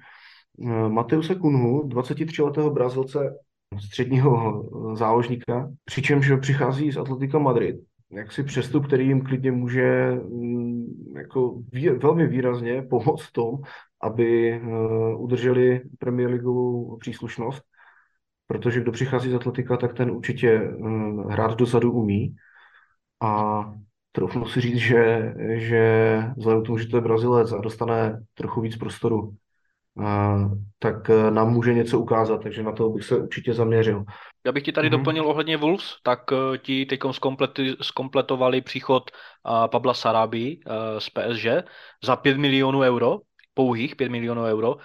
Mateuse 0.87 1.35
Kunhu, 1.35 1.87
23-letého 1.87 2.71
Brazilce, 2.71 3.37
středního 3.85 4.63
záložníka, 4.95 5.71
přičemž 5.85 6.31
přichází 6.41 6.91
z 6.91 6.97
Atletika 6.97 7.39
Madrid. 7.39 7.75
Jaksi 8.11 8.43
přestup, 8.43 8.87
který 8.87 9.07
jim 9.07 9.21
klidně 9.21 9.51
může 9.51 10.11
mm, 10.11 10.85
jako 11.17 11.61
vý, 11.71 11.89
velmi 11.89 12.27
výrazně 12.27 12.81
pomoct 12.81 13.23
v 13.23 13.31
tom, 13.31 13.55
aby 14.03 14.61
uh, 14.61 15.21
udrželi 15.21 15.81
Premier 15.99 16.29
Leagueovou 16.29 16.97
příslušnost, 16.97 17.63
protože 18.47 18.79
kdo 18.79 18.91
přichází 18.91 19.29
z 19.29 19.35
Atletika, 19.35 19.77
tak 19.77 19.93
ten 19.93 20.11
určitě 20.11 20.61
uh, 20.61 21.31
hrát 21.31 21.55
dozadu 21.55 21.91
umí. 21.91 22.35
A 23.21 23.63
troufnu 24.11 24.45
si 24.45 24.61
říct, 24.61 24.77
že, 24.77 25.33
že 25.53 25.83
vzhledem 26.37 26.63
k 26.63 26.65
tomu, 26.65 26.77
že 26.77 26.87
to 26.87 26.97
je 26.97 27.01
Brazilec 27.01 27.51
a 27.51 27.57
dostane 27.57 28.23
trochu 28.33 28.61
víc 28.61 28.77
prostoru 28.77 29.35
tak 30.79 31.09
e, 31.09 31.31
nám 31.31 31.53
může 31.53 31.73
něco 31.73 31.99
ukázat, 31.99 32.43
takže 32.43 32.63
na 32.63 32.71
to 32.71 32.89
bych 32.89 33.03
se 33.03 33.17
určitě 33.17 33.53
zaměřil. 33.53 34.03
Já 34.45 34.51
bych 34.51 34.63
ti 34.63 34.71
tady 34.71 34.87
mm-hmm. 34.87 34.91
doplnil 34.97 35.27
ohledně 35.27 35.57
Wolves, 35.57 35.95
tak 36.03 36.19
ti 36.57 36.85
teď 36.85 36.99
zkompletovali 37.81 38.61
příchod 38.61 39.11
Pabla 39.71 39.93
Sarabi 39.93 40.59
z 40.97 41.09
PSG 41.09 41.45
za 42.03 42.15
5 42.15 42.37
milionů 42.37 42.79
euro, 42.79 43.19
pouhých 43.53 43.95
5 43.95 44.09
milionů 44.09 44.43
euro, 44.43 44.77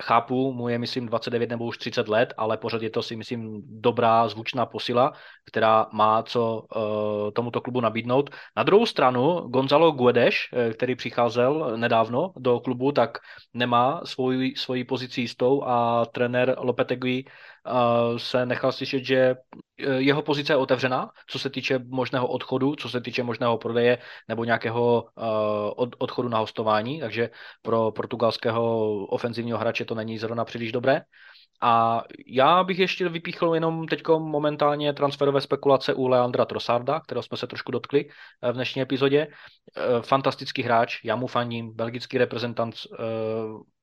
chápu, 0.00 0.52
mu 0.52 0.68
je, 0.68 0.78
myslím, 0.78 1.06
29 1.06 1.50
nebo 1.50 1.64
už 1.64 1.78
30 1.78 2.08
let, 2.08 2.34
ale 2.36 2.56
pořád 2.56 2.82
je 2.82 2.90
to 2.90 3.02
si, 3.02 3.16
myslím, 3.16 3.62
dobrá, 3.64 4.28
zvučná 4.28 4.66
posila, 4.66 5.12
která 5.46 5.86
má 5.92 6.22
co 6.22 6.62
uh, 6.76 7.30
tomuto 7.30 7.60
klubu 7.60 7.80
nabídnout. 7.80 8.30
Na 8.56 8.62
druhou 8.62 8.86
stranu, 8.86 9.40
Gonzalo 9.40 9.92
Guedes, 9.92 10.34
eh, 10.52 10.72
který 10.72 10.94
přicházel 10.94 11.76
nedávno 11.76 12.32
do 12.36 12.60
klubu, 12.60 12.92
tak 12.92 13.18
nemá 13.54 14.00
svoji, 14.04 14.56
svoji 14.56 14.84
pozici 14.84 15.20
jistou 15.20 15.64
a 15.64 16.06
trenér 16.06 16.56
Lopetegui 16.58 17.24
se 18.16 18.46
nechal 18.46 18.72
slyšet, 18.72 19.04
že 19.04 19.34
jeho 19.98 20.22
pozice 20.22 20.52
je 20.52 20.56
otevřená, 20.56 21.10
co 21.26 21.38
se 21.38 21.50
týče 21.50 21.78
možného 21.78 22.26
odchodu, 22.26 22.76
co 22.76 22.88
se 22.88 23.00
týče 23.00 23.22
možného 23.22 23.58
prodeje 23.58 23.98
nebo 24.28 24.44
nějakého 24.44 25.04
e, 25.18 25.22
odchodu 25.98 26.28
na 26.28 26.38
hostování, 26.38 27.00
takže 27.00 27.30
pro 27.62 27.90
portugalského 27.90 28.86
ofenzivního 29.06 29.58
hráče 29.58 29.84
to 29.84 29.94
není 29.94 30.18
zrovna 30.18 30.44
příliš 30.44 30.72
dobré. 30.72 31.02
A 31.62 32.02
já 32.26 32.64
bych 32.64 32.78
ještě 32.78 33.08
vypíchl 33.08 33.54
jenom 33.54 33.86
teď 33.88 34.02
momentálně 34.18 34.92
transferové 34.92 35.40
spekulace 35.40 35.94
u 35.94 36.06
Leandra 36.06 36.44
Trossarda, 36.44 37.00
kterého 37.00 37.22
jsme 37.22 37.36
se 37.36 37.46
trošku 37.46 37.72
dotkli 37.72 38.08
e, 38.42 38.52
v 38.52 38.54
dnešní 38.54 38.82
epizodě. 38.82 39.26
Fantastický 40.00 40.62
hráč, 40.62 41.04
já 41.04 41.16
mu 41.16 41.26
fandím, 41.26 41.76
belgický 41.76 42.18
reprezentant 42.18 42.74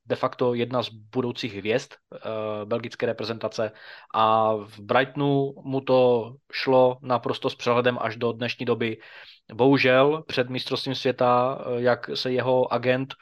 de 0.07 0.15
facto 0.15 0.53
jedna 0.53 0.83
z 0.83 0.89
budoucích 0.89 1.55
hvězd 1.55 1.89
uh, 2.11 2.19
belgické 2.65 3.05
reprezentace 3.05 3.71
a 4.13 4.53
v 4.55 4.79
Brightonu 4.79 5.53
mu 5.63 5.81
to 5.81 6.33
šlo 6.51 6.97
naprosto 7.01 7.49
s 7.49 7.55
přehledem 7.55 7.97
až 8.01 8.15
do 8.15 8.31
dnešní 8.31 8.65
doby. 8.65 8.97
Bohužel 9.53 10.23
před 10.27 10.49
mistrovstvím 10.49 10.95
světa, 10.95 11.59
eh, 11.59 11.81
jak 11.81 12.09
se 12.13 12.31
jeho 12.31 12.73
agent 12.73 13.13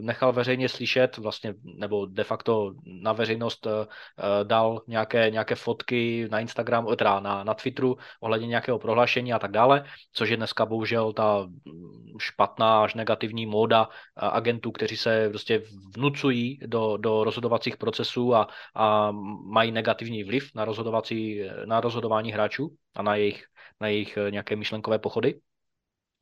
nechal 0.00 0.32
veřejně 0.32 0.68
slyšet, 0.68 1.16
vlastně, 1.16 1.54
nebo 1.64 2.06
de 2.06 2.24
facto 2.24 2.74
na 2.86 3.12
veřejnost 3.12 3.66
uh, 3.66 3.72
dal 4.42 4.82
nějaké, 4.86 5.30
nějaké 5.30 5.54
fotky 5.54 6.28
na 6.30 6.40
Instagram, 6.40 6.86
teda 6.96 7.20
na, 7.20 7.44
na 7.44 7.54
Twitteru 7.54 7.96
ohledně 8.20 8.46
nějakého 8.46 8.78
prohlášení 8.78 9.32
a 9.32 9.38
tak 9.38 9.50
dále, 9.50 9.84
což 10.12 10.28
je 10.28 10.36
dneska 10.36 10.66
bohužel 10.66 11.12
ta 11.12 11.48
špatná 12.18 12.82
až 12.82 12.94
negativní 12.94 13.46
móda 13.46 13.88
agentů, 14.16 14.72
kteří 14.72 14.96
se 14.96 15.28
prostě 15.28 15.62
vnucují 15.96 16.58
do, 16.66 16.96
do 16.96 17.24
rozhodovacích 17.24 17.76
procesů 17.76 18.34
a, 18.34 18.48
a 18.74 19.10
mají 19.44 19.72
negativní 19.72 20.24
vliv 20.24 20.50
na, 20.54 20.64
rozhodovací, 20.64 21.40
na 21.64 21.80
rozhodování 21.80 22.32
hráčů 22.32 22.76
a 22.94 23.02
na 23.02 23.16
jejich, 23.16 23.44
na 23.80 23.88
jejich 23.88 24.18
nějaké 24.30 24.56
myšlenkové 24.56 24.98
pochody. 24.98 25.40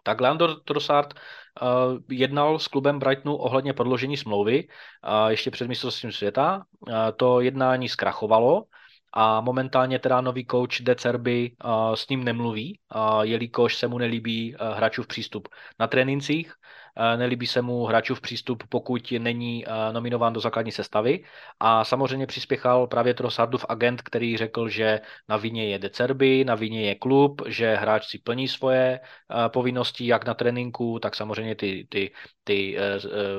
Tak 0.02 0.20
Leandro 0.20 0.54
Trossard 0.54 1.14
uh, 1.14 1.68
jednal 2.10 2.58
s 2.58 2.68
klubem 2.68 2.98
Brightonu 2.98 3.36
ohledně 3.36 3.72
prodloužení 3.72 4.16
smlouvy 4.16 4.68
uh, 4.68 5.28
ještě 5.28 5.50
před 5.50 5.68
mistrovstvím 5.68 6.12
světa. 6.12 6.64
Uh, 6.78 6.94
to 7.16 7.40
jednání 7.40 7.88
zkrachovalo 7.88 8.64
a 9.12 9.40
momentálně 9.40 9.98
teda 9.98 10.20
nový 10.20 10.46
coach 10.46 10.80
De 10.80 10.94
Cerby 10.94 11.56
s 11.94 12.08
ním 12.08 12.24
nemluví, 12.24 12.78
jelikož 13.22 13.76
se 13.76 13.88
mu 13.88 13.98
nelíbí 13.98 14.56
hráčův 14.74 15.06
přístup 15.06 15.48
na 15.78 15.86
trénincích 15.86 16.52
Eh, 16.89 16.89
nelíbí 17.16 17.46
se 17.46 17.62
mu 17.62 17.84
hráčův 17.84 18.20
přístup, 18.20 18.62
pokud 18.68 19.14
není 19.18 19.64
eh, 19.66 19.92
nominován 19.92 20.32
do 20.32 20.40
základní 20.40 20.72
sestavy. 20.72 21.24
A 21.60 21.84
samozřejmě 21.84 22.26
přispěchal 22.26 22.86
právě 22.86 23.14
Trossardův 23.14 23.64
agent, 23.68 24.02
který 24.02 24.36
řekl, 24.36 24.68
že 24.68 25.00
na 25.28 25.36
vině 25.36 25.68
je 25.68 25.78
Decerby, 25.78 26.44
na 26.44 26.54
vině 26.54 26.82
je 26.82 26.94
klub, 26.94 27.42
že 27.46 27.76
hráč 27.76 28.08
si 28.08 28.18
plní 28.18 28.48
svoje 28.48 29.00
eh, 29.00 29.48
povinnosti 29.48 30.06
jak 30.06 30.26
na 30.26 30.34
tréninku, 30.34 30.98
tak 30.98 31.14
samozřejmě 31.14 31.54
ty, 31.54 31.86
ty, 31.90 32.12
ty 32.44 32.76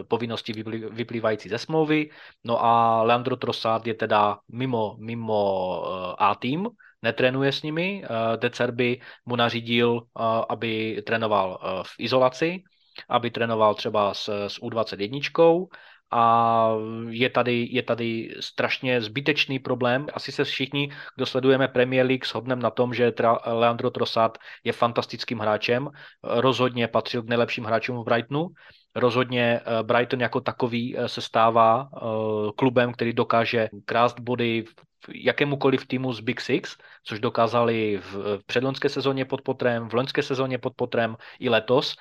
povinnosti 0.08 0.54
vyplývající 0.92 1.50
ze 1.50 1.58
smlouvy. 1.58 2.10
No 2.44 2.64
a 2.64 3.04
Leandro 3.04 3.36
Trossard 3.36 3.88
je 3.88 3.94
teda 3.94 4.40
mimo, 4.52 4.96
mimo 5.00 5.42
A 6.18 6.36
tým, 6.36 6.70
netrénuje 7.02 7.52
s 7.52 7.64
nimi. 7.64 8.04
Decerby 8.36 9.02
mu 9.26 9.36
nařídil, 9.36 10.02
aby 10.50 11.02
trénoval 11.06 11.60
v 11.84 11.96
izolaci, 12.00 12.64
aby 13.10 13.32
trénoval 13.32 13.76
třeba 13.76 14.14
s, 14.14 14.48
s 14.48 14.62
U21 14.62 15.68
a 16.12 16.76
je 17.10 17.30
tady, 17.30 17.68
je 17.72 17.84
tady 17.84 18.36
strašně 18.40 19.02
zbytečný 19.02 19.60
problém. 19.60 20.08
Asi 20.14 20.32
se 20.32 20.44
všichni, 20.44 20.92
kdo 21.16 21.26
sledujeme 21.26 21.68
Premier 21.68 22.06
League, 22.06 22.26
shodneme 22.26 22.62
na 22.62 22.70
tom, 22.70 22.94
že 22.94 23.14
Leandro 23.46 23.90
Trossard 23.90 24.38
je 24.64 24.74
fantastickým 24.74 25.40
hráčem. 25.40 25.90
Rozhodně 26.24 26.88
patřil 26.88 27.24
k 27.24 27.30
nejlepším 27.30 27.64
hráčům 27.64 27.98
v 27.98 28.04
Brightonu. 28.04 28.48
Rozhodně 28.96 29.60
eh, 29.60 29.84
Brighton 29.84 30.22
jako 30.22 30.42
takový 30.42 30.98
eh, 30.98 31.10
se 31.10 31.22
stává 31.22 31.90
eh, 31.96 32.00
klubem, 32.56 32.94
který 32.94 33.14
dokáže 33.14 33.70
krást 33.86 34.20
body 34.20 34.66
jakémukoliv 35.14 35.88
týmu 35.88 36.14
z 36.14 36.20
Big 36.20 36.42
Six, 36.42 36.78
což 37.04 37.20
dokázali 37.20 38.02
v 38.04 38.40
předloňské 38.46 38.90
sezóně 38.90 39.26
pod 39.26 39.42
potrem, 39.42 39.90
v 39.90 39.94
loňské 39.94 40.24
sezóně 40.24 40.58
pod 40.58 40.74
potrem 40.76 41.16
i 41.40 41.50
letos, 41.50 41.96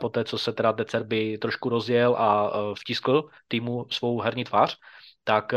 po 0.00 0.08
té, 0.08 0.24
co 0.24 0.38
se 0.38 0.52
teda 0.52 0.72
Decerby 0.72 1.38
trošku 1.38 1.68
rozjel 1.68 2.16
a 2.18 2.52
vtiskl 2.74 3.28
týmu 3.48 3.86
svou 3.90 4.20
herní 4.20 4.44
tvář, 4.44 4.76
tak 5.24 5.54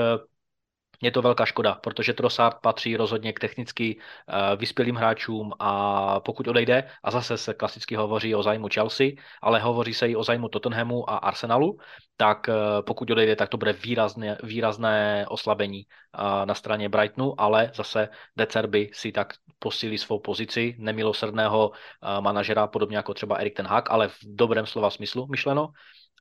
je 1.02 1.12
to 1.12 1.22
velká 1.22 1.46
škoda, 1.46 1.74
protože 1.74 2.14
Trossard 2.14 2.58
patří 2.62 2.98
rozhodně 2.98 3.34
k 3.34 3.40
technicky 3.40 3.98
uh, 3.98 4.60
vyspělým 4.60 4.96
hráčům 4.96 5.52
a 5.60 6.20
pokud 6.20 6.48
odejde, 6.48 6.90
a 7.04 7.12
zase 7.12 7.38
se 7.38 7.54
klasicky 7.54 7.96
hovoří 7.96 8.36
o 8.36 8.44
zájmu 8.44 8.68
Chelsea, 8.74 9.08
ale 9.42 9.60
hovoří 9.60 9.94
se 9.94 10.10
i 10.10 10.16
o 10.16 10.24
zájmu 10.24 10.50
Tottenhamu 10.50 11.10
a 11.10 11.18
Arsenalu, 11.18 11.78
tak 12.18 12.48
uh, 12.48 12.56
pokud 12.82 13.12
odejde, 13.12 13.36
tak 13.36 13.50
to 13.50 13.58
bude 13.58 13.74
výrazné, 13.74 14.38
výrazné 14.44 15.26
oslabení 15.30 15.84
uh, 15.86 16.46
na 16.46 16.54
straně 16.54 16.90
Brightonu, 16.90 17.42
ale 17.42 17.72
zase 17.76 18.10
Decerby 18.38 18.90
si 18.94 19.12
tak 19.12 19.34
posílí 19.60 19.98
svou 19.98 20.20
pozici 20.20 20.76
nemilosrdného 20.80 21.72
manažera, 22.20 22.68
podobně 22.68 22.98
jako 22.98 23.14
třeba 23.14 23.36
Erik 23.36 23.56
Ten 23.56 23.68
Hag, 23.68 23.92
ale 23.92 24.08
v 24.08 24.18
dobrém 24.24 24.66
slova 24.66 24.90
smyslu 24.90 25.28
myšleno. 25.28 25.70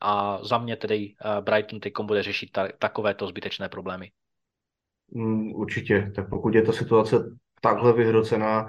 A 0.03 0.39
za 0.43 0.59
mě 0.59 0.77
tedy 0.77 1.15
Brighton 1.41 1.81
teď 1.81 1.93
bude 2.03 2.23
řešit 2.23 2.53
ta, 2.53 2.69
takovéto 2.79 3.27
zbytečné 3.27 3.69
problémy. 3.69 4.11
Mm, 5.11 5.55
určitě. 5.55 6.13
Tak 6.15 6.29
pokud 6.29 6.55
je 6.55 6.63
ta 6.63 6.73
situace 6.73 7.17
takhle 7.61 7.93
vyhrocená, 7.93 8.67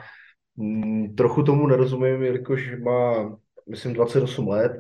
mm, 0.56 1.16
trochu 1.16 1.44
tomu 1.44 1.68
nerozumím, 1.68 2.24
jelikož 2.24 2.80
má, 2.80 3.36
myslím, 3.70 3.94
28 3.94 4.48
let. 4.48 4.72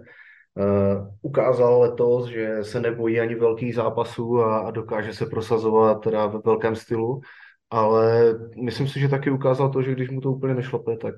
Uh, 0.57 1.07
ukázal 1.21 1.81
letos, 1.81 2.27
že 2.27 2.63
se 2.63 2.79
nebojí 2.79 3.19
ani 3.19 3.35
velkých 3.35 3.75
zápasů 3.75 4.39
a, 4.39 4.59
a 4.59 4.71
dokáže 4.71 5.13
se 5.13 5.25
prosazovat 5.25 6.03
teda 6.03 6.25
ve 6.27 6.39
velkém 6.45 6.75
stylu, 6.75 7.21
ale 7.69 8.33
myslím 8.63 8.87
si, 8.87 8.99
že 8.99 9.07
taky 9.09 9.31
ukázal 9.31 9.69
to, 9.69 9.81
že 9.81 9.91
když 9.91 10.09
mu 10.09 10.21
to 10.21 10.31
úplně 10.31 10.53
nešlape, 10.53 10.97
tak 10.97 11.15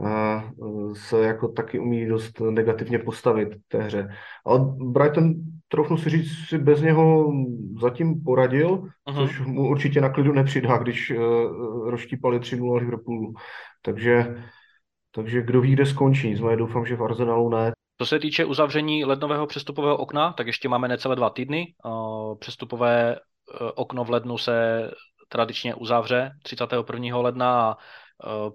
a 0.00 0.44
se 0.92 1.24
jako 1.24 1.48
taky 1.48 1.78
umí 1.78 2.06
dost 2.06 2.40
negativně 2.40 2.98
postavit 2.98 3.48
té 3.68 3.78
hře. 3.78 4.08
Ale 4.46 4.60
Brighton, 4.76 5.34
troufnu 5.68 5.96
si 5.96 6.10
říct, 6.10 6.32
si 6.48 6.58
bez 6.58 6.82
něho 6.82 7.32
zatím 7.80 8.22
poradil, 8.24 8.76
uh-huh. 8.76 9.14
což 9.14 9.40
mu 9.40 9.68
určitě 9.68 10.00
na 10.00 10.08
klidu 10.08 10.32
nepřidá, 10.32 10.78
když 10.78 11.10
uh, 11.10 11.90
roštípali 11.90 12.38
3-0 12.38 12.76
Liverpoolu. 12.76 13.34
Takže, 13.82 14.36
takže 15.14 15.42
kdo 15.42 15.60
ví, 15.60 15.72
kde 15.72 15.86
skončí. 15.86 16.28
Nicméně 16.28 16.56
doufám, 16.56 16.86
že 16.86 16.96
v 16.96 17.02
Arsenalu 17.04 17.48
ne. 17.48 17.72
Co 18.02 18.06
se 18.06 18.18
týče 18.18 18.44
uzavření 18.44 19.04
lednového 19.04 19.46
přestupového 19.46 19.96
okna, 19.96 20.32
tak 20.32 20.46
ještě 20.46 20.68
máme 20.68 20.88
necelé 20.88 21.16
dva 21.16 21.30
týdny. 21.30 21.74
Přestupové 22.38 23.14
e, 23.14 23.18
okno 23.74 24.04
v 24.04 24.10
lednu 24.10 24.38
se 24.38 24.90
tradičně 25.28 25.74
uzavře 25.74 26.30
31. 26.42 27.18
ledna 27.18 27.60
a 27.60 27.72
e, 27.72 27.76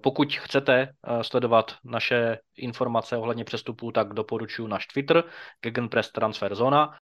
pokud 0.02 0.36
chcete 0.36 0.80
e, 0.80 0.88
sledovat 1.24 1.74
naše 1.84 2.38
informace 2.56 3.16
ohledně 3.16 3.44
přestupů, 3.44 3.92
tak 3.92 4.14
doporučuji 4.14 4.66
náš 4.66 4.86
Twitter, 4.86 5.24
Gegenpress 5.62 6.12
Transfer 6.12 6.54
Zona. 6.54 6.98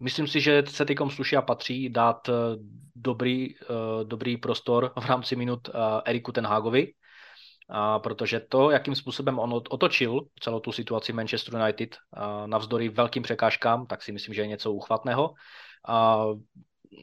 Myslím 0.00 0.26
si, 0.26 0.40
že 0.40 0.62
se 0.66 0.84
týkom 0.84 1.10
sluší 1.10 1.36
a 1.36 1.42
patří 1.42 1.88
dát 1.88 2.28
eh, 2.28 2.32
dobrý, 2.96 3.54
eh, 3.54 3.66
dobrý 4.04 4.36
prostor 4.36 4.92
v 5.00 5.06
rámci 5.06 5.36
minut 5.36 5.68
eh, 5.68 5.72
Eriku 6.04 6.32
Tenhagovi, 6.32 6.92
protože 8.02 8.40
to, 8.40 8.70
jakým 8.70 8.94
způsobem 8.94 9.38
on 9.38 9.52
otočil 9.52 10.20
celou 10.40 10.60
tu 10.60 10.72
situaci 10.72 11.12
Manchester 11.12 11.54
United 11.54 11.96
navzdory 12.46 12.88
velkým 12.88 13.22
překážkám, 13.22 13.86
tak 13.86 14.02
si 14.02 14.12
myslím, 14.12 14.34
že 14.34 14.42
je 14.42 14.46
něco 14.46 14.72
uchvatného 14.72 15.34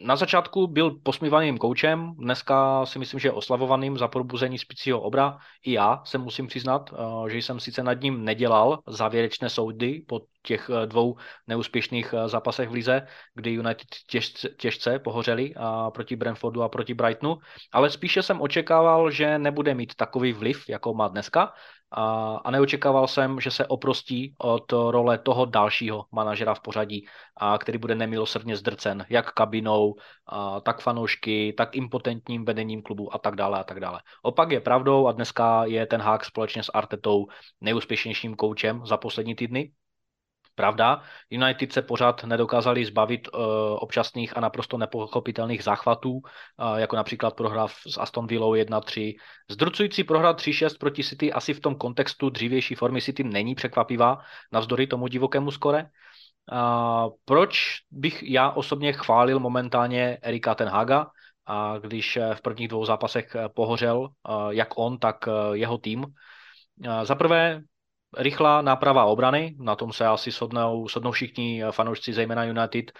na 0.03 0.15
začátku 0.15 0.67
byl 0.67 0.91
posmívaným 1.03 1.57
koučem, 1.57 2.13
dneska 2.17 2.85
si 2.85 2.99
myslím, 2.99 3.19
že 3.19 3.31
oslavovaným 3.31 3.97
za 3.97 4.07
probuzení 4.07 4.57
spícího 4.57 5.01
obra. 5.01 5.38
I 5.65 5.71
já 5.71 6.01
se 6.05 6.17
musím 6.17 6.47
přiznat, 6.47 6.93
eh, 6.93 7.29
že 7.29 7.38
jsem 7.38 7.59
sice 7.59 7.83
nad 7.83 8.01
ním 8.01 8.25
nedělal 8.25 8.79
závěrečné 8.88 9.49
soudy 9.49 10.03
po 10.07 10.21
těch 10.43 10.69
eh, 10.69 10.85
dvou 10.88 11.15
neúspěšných 11.47 12.13
eh, 12.13 12.27
zápasech 12.27 12.69
v 12.69 12.73
lize, 12.73 13.07
kdy 13.35 13.51
United 13.51 13.88
těžce, 14.09 14.49
těžce 14.49 14.99
pohořeli 14.99 15.53
proti 15.93 16.15
Brentfordu 16.15 16.63
a 16.63 16.69
proti 16.69 16.93
Brightonu, 16.93 17.38
ale 17.73 17.89
spíše 17.89 18.23
jsem 18.23 18.41
očekával, 18.41 19.11
že 19.11 19.39
nebude 19.39 19.73
mít 19.73 19.95
takový 19.95 20.33
vliv, 20.33 20.69
jako 20.69 20.93
má 20.93 21.07
dneska 21.07 21.53
a, 21.91 22.35
a 22.35 22.51
neočekával 22.51 23.07
jsem, 23.07 23.39
že 23.39 23.51
se 23.51 23.67
oprostí 23.67 24.35
od 24.38 24.71
role 24.71 25.17
toho 25.17 25.45
dalšího 25.45 26.05
manažera 26.11 26.53
v 26.53 26.59
pořadí, 26.59 27.07
a 27.38 27.57
který 27.57 27.77
bude 27.77 27.95
nemilosrdně 27.95 28.57
zdrcen, 28.57 29.05
jak 29.09 29.31
kabinou, 29.33 29.95
a, 30.25 30.59
tak 30.61 30.81
fanoušky, 30.81 31.53
tak 31.57 31.75
impotentním 31.75 32.45
vedením 32.45 32.81
klubu 32.81 33.15
a 33.15 33.17
tak 33.17 33.35
dále 33.35 33.59
a 33.59 33.63
tak 33.63 33.79
dále. 33.79 34.01
Opak 34.21 34.51
je 34.51 34.61
pravdou 34.61 35.07
a 35.07 35.11
dneska 35.11 35.65
je 35.65 35.85
ten 35.85 36.01
hák 36.01 36.25
společně 36.25 36.63
s 36.63 36.71
Artetou 36.73 37.27
nejúspěšnějším 37.61 38.35
koučem 38.35 38.85
za 38.85 38.97
poslední 38.97 39.35
týdny 39.35 39.71
Pravda, 40.58 41.01
United 41.30 41.74
se 41.74 41.82
pořád 41.82 42.24
nedokázali 42.24 42.86
zbavit 42.86 43.28
uh, 43.28 43.41
občasných 43.80 44.38
a 44.38 44.39
naprosto 44.39 44.78
nepochopitelných 44.78 45.64
záchvatů, 45.64 46.12
uh, 46.12 46.22
jako 46.78 46.95
například 46.95 47.36
prohra 47.36 47.68
s 47.68 47.97
Aston 47.97 48.28
Villou 48.28 48.53
1-3. 48.53 49.16
Zdrucující 49.51 50.03
prohra 50.03 50.34
3-6 50.34 50.78
proti 50.80 51.03
City 51.03 51.34
asi 51.34 51.53
v 51.53 51.60
tom 51.60 51.76
kontextu 51.76 52.30
dřívější 52.30 52.76
formy 52.76 53.01
City 53.01 53.24
není 53.24 53.55
překvapivá, 53.55 54.18
navzdory 54.51 54.88
tomu 54.88 55.08
divokému 55.08 55.51
skore. 55.51 55.86
Uh, 56.51 57.14
proč 57.26 57.76
bych 57.91 58.24
já 58.24 58.51
osobně 58.51 58.93
chválil 58.93 59.39
momentálně 59.39 60.18
Erika 60.22 60.55
Tenhaga, 60.55 61.08
a 61.45 61.78
když 61.78 62.20
v 62.34 62.41
prvních 62.41 62.68
dvou 62.68 62.86
zápasech 62.86 63.36
pohořel 63.55 64.10
jak 64.49 64.78
on, 64.78 64.99
tak 64.99 65.16
jeho 65.53 65.78
tým. 65.78 66.05
Za 67.03 67.16
prvé, 67.16 67.62
rychlá 68.18 68.62
náprava 68.62 69.05
obrany, 69.05 69.55
na 69.60 69.76
tom 69.76 69.93
se 69.93 70.05
asi 70.08 70.32
shodnou, 70.32 70.88
shodnou 70.88 71.12
všichni 71.12 71.64
fanoušci, 71.72 72.14
zejména 72.14 72.43
United, 72.43 72.91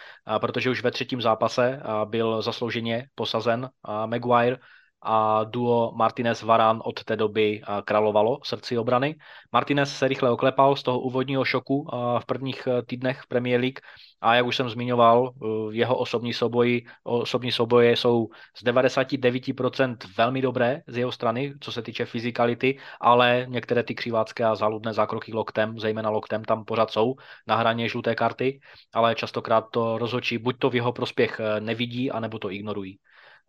protože 0.41 0.70
už 0.70 0.84
ve 0.84 0.91
třetím 0.91 1.22
zápase 1.22 1.82
byl 2.05 2.41
zaslouženě 2.41 3.08
posazen 3.16 3.70
Maguire 4.05 4.58
a 5.01 5.43
duo 5.43 5.91
Martinez 5.95 6.41
Varan 6.41 6.81
od 6.83 7.03
té 7.03 7.15
doby 7.15 7.61
královalo 7.85 8.39
v 8.43 8.47
srdci 8.47 8.77
obrany. 8.77 9.15
Martinez 9.51 9.97
se 9.97 10.07
rychle 10.07 10.31
oklepal 10.31 10.75
z 10.75 10.83
toho 10.83 10.99
úvodního 10.99 11.45
šoku 11.45 11.87
v 12.19 12.25
prvních 12.25 12.67
e, 12.67 12.83
týdnech 12.83 13.21
Premier 13.27 13.61
League 13.61 13.79
a 14.21 14.35
jak 14.35 14.45
už 14.45 14.55
jsem 14.55 14.69
zmiňoval, 14.69 15.31
e, 15.31 15.75
jeho 15.75 15.97
osobní 15.97 16.33
souboji, 16.33 16.85
osobní 17.03 17.51
souboje 17.51 17.97
jsou 17.97 18.27
z 18.57 18.63
99% 18.63 19.97
velmi 20.17 20.41
dobré 20.41 20.81
z 20.87 20.97
jeho 20.97 21.11
strany, 21.11 21.53
co 21.59 21.71
se 21.71 21.81
týče 21.81 22.05
fyzikality, 22.05 22.77
ale 23.01 23.45
některé 23.49 23.83
ty 23.83 23.95
křivácké 23.95 24.43
a 24.43 24.55
záludné 24.55 24.93
zákroky 24.93 25.33
loktem, 25.33 25.79
zejména 25.79 26.09
loktem, 26.09 26.43
tam 26.43 26.65
pořád 26.65 26.91
jsou 26.91 27.15
na 27.47 27.55
hraně 27.55 27.89
žluté 27.89 28.15
karty, 28.15 28.59
ale 28.93 29.15
častokrát 29.15 29.65
to 29.71 29.97
rozhodčí 29.97 30.37
buď 30.37 30.55
to 30.59 30.69
v 30.69 30.75
jeho 30.75 30.93
prospěch 30.93 31.39
e, 31.39 31.61
nevidí, 31.61 32.11
anebo 32.11 32.39
to 32.39 32.51
ignorují. 32.51 32.99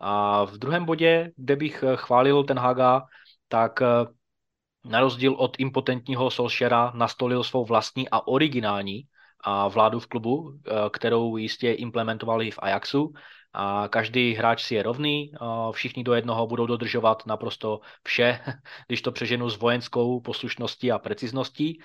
A 0.01 0.45
v 0.45 0.59
druhém 0.59 0.85
bodě, 0.85 1.33
kde 1.37 1.57
bych 1.57 1.83
eh, 1.83 1.97
chválil 1.97 2.45
ten 2.45 2.59
Haga, 2.59 3.03
tak 3.49 3.83
eh, 3.83 3.87
na 4.85 5.01
rozdíl 5.01 5.35
od 5.35 5.57
impotentního 5.59 6.31
Solskjaera 6.31 6.93
nastolil 6.95 7.45
svou 7.45 7.65
vlastní 7.65 8.09
a 8.09 8.27
originální 8.27 9.03
a 9.41 9.69
vládu 9.69 10.01
v 10.01 10.07
klubu, 10.07 10.53
eh, 10.53 10.71
kterou 10.91 11.37
jistě 11.37 11.73
implementovali 11.73 12.51
v 12.51 12.59
Ajaxu. 12.63 13.13
A 13.53 13.89
každý 13.89 14.35
hráč 14.35 14.63
si 14.63 14.75
je 14.75 14.83
rovný, 14.83 15.33
všichni 15.73 16.05
do 16.05 16.15
jednoho 16.15 16.47
budou 16.47 16.67
dodržovat 16.67 17.27
naprosto 17.27 17.81
vše, 18.05 18.41
když 18.87 19.03
to 19.03 19.13
přeženu 19.13 19.51
s 19.51 19.59
vojenskou 19.59 20.21
poslušností 20.21 20.93
a 20.93 20.99
precizností 20.99 21.81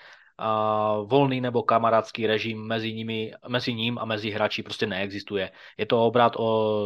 volný 1.05 1.41
nebo 1.41 1.63
kamarádský 1.63 2.27
režim 2.27 2.67
mezi, 2.67 2.93
nimi, 2.93 3.33
mezi 3.47 3.73
ním 3.73 3.99
a 3.99 4.05
mezi 4.05 4.29
hráči 4.29 4.63
prostě 4.63 4.87
neexistuje. 4.87 5.51
Je 5.77 5.85
to 5.85 6.05
obrat 6.05 6.33
o 6.37 6.77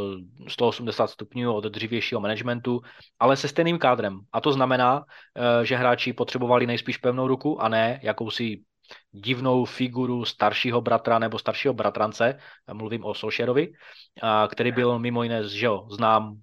180 0.47 1.07
stupňů 1.07 1.53
od 1.53 1.63
dřívějšího 1.63 2.21
managementu, 2.21 2.81
ale 3.19 3.37
se 3.37 3.47
stejným 3.47 3.77
kádrem. 3.77 4.19
A 4.33 4.41
to 4.41 4.51
znamená, 4.51 5.05
eh, 5.35 5.65
že 5.65 5.75
hráči 5.75 6.13
potřebovali 6.13 6.67
nejspíš 6.67 6.97
pevnou 6.97 7.27
ruku 7.27 7.61
a 7.61 7.69
ne 7.69 7.99
jakousi 8.03 8.61
divnou 9.11 9.65
figuru 9.65 10.25
staršího 10.25 10.81
bratra 10.81 11.19
nebo 11.19 11.39
staršího 11.39 11.73
bratrance, 11.73 12.39
mluvím 12.73 13.05
o 13.05 13.13
Solšerovi, 13.13 13.73
který 14.51 14.71
byl 14.71 14.99
mimo 14.99 15.23
jiné, 15.23 15.47
že 15.49 15.65
jo, 15.65 15.87
znám 15.91 16.35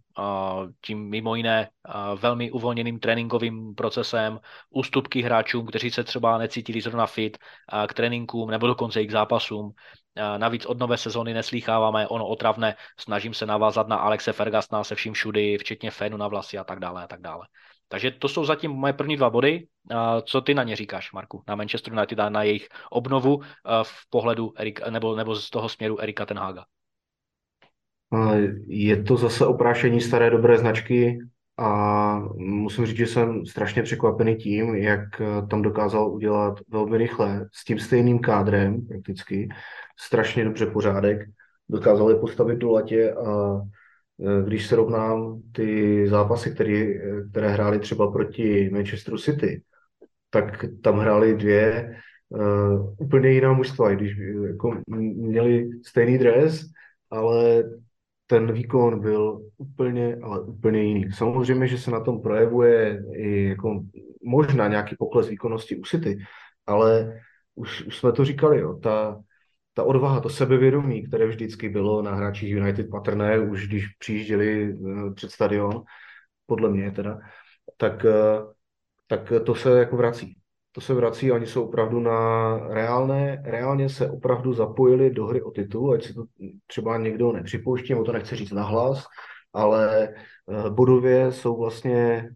tím 0.81 1.11
mimo 1.11 1.35
jiné 1.35 1.69
velmi 2.21 2.51
uvolněným 2.51 2.99
tréninkovým 2.99 3.75
procesem, 3.75 4.41
ústupky 4.71 5.23
hráčům, 5.23 5.67
kteří 5.67 5.91
se 5.91 6.05
třeba 6.05 6.39
necítili 6.39 6.81
zrovna 6.81 7.07
fit 7.07 7.39
k 7.89 7.95
tréninkům 7.95 8.51
nebo 8.51 8.67
dokonce 8.67 9.03
i 9.03 9.07
k 9.07 9.13
zápasům. 9.13 9.73
Navíc 10.37 10.67
od 10.67 10.79
nové 10.79 10.97
sezóny 10.97 11.35
neslýcháváme 11.35 12.09
ono 12.09 12.27
otravné, 12.27 12.77
snažím 13.01 13.35
se 13.35 13.47
navázat 13.47 13.89
na 13.89 13.97
Alexe 13.97 14.33
Fergasna 14.33 14.85
se 14.85 14.95
vším 14.95 15.13
všudy, 15.13 15.59
včetně 15.59 15.91
fénu 15.91 16.17
na 16.17 16.29
vlasy 16.29 16.59
a 16.59 16.65
tak 16.65 16.79
dále 16.79 17.05
a 17.05 17.07
tak 17.07 17.21
dále. 17.21 17.47
Takže 17.89 18.11
to 18.11 18.29
jsou 18.29 18.45
zatím 18.45 18.71
moje 18.71 18.93
první 18.93 19.17
dva 19.17 19.31
body. 19.31 19.67
Co 20.25 20.41
ty 20.41 20.55
na 20.55 20.63
ně 20.63 20.77
říkáš, 20.77 21.13
Marku, 21.13 21.43
na 21.49 21.55
Manchester 21.55 21.93
United 21.93 22.21
a 22.21 22.29
na 22.29 22.43
jejich 22.43 22.69
obnovu 22.91 23.41
v 23.83 24.11
pohledu 24.11 24.53
Erika, 24.57 24.91
nebo, 24.91 25.17
nebo 25.17 25.37
z 25.37 25.51
toho 25.51 25.69
směru 25.69 26.01
Erika 26.01 26.27
Tenhaga? 26.27 26.65
Je 28.67 29.03
to 29.03 29.17
zase 29.17 29.47
oprášení 29.47 30.01
staré 30.01 30.31
dobré 30.31 30.59
značky 30.59 31.19
a 31.59 32.19
musím 32.37 32.87
říct, 32.87 32.97
že 32.97 33.07
jsem 33.07 33.47
strašně 33.47 33.83
překvapený 33.83 34.37
tím, 34.37 34.75
jak 34.75 35.01
tam 35.51 35.63
dokázal 35.63 36.13
udělat 36.13 36.59
velmi 36.69 36.99
rychle 36.99 37.49
s 37.53 37.65
tím 37.65 37.79
stejným 37.79 38.19
kádrem 38.19 38.87
prakticky 38.87 39.49
strašně 40.01 40.45
dobře 40.45 40.67
pořádek. 40.67 41.29
Dokázal 41.69 42.11
je 42.11 42.17
postavit 42.17 42.57
do 42.57 42.73
latě 42.73 43.13
a 43.13 43.57
Eh, 43.57 43.84
když 44.45 44.67
se 44.67 44.77
rovnám 44.77 45.43
ty 45.53 46.09
zápasy, 46.09 46.51
které, 46.51 46.85
které 47.31 47.49
hráli 47.49 47.79
třeba 47.79 48.13
proti 48.13 48.71
Manchesteru 48.73 49.19
City, 49.19 49.63
tak 50.31 50.65
tam 50.83 50.99
hráli 50.99 51.37
dvě 51.37 51.97
uh, 52.29 52.95
úplně 52.99 53.31
jiná 53.31 53.53
mužstva, 53.53 53.95
když 53.95 54.13
jako 54.47 54.81
měli 55.17 55.71
stejný 55.87 56.19
dres, 56.19 56.67
ale 57.11 57.65
ten 58.27 58.53
výkon 58.53 59.01
byl 59.01 59.41
úplně, 59.57 60.17
ale 60.23 60.41
úplně 60.41 60.83
jiný. 60.83 61.13
Samozřejmě, 61.13 61.67
že 61.67 61.79
se 61.79 61.91
na 61.91 62.01
tom 62.01 62.21
projevuje 62.23 63.03
i 63.13 63.45
jako 63.45 63.85
možná 64.25 64.69
nějaký 64.69 64.97
pokles 64.99 65.29
výkonnosti 65.29 65.77
u 65.77 65.83
City, 65.83 66.19
ale 66.67 67.21
už, 67.55 67.87
už 67.87 67.99
jsme 67.99 68.13
to 68.13 68.25
říkali, 68.25 68.61
jo, 68.61 68.75
ta, 68.83 69.21
ta 69.75 69.83
odvaha, 69.83 70.21
to 70.21 70.29
sebevědomí, 70.29 71.07
které 71.07 71.27
vždycky 71.27 71.69
bylo 71.69 72.03
na 72.03 72.15
hráčích 72.15 72.51
United 72.51 72.91
patrné, 72.91 73.39
už 73.39 73.69
když 73.69 73.87
přijížděli 73.99 74.73
eh, 74.73 75.11
před 75.15 75.31
stadion, 75.31 75.83
podle 76.47 76.71
mě 76.71 76.91
teda, 76.91 77.19
tak, 77.77 78.05
eh, 78.05 78.39
tak 79.07 79.33
to 79.47 79.55
se 79.55 79.79
jako 79.79 79.97
vrací. 79.97 80.37
To 80.73 80.81
se 80.81 80.95
vrací 80.95 81.31
a 81.31 81.35
oni 81.35 81.47
jsou 81.47 81.65
opravdu 81.65 82.01
na 82.01 82.59
reálné, 82.69 83.43
reálně 83.45 83.89
se 83.89 84.11
opravdu 84.11 84.53
zapojili 84.53 85.11
do 85.11 85.27
hry 85.27 85.43
o 85.43 85.51
titul, 85.51 85.93
ať 85.93 86.05
si 86.05 86.15
to 86.15 86.25
třeba 86.67 86.99
někdo 86.99 87.33
nepřipouští, 87.33 87.93
nebo 87.93 88.05
to 88.05 88.13
nechce 88.13 88.37
říct 88.37 88.51
nahlas, 88.51 89.05
ale 89.53 90.15
bodově 90.71 91.33
jsou 91.33 91.61
vlastně 91.61 92.31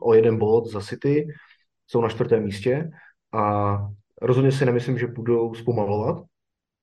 o 0.00 0.14
jeden 0.14 0.38
bod 0.38 0.66
za 0.66 0.80
City, 0.80 1.26
jsou 1.86 2.00
na 2.00 2.08
čtvrtém 2.08 2.42
místě 2.42 2.90
a 3.32 3.78
rozhodně 4.22 4.52
si 4.52 4.64
nemyslím, 4.64 4.98
že 4.98 5.06
budou 5.06 5.54
zpomalovat. 5.54 6.24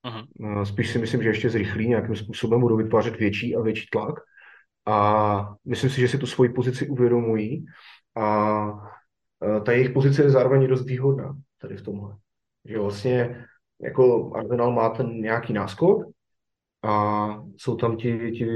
Uh-huh. 0.04 0.62
Spíš 0.62 0.90
si 0.90 0.98
myslím, 0.98 1.22
že 1.22 1.28
ještě 1.28 1.50
zrychlí 1.50 1.88
nějakým 1.88 2.16
způsobem, 2.16 2.60
budou 2.60 2.76
vytvářet 2.76 3.16
větší 3.16 3.56
a 3.56 3.60
větší 3.60 3.86
tlak 3.92 4.14
a 4.86 5.54
myslím 5.64 5.90
si, 5.90 6.00
že 6.00 6.08
si 6.08 6.18
tu 6.18 6.26
svoji 6.26 6.50
pozici 6.50 6.88
uvědomují 6.88 7.64
a 8.16 8.66
ta 9.64 9.72
jejich 9.72 9.90
pozice 9.90 10.22
je 10.22 10.30
zároveň 10.30 10.66
dost 10.66 10.86
výhodná 10.86 11.36
tady 11.58 11.76
v 11.76 11.82
tomhle. 11.82 12.16
Že 12.64 12.78
vlastně 12.78 13.46
jako 13.80 14.32
Arsenal 14.34 14.72
má 14.72 14.88
ten 14.88 15.20
nějaký 15.20 15.52
náskok 15.52 16.02
a 16.82 17.26
jsou 17.56 17.76
tam 17.76 17.96
ti, 17.96 18.30
ti 18.30 18.46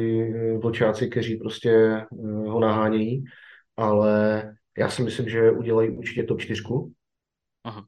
vlčáci, 0.62 1.10
kteří 1.10 1.36
prostě 1.36 1.70
eh, 1.70 2.06
ho 2.48 2.60
nahánějí, 2.60 3.24
ale 3.76 4.42
já 4.78 4.88
si 4.90 5.02
myslím, 5.02 5.28
že 5.28 5.50
udělají 5.50 5.90
určitě 5.90 6.22
top 6.22 6.40
4, 6.40 6.62
Aha. 7.64 7.86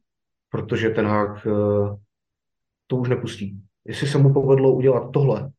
Protože 0.56 0.90
ten 0.90 1.06
hák 1.06 1.46
eh, 1.46 1.96
to 2.86 2.96
už 2.96 3.08
nepustí. 3.08 3.60
Jestli 3.84 4.06
se 4.06 4.18
mu 4.18 4.32
povedlo 4.32 4.72
udělat 4.72 5.10
tohle, 5.12 5.50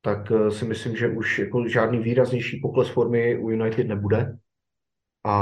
tak 0.00 0.32
eh, 0.32 0.50
si 0.50 0.64
myslím, 0.64 0.96
že 0.96 1.08
už 1.08 1.38
jako 1.38 1.68
žádný 1.68 1.98
výraznější 1.98 2.60
pokles 2.60 2.88
formy 2.88 3.38
u 3.38 3.50
United 3.50 3.88
nebude 3.88 4.36
a, 5.26 5.36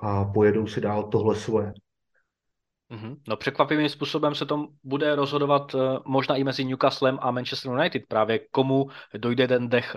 a 0.00 0.24
pojedou 0.24 0.66
si 0.66 0.80
dál 0.80 1.08
tohle 1.08 1.36
svoje. 1.36 1.72
Mm-hmm. 2.90 3.16
No 3.28 3.36
překvapivým 3.36 3.88
způsobem 3.88 4.34
se 4.34 4.46
to 4.46 4.66
bude 4.84 5.14
rozhodovat 5.14 5.74
uh, 5.74 5.80
možná 6.06 6.36
i 6.36 6.44
mezi 6.44 6.64
Newcastlem 6.64 7.18
a 7.22 7.30
Manchester 7.30 7.72
United, 7.72 8.02
právě 8.08 8.40
komu 8.50 8.86
dojde 9.16 9.48
ten 9.48 9.68
dech 9.68 9.96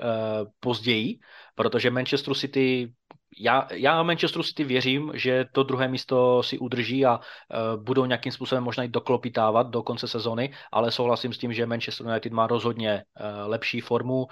později, 0.60 1.20
protože 1.56 1.92
Manchester 1.92 2.34
City 2.34 2.94
já, 3.38 3.68
já 3.72 4.04
Manchester 4.04 4.44
City 4.44 4.64
věřím, 4.64 5.12
že 5.14 5.46
to 5.52 5.64
druhé 5.64 5.88
místo 5.88 6.44
si 6.44 6.58
udrží 6.60 7.06
a 7.06 7.18
uh, 7.18 7.84
budou 7.84 8.06
nějakým 8.06 8.32
způsobem 8.32 8.64
možná 8.64 8.84
i 8.84 8.88
doklopitávat 8.88 9.70
do 9.70 9.84
konce 9.84 10.08
sezony, 10.08 10.54
ale 10.72 10.92
souhlasím 10.92 11.34
s 11.34 11.38
tím, 11.38 11.54
že 11.54 11.66
Manchester 11.66 12.08
United 12.08 12.34
má 12.34 12.48
rozhodně 12.48 13.04
uh, 13.20 13.50
lepší 13.50 13.82
formu, 13.82 14.18
uh, 14.18 14.28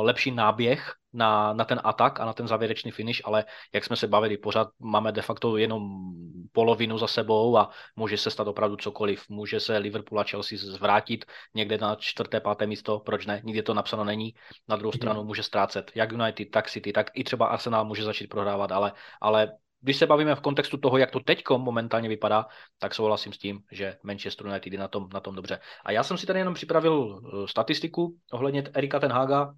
lepší 0.00 0.30
náběh 0.30 0.99
na, 1.12 1.52
na 1.52 1.64
ten 1.64 1.80
atak 1.84 2.20
a 2.20 2.24
na 2.24 2.32
ten 2.32 2.48
závěrečný 2.48 2.90
finish, 2.90 3.20
ale 3.24 3.44
jak 3.74 3.84
jsme 3.84 3.96
se 3.96 4.06
bavili, 4.06 4.36
pořád 4.36 4.68
máme 4.78 5.12
de 5.12 5.22
facto 5.22 5.56
jenom 5.56 6.12
polovinu 6.52 6.98
za 6.98 7.06
sebou 7.06 7.56
a 7.56 7.70
může 7.96 8.16
se 8.16 8.30
stát 8.30 8.48
opravdu 8.48 8.76
cokoliv. 8.76 9.28
Může 9.28 9.60
se 9.60 9.78
Liverpool 9.78 10.20
a 10.20 10.24
Chelsea 10.24 10.58
zvrátit 10.58 11.24
někde 11.54 11.78
na 11.78 11.94
čtvrté, 11.94 12.40
páté 12.40 12.66
místo, 12.66 12.98
proč 12.98 13.26
ne? 13.26 13.40
Nikdy 13.44 13.62
to 13.62 13.74
napsáno 13.74 14.04
není. 14.04 14.34
Na 14.68 14.76
druhou 14.76 14.92
stranu 14.92 15.24
může 15.24 15.42
ztrácet 15.42 15.90
jak 15.94 16.12
United, 16.12 16.50
tak 16.50 16.70
City, 16.70 16.92
tak 16.92 17.10
i 17.14 17.24
třeba 17.24 17.46
Arsenal 17.46 17.84
může 17.84 18.04
začít 18.04 18.26
prohrávat, 18.26 18.72
ale, 18.72 18.92
ale 19.20 19.52
když 19.80 19.96
se 19.96 20.06
bavíme 20.06 20.34
v 20.34 20.40
kontextu 20.40 20.76
toho, 20.76 20.98
jak 20.98 21.10
to 21.10 21.20
teď 21.20 21.42
momentálně 21.56 22.08
vypadá, 22.08 22.46
tak 22.78 22.94
souhlasím 22.94 23.32
s 23.32 23.38
tím, 23.38 23.60
že 23.72 23.96
Manchester 24.02 24.46
United 24.46 24.72
je 24.72 24.78
na 24.78 24.88
tom, 24.88 25.08
na 25.14 25.20
tom 25.20 25.34
dobře. 25.34 25.60
A 25.84 25.92
já 25.92 26.02
jsem 26.02 26.18
si 26.18 26.26
tady 26.26 26.38
jenom 26.38 26.54
připravil 26.54 27.20
eh, 27.24 27.48
statistiku 27.48 28.16
ohledně 28.32 28.64
Erika 28.74 29.00
Tenhaga, 29.00 29.54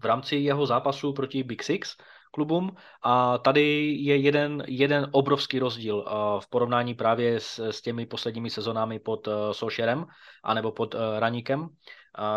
v 0.00 0.04
rámci 0.04 0.36
jeho 0.36 0.66
zápasu 0.66 1.12
proti 1.12 1.42
Big 1.42 1.62
Six 1.62 1.96
klubům. 2.30 2.76
A 3.02 3.38
tady 3.38 3.96
je 3.98 4.16
jeden, 4.16 4.64
jeden 4.66 5.08
obrovský 5.12 5.58
rozdíl 5.58 6.04
v 6.40 6.50
porovnání 6.50 6.94
právě 6.94 7.40
s, 7.40 7.58
s 7.58 7.82
těmi 7.82 8.06
posledními 8.06 8.50
sezonami 8.50 8.98
pod 8.98 9.26
uh, 9.26 9.34
Solskjaerem 9.52 10.06
anebo 10.44 10.72
pod 10.72 10.94
uh, 10.94 11.00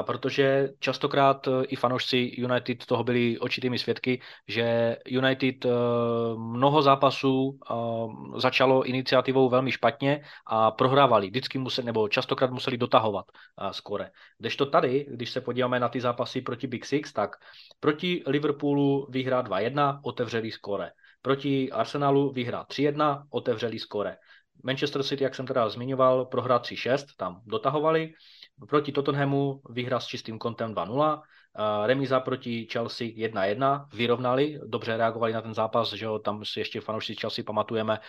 Protože 0.02 0.70
častokrát 0.80 1.48
e, 1.48 1.64
i 1.64 1.76
fanoušci 1.76 2.32
United 2.38 2.86
toho 2.86 3.04
byli 3.04 3.40
očitými 3.40 3.80
svědky, 3.80 4.22
že 4.48 4.98
United 5.08 5.66
e, 5.66 5.70
mnoho 6.36 6.82
zápasů 6.82 7.60
e, 7.60 7.76
začalo 8.40 8.84
iniciativou 8.84 9.50
velmi 9.50 9.72
špatně 9.72 10.22
a 10.46 10.72
prohrávali. 10.72 11.28
Vždycky 11.28 11.58
museli, 11.58 11.86
nebo 11.86 12.08
častokrát 12.08 12.52
museli 12.52 12.78
dotahovat 12.78 13.26
skore. 13.72 14.12
Kdežto 14.38 14.66
tady, 14.66 15.06
když 15.10 15.30
se 15.32 15.42
podíváme 15.42 15.80
na 15.80 15.90
ty 15.90 16.02
zápasy 16.02 16.42
proti 16.42 16.68
Big 16.68 16.86
Six, 16.86 17.14
tak 17.14 17.36
proti 17.80 18.24
Liverpoolu 18.28 19.08
vyhrá 19.10 19.44
2-1, 19.44 20.00
otevřeli 20.04 20.52
skore. 20.52 20.92
Proti 21.22 21.72
Arsenalu 21.72 22.32
vyhrá 22.32 22.64
3-1, 22.64 23.24
otevřeli 23.30 23.80
skore. 23.80 24.18
Manchester 24.64 25.04
City, 25.04 25.24
jak 25.24 25.36
jsem 25.36 25.48
teda 25.48 25.70
zmiňoval, 25.70 26.26
prohrá 26.26 26.60
3-6, 26.60 27.06
tam 27.18 27.42
dotahovali. 27.46 28.14
Proti 28.68 28.92
Tottenhamu 28.92 29.62
vyhra 29.70 30.00
s 30.00 30.06
čistým 30.06 30.40
kontem 30.40 30.74
2-0, 30.74 31.22
Remiza 31.86 32.20
proti 32.20 32.68
Chelsea 32.72 33.08
1-1, 33.08 33.86
vyrovnali, 33.94 34.60
dobře 34.66 34.98
reagovali 34.98 35.34
na 35.34 35.42
ten 35.42 35.54
zápas, 35.54 35.94
že 35.94 36.06
jo, 36.06 36.20
tam 36.20 36.46
si 36.46 36.60
ještě 36.60 36.82
fanoušci 36.82 37.16
Chelsea 37.16 37.44
pamatujeme 37.46 38.00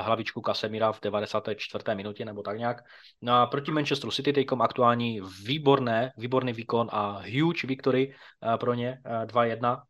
hlavičku 0.00 0.40
Kasemira 0.40 0.92
v 0.92 1.00
94. 1.00 1.84
minutě 1.94 2.24
nebo 2.24 2.42
tak 2.42 2.58
nějak. 2.58 2.84
No 3.22 3.32
a 3.32 3.46
proti 3.46 3.72
Manchester 3.72 4.10
City 4.10 4.32
teďkom 4.32 4.62
aktuální 4.62 5.20
výborné, 5.44 6.12
výborný 6.16 6.52
výkon 6.52 6.88
a 6.92 7.22
huge 7.40 7.66
victory 7.66 8.14
pro 8.60 8.74
ně 8.74 8.98
2-1 9.24 9.82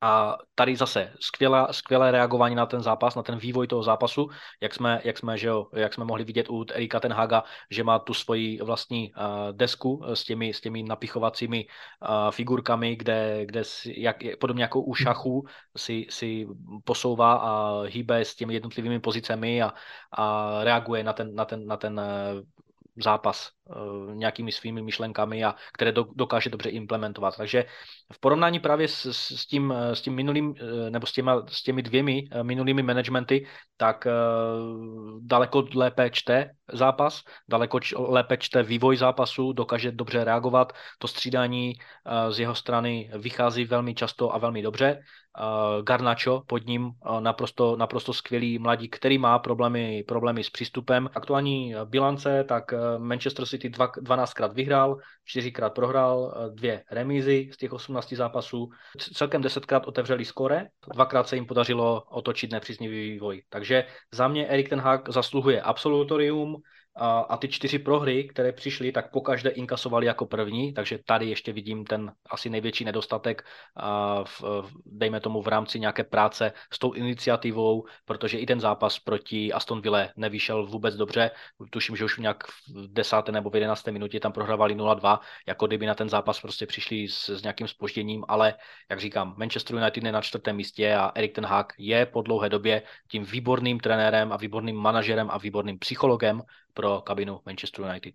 a 0.00 0.38
tady 0.54 0.76
zase 0.76 1.12
skvělé, 1.20 1.66
skvělé 1.70 2.10
reagování 2.10 2.54
na 2.54 2.66
ten 2.66 2.82
zápas, 2.82 3.14
na 3.14 3.22
ten 3.22 3.38
vývoj 3.38 3.66
toho 3.66 3.82
zápasu, 3.82 4.28
jak 4.60 4.74
jsme, 4.74 5.00
jak 5.04 5.18
jsme, 5.18 5.38
že 5.38 5.48
jo, 5.48 5.66
jak 5.74 5.94
jsme 5.94 6.04
mohli 6.04 6.24
vidět 6.24 6.50
u 6.50 6.64
Erika 6.72 7.00
Tenhaga, 7.00 7.44
že 7.70 7.84
má 7.84 7.98
tu 7.98 8.14
svoji 8.14 8.62
vlastní 8.62 9.12
uh, 9.12 9.52
desku 9.52 10.02
s 10.14 10.24
těmi, 10.24 10.54
s 10.54 10.60
těmi 10.60 10.82
napichovacími 10.82 11.66
uh, 11.66 12.30
figurkami, 12.30 12.96
kde, 12.96 13.46
kde 13.46 13.64
si, 13.64 13.94
jak, 13.96 14.16
podobně 14.40 14.64
jako 14.64 14.80
u 14.80 14.94
šachu 14.94 15.46
si, 15.76 16.06
si 16.10 16.46
posouvá 16.84 17.34
a 17.34 17.82
hýbe 17.82 18.20
s 18.20 18.34
těmi 18.34 18.54
jednotlivými 18.54 19.00
pozicemi 19.00 19.62
a, 19.62 19.72
a 20.12 20.58
reaguje 20.64 21.04
na 21.04 21.12
ten, 21.12 21.34
na 21.34 21.44
ten, 21.44 21.66
na 21.66 21.76
ten 21.76 22.00
uh, 22.00 22.42
zápas 22.96 23.50
nějakými 24.14 24.52
svými 24.52 24.82
myšlenkami 24.82 25.44
a 25.44 25.54
které 25.72 25.92
do, 25.92 26.06
dokáže 26.16 26.50
dobře 26.50 26.68
implementovat. 26.68 27.36
Takže 27.36 27.64
v 28.12 28.20
porovnání 28.20 28.60
právě 28.60 28.88
s, 28.88 29.06
s, 29.36 29.46
tím, 29.46 29.74
eh, 29.76 29.96
s 29.96 30.00
tím 30.00 30.14
minulým, 30.14 30.54
eh, 30.60 30.90
nebo 30.90 31.06
s, 31.06 31.12
těma, 31.12 31.42
s 31.48 31.62
těmi 31.62 31.82
dvěmi 31.82 32.28
minulými 32.42 32.82
managementy, 32.82 33.46
tak 33.76 34.06
daleko 35.20 35.64
lépe 35.74 36.10
čte 36.10 36.50
zápas, 36.72 37.22
daleko 37.48 37.80
lépe 37.96 38.36
čte 38.36 38.62
vývoj 38.62 38.96
zápasu, 38.96 39.52
dokáže 39.52 39.92
dobře 39.92 40.24
reagovat. 40.24 40.72
To 40.98 41.08
střídání 41.08 41.72
z 42.28 42.38
jeho 42.38 42.54
strany 42.54 43.10
vychází 43.18 43.64
velmi 43.64 43.94
často 43.94 44.34
a 44.34 44.38
velmi 44.38 44.62
dobře 44.62 45.02
Garnacho 45.82 46.42
pod 46.46 46.66
ním 46.66 46.90
naprosto, 47.20 47.76
naprosto 47.76 48.12
skvělý 48.12 48.58
mladík, 48.58 48.96
který 48.96 49.18
má 49.18 49.38
problémy, 49.38 50.04
problémy 50.08 50.44
s 50.44 50.50
přístupem. 50.50 51.10
Aktuální 51.14 51.74
bilance, 51.84 52.44
tak 52.48 52.74
Manchester 52.98 53.46
City 53.46 53.59
dva, 53.68 53.92
12krát 53.92 54.54
vyhrál, 54.54 54.96
4krát 55.36 55.70
prohrál, 55.70 56.34
dvě 56.54 56.84
remízy 56.90 57.50
z 57.52 57.56
těch 57.56 57.72
18 57.72 58.12
zápasů. 58.12 58.70
Celkem 59.14 59.42
10krát 59.42 59.82
otevřeli 59.86 60.24
skore, 60.24 60.66
dvakrát 60.94 61.28
se 61.28 61.36
jim 61.36 61.46
podařilo 61.46 62.02
otočit 62.02 62.52
nepříznivý 62.52 63.10
vývoj. 63.10 63.42
Takže 63.48 63.84
za 64.14 64.28
mě 64.28 64.48
Erik 64.48 64.68
Ten 64.68 64.80
Hag 64.80 65.08
zasluhuje 65.08 65.62
absolutorium, 65.62 66.56
a, 67.00 67.18
a 67.20 67.36
ty 67.36 67.48
čtyři 67.48 67.78
prohry, 67.78 68.24
které 68.24 68.52
přišly, 68.52 68.92
tak 68.92 69.10
pokaždé 69.10 69.50
inkasovali 69.50 70.06
jako 70.06 70.26
první, 70.26 70.72
takže 70.72 70.98
tady 71.06 71.26
ještě 71.26 71.52
vidím 71.52 71.84
ten 71.84 72.12
asi 72.30 72.50
největší 72.50 72.84
nedostatek, 72.84 73.42
a 73.76 74.24
v, 74.24 74.42
dejme 74.86 75.20
tomu 75.20 75.42
v 75.42 75.48
rámci 75.48 75.80
nějaké 75.80 76.04
práce 76.04 76.52
s 76.72 76.78
tou 76.78 76.92
iniciativou, 76.92 77.84
protože 78.04 78.38
i 78.38 78.46
ten 78.46 78.60
zápas 78.60 78.98
proti 78.98 79.52
Aston 79.52 79.80
Ville 79.80 80.12
nevyšel 80.16 80.66
vůbec 80.66 80.94
dobře. 80.94 81.30
Tuším, 81.70 81.96
že 81.96 82.04
už 82.04 82.18
nějak 82.18 82.44
v 82.46 82.92
desáté 82.92 83.32
nebo 83.32 83.50
v 83.50 83.54
jedenácté 83.54 83.92
minutě 83.92 84.20
tam 84.20 84.32
prohrávali 84.32 84.76
0-2, 84.76 85.18
jako 85.48 85.66
kdyby 85.66 85.86
na 85.86 85.94
ten 85.94 86.08
zápas 86.08 86.40
prostě 86.40 86.66
přišli 86.66 87.08
s, 87.08 87.28
s 87.28 87.42
nějakým 87.42 87.68
spožděním, 87.68 88.24
ale 88.28 88.54
jak 88.90 89.00
říkám, 89.00 89.34
Manchester 89.38 89.76
United 89.76 90.04
je 90.04 90.12
na 90.12 90.20
čtvrtém 90.20 90.56
místě 90.56 90.94
a 90.94 91.12
Erik 91.14 91.34
ten 91.34 91.44
Hag 91.46 91.72
je 91.78 92.06
po 92.06 92.22
dlouhé 92.22 92.48
době 92.48 92.82
tím 93.10 93.24
výborným 93.24 93.80
trenérem 93.80 94.32
a 94.32 94.36
výborným 94.36 94.76
manažerem 94.76 95.30
a 95.30 95.38
výborným 95.38 95.78
psychologem 95.78 96.42
pro 96.74 97.00
kabinu 97.00 97.40
Manchester 97.46 97.84
United. 97.84 98.14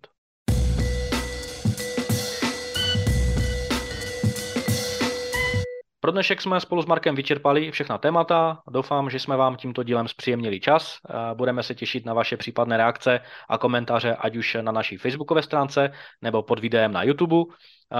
Pro 6.00 6.12
dnešek 6.12 6.42
jsme 6.42 6.60
spolu 6.60 6.82
s 6.82 6.86
Markem 6.86 7.14
vyčerpali 7.14 7.70
všechna 7.70 7.98
témata. 7.98 8.62
Doufám, 8.70 9.10
že 9.10 9.18
jsme 9.18 9.36
vám 9.36 9.56
tímto 9.56 9.82
dílem 9.82 10.08
zpříjemnili 10.08 10.60
čas. 10.60 10.98
Budeme 11.34 11.62
se 11.62 11.74
těšit 11.74 12.06
na 12.06 12.14
vaše 12.14 12.36
případné 12.36 12.76
reakce 12.76 13.20
a 13.48 13.58
komentáře, 13.58 14.14
ať 14.14 14.36
už 14.36 14.56
na 14.60 14.72
naší 14.72 14.96
facebookové 14.96 15.42
stránce 15.42 15.92
nebo 16.22 16.42
pod 16.42 16.58
videem 16.58 16.92
na 16.92 17.02
YouTube. 17.02 17.54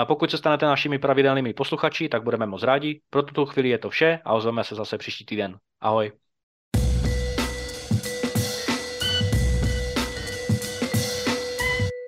Pokud 0.05 0.31
se 0.31 0.39
stanete 0.39 0.67
našimi 0.67 0.99
pravidelnými 0.99 1.55
posluchači, 1.55 2.09
tak 2.09 2.23
budeme 2.23 2.47
moc 2.47 2.63
rádi. 2.63 3.01
Pro 3.11 3.23
tuto 3.23 3.47
chvíli 3.47 3.69
je 3.69 3.79
to 3.79 3.91
vše 3.91 4.19
a 4.25 4.35
ozveme 4.35 4.65
se 4.65 4.75
zase 4.75 4.99
příští 4.99 5.27
týden. 5.27 5.59
Ahoj. 5.81 6.13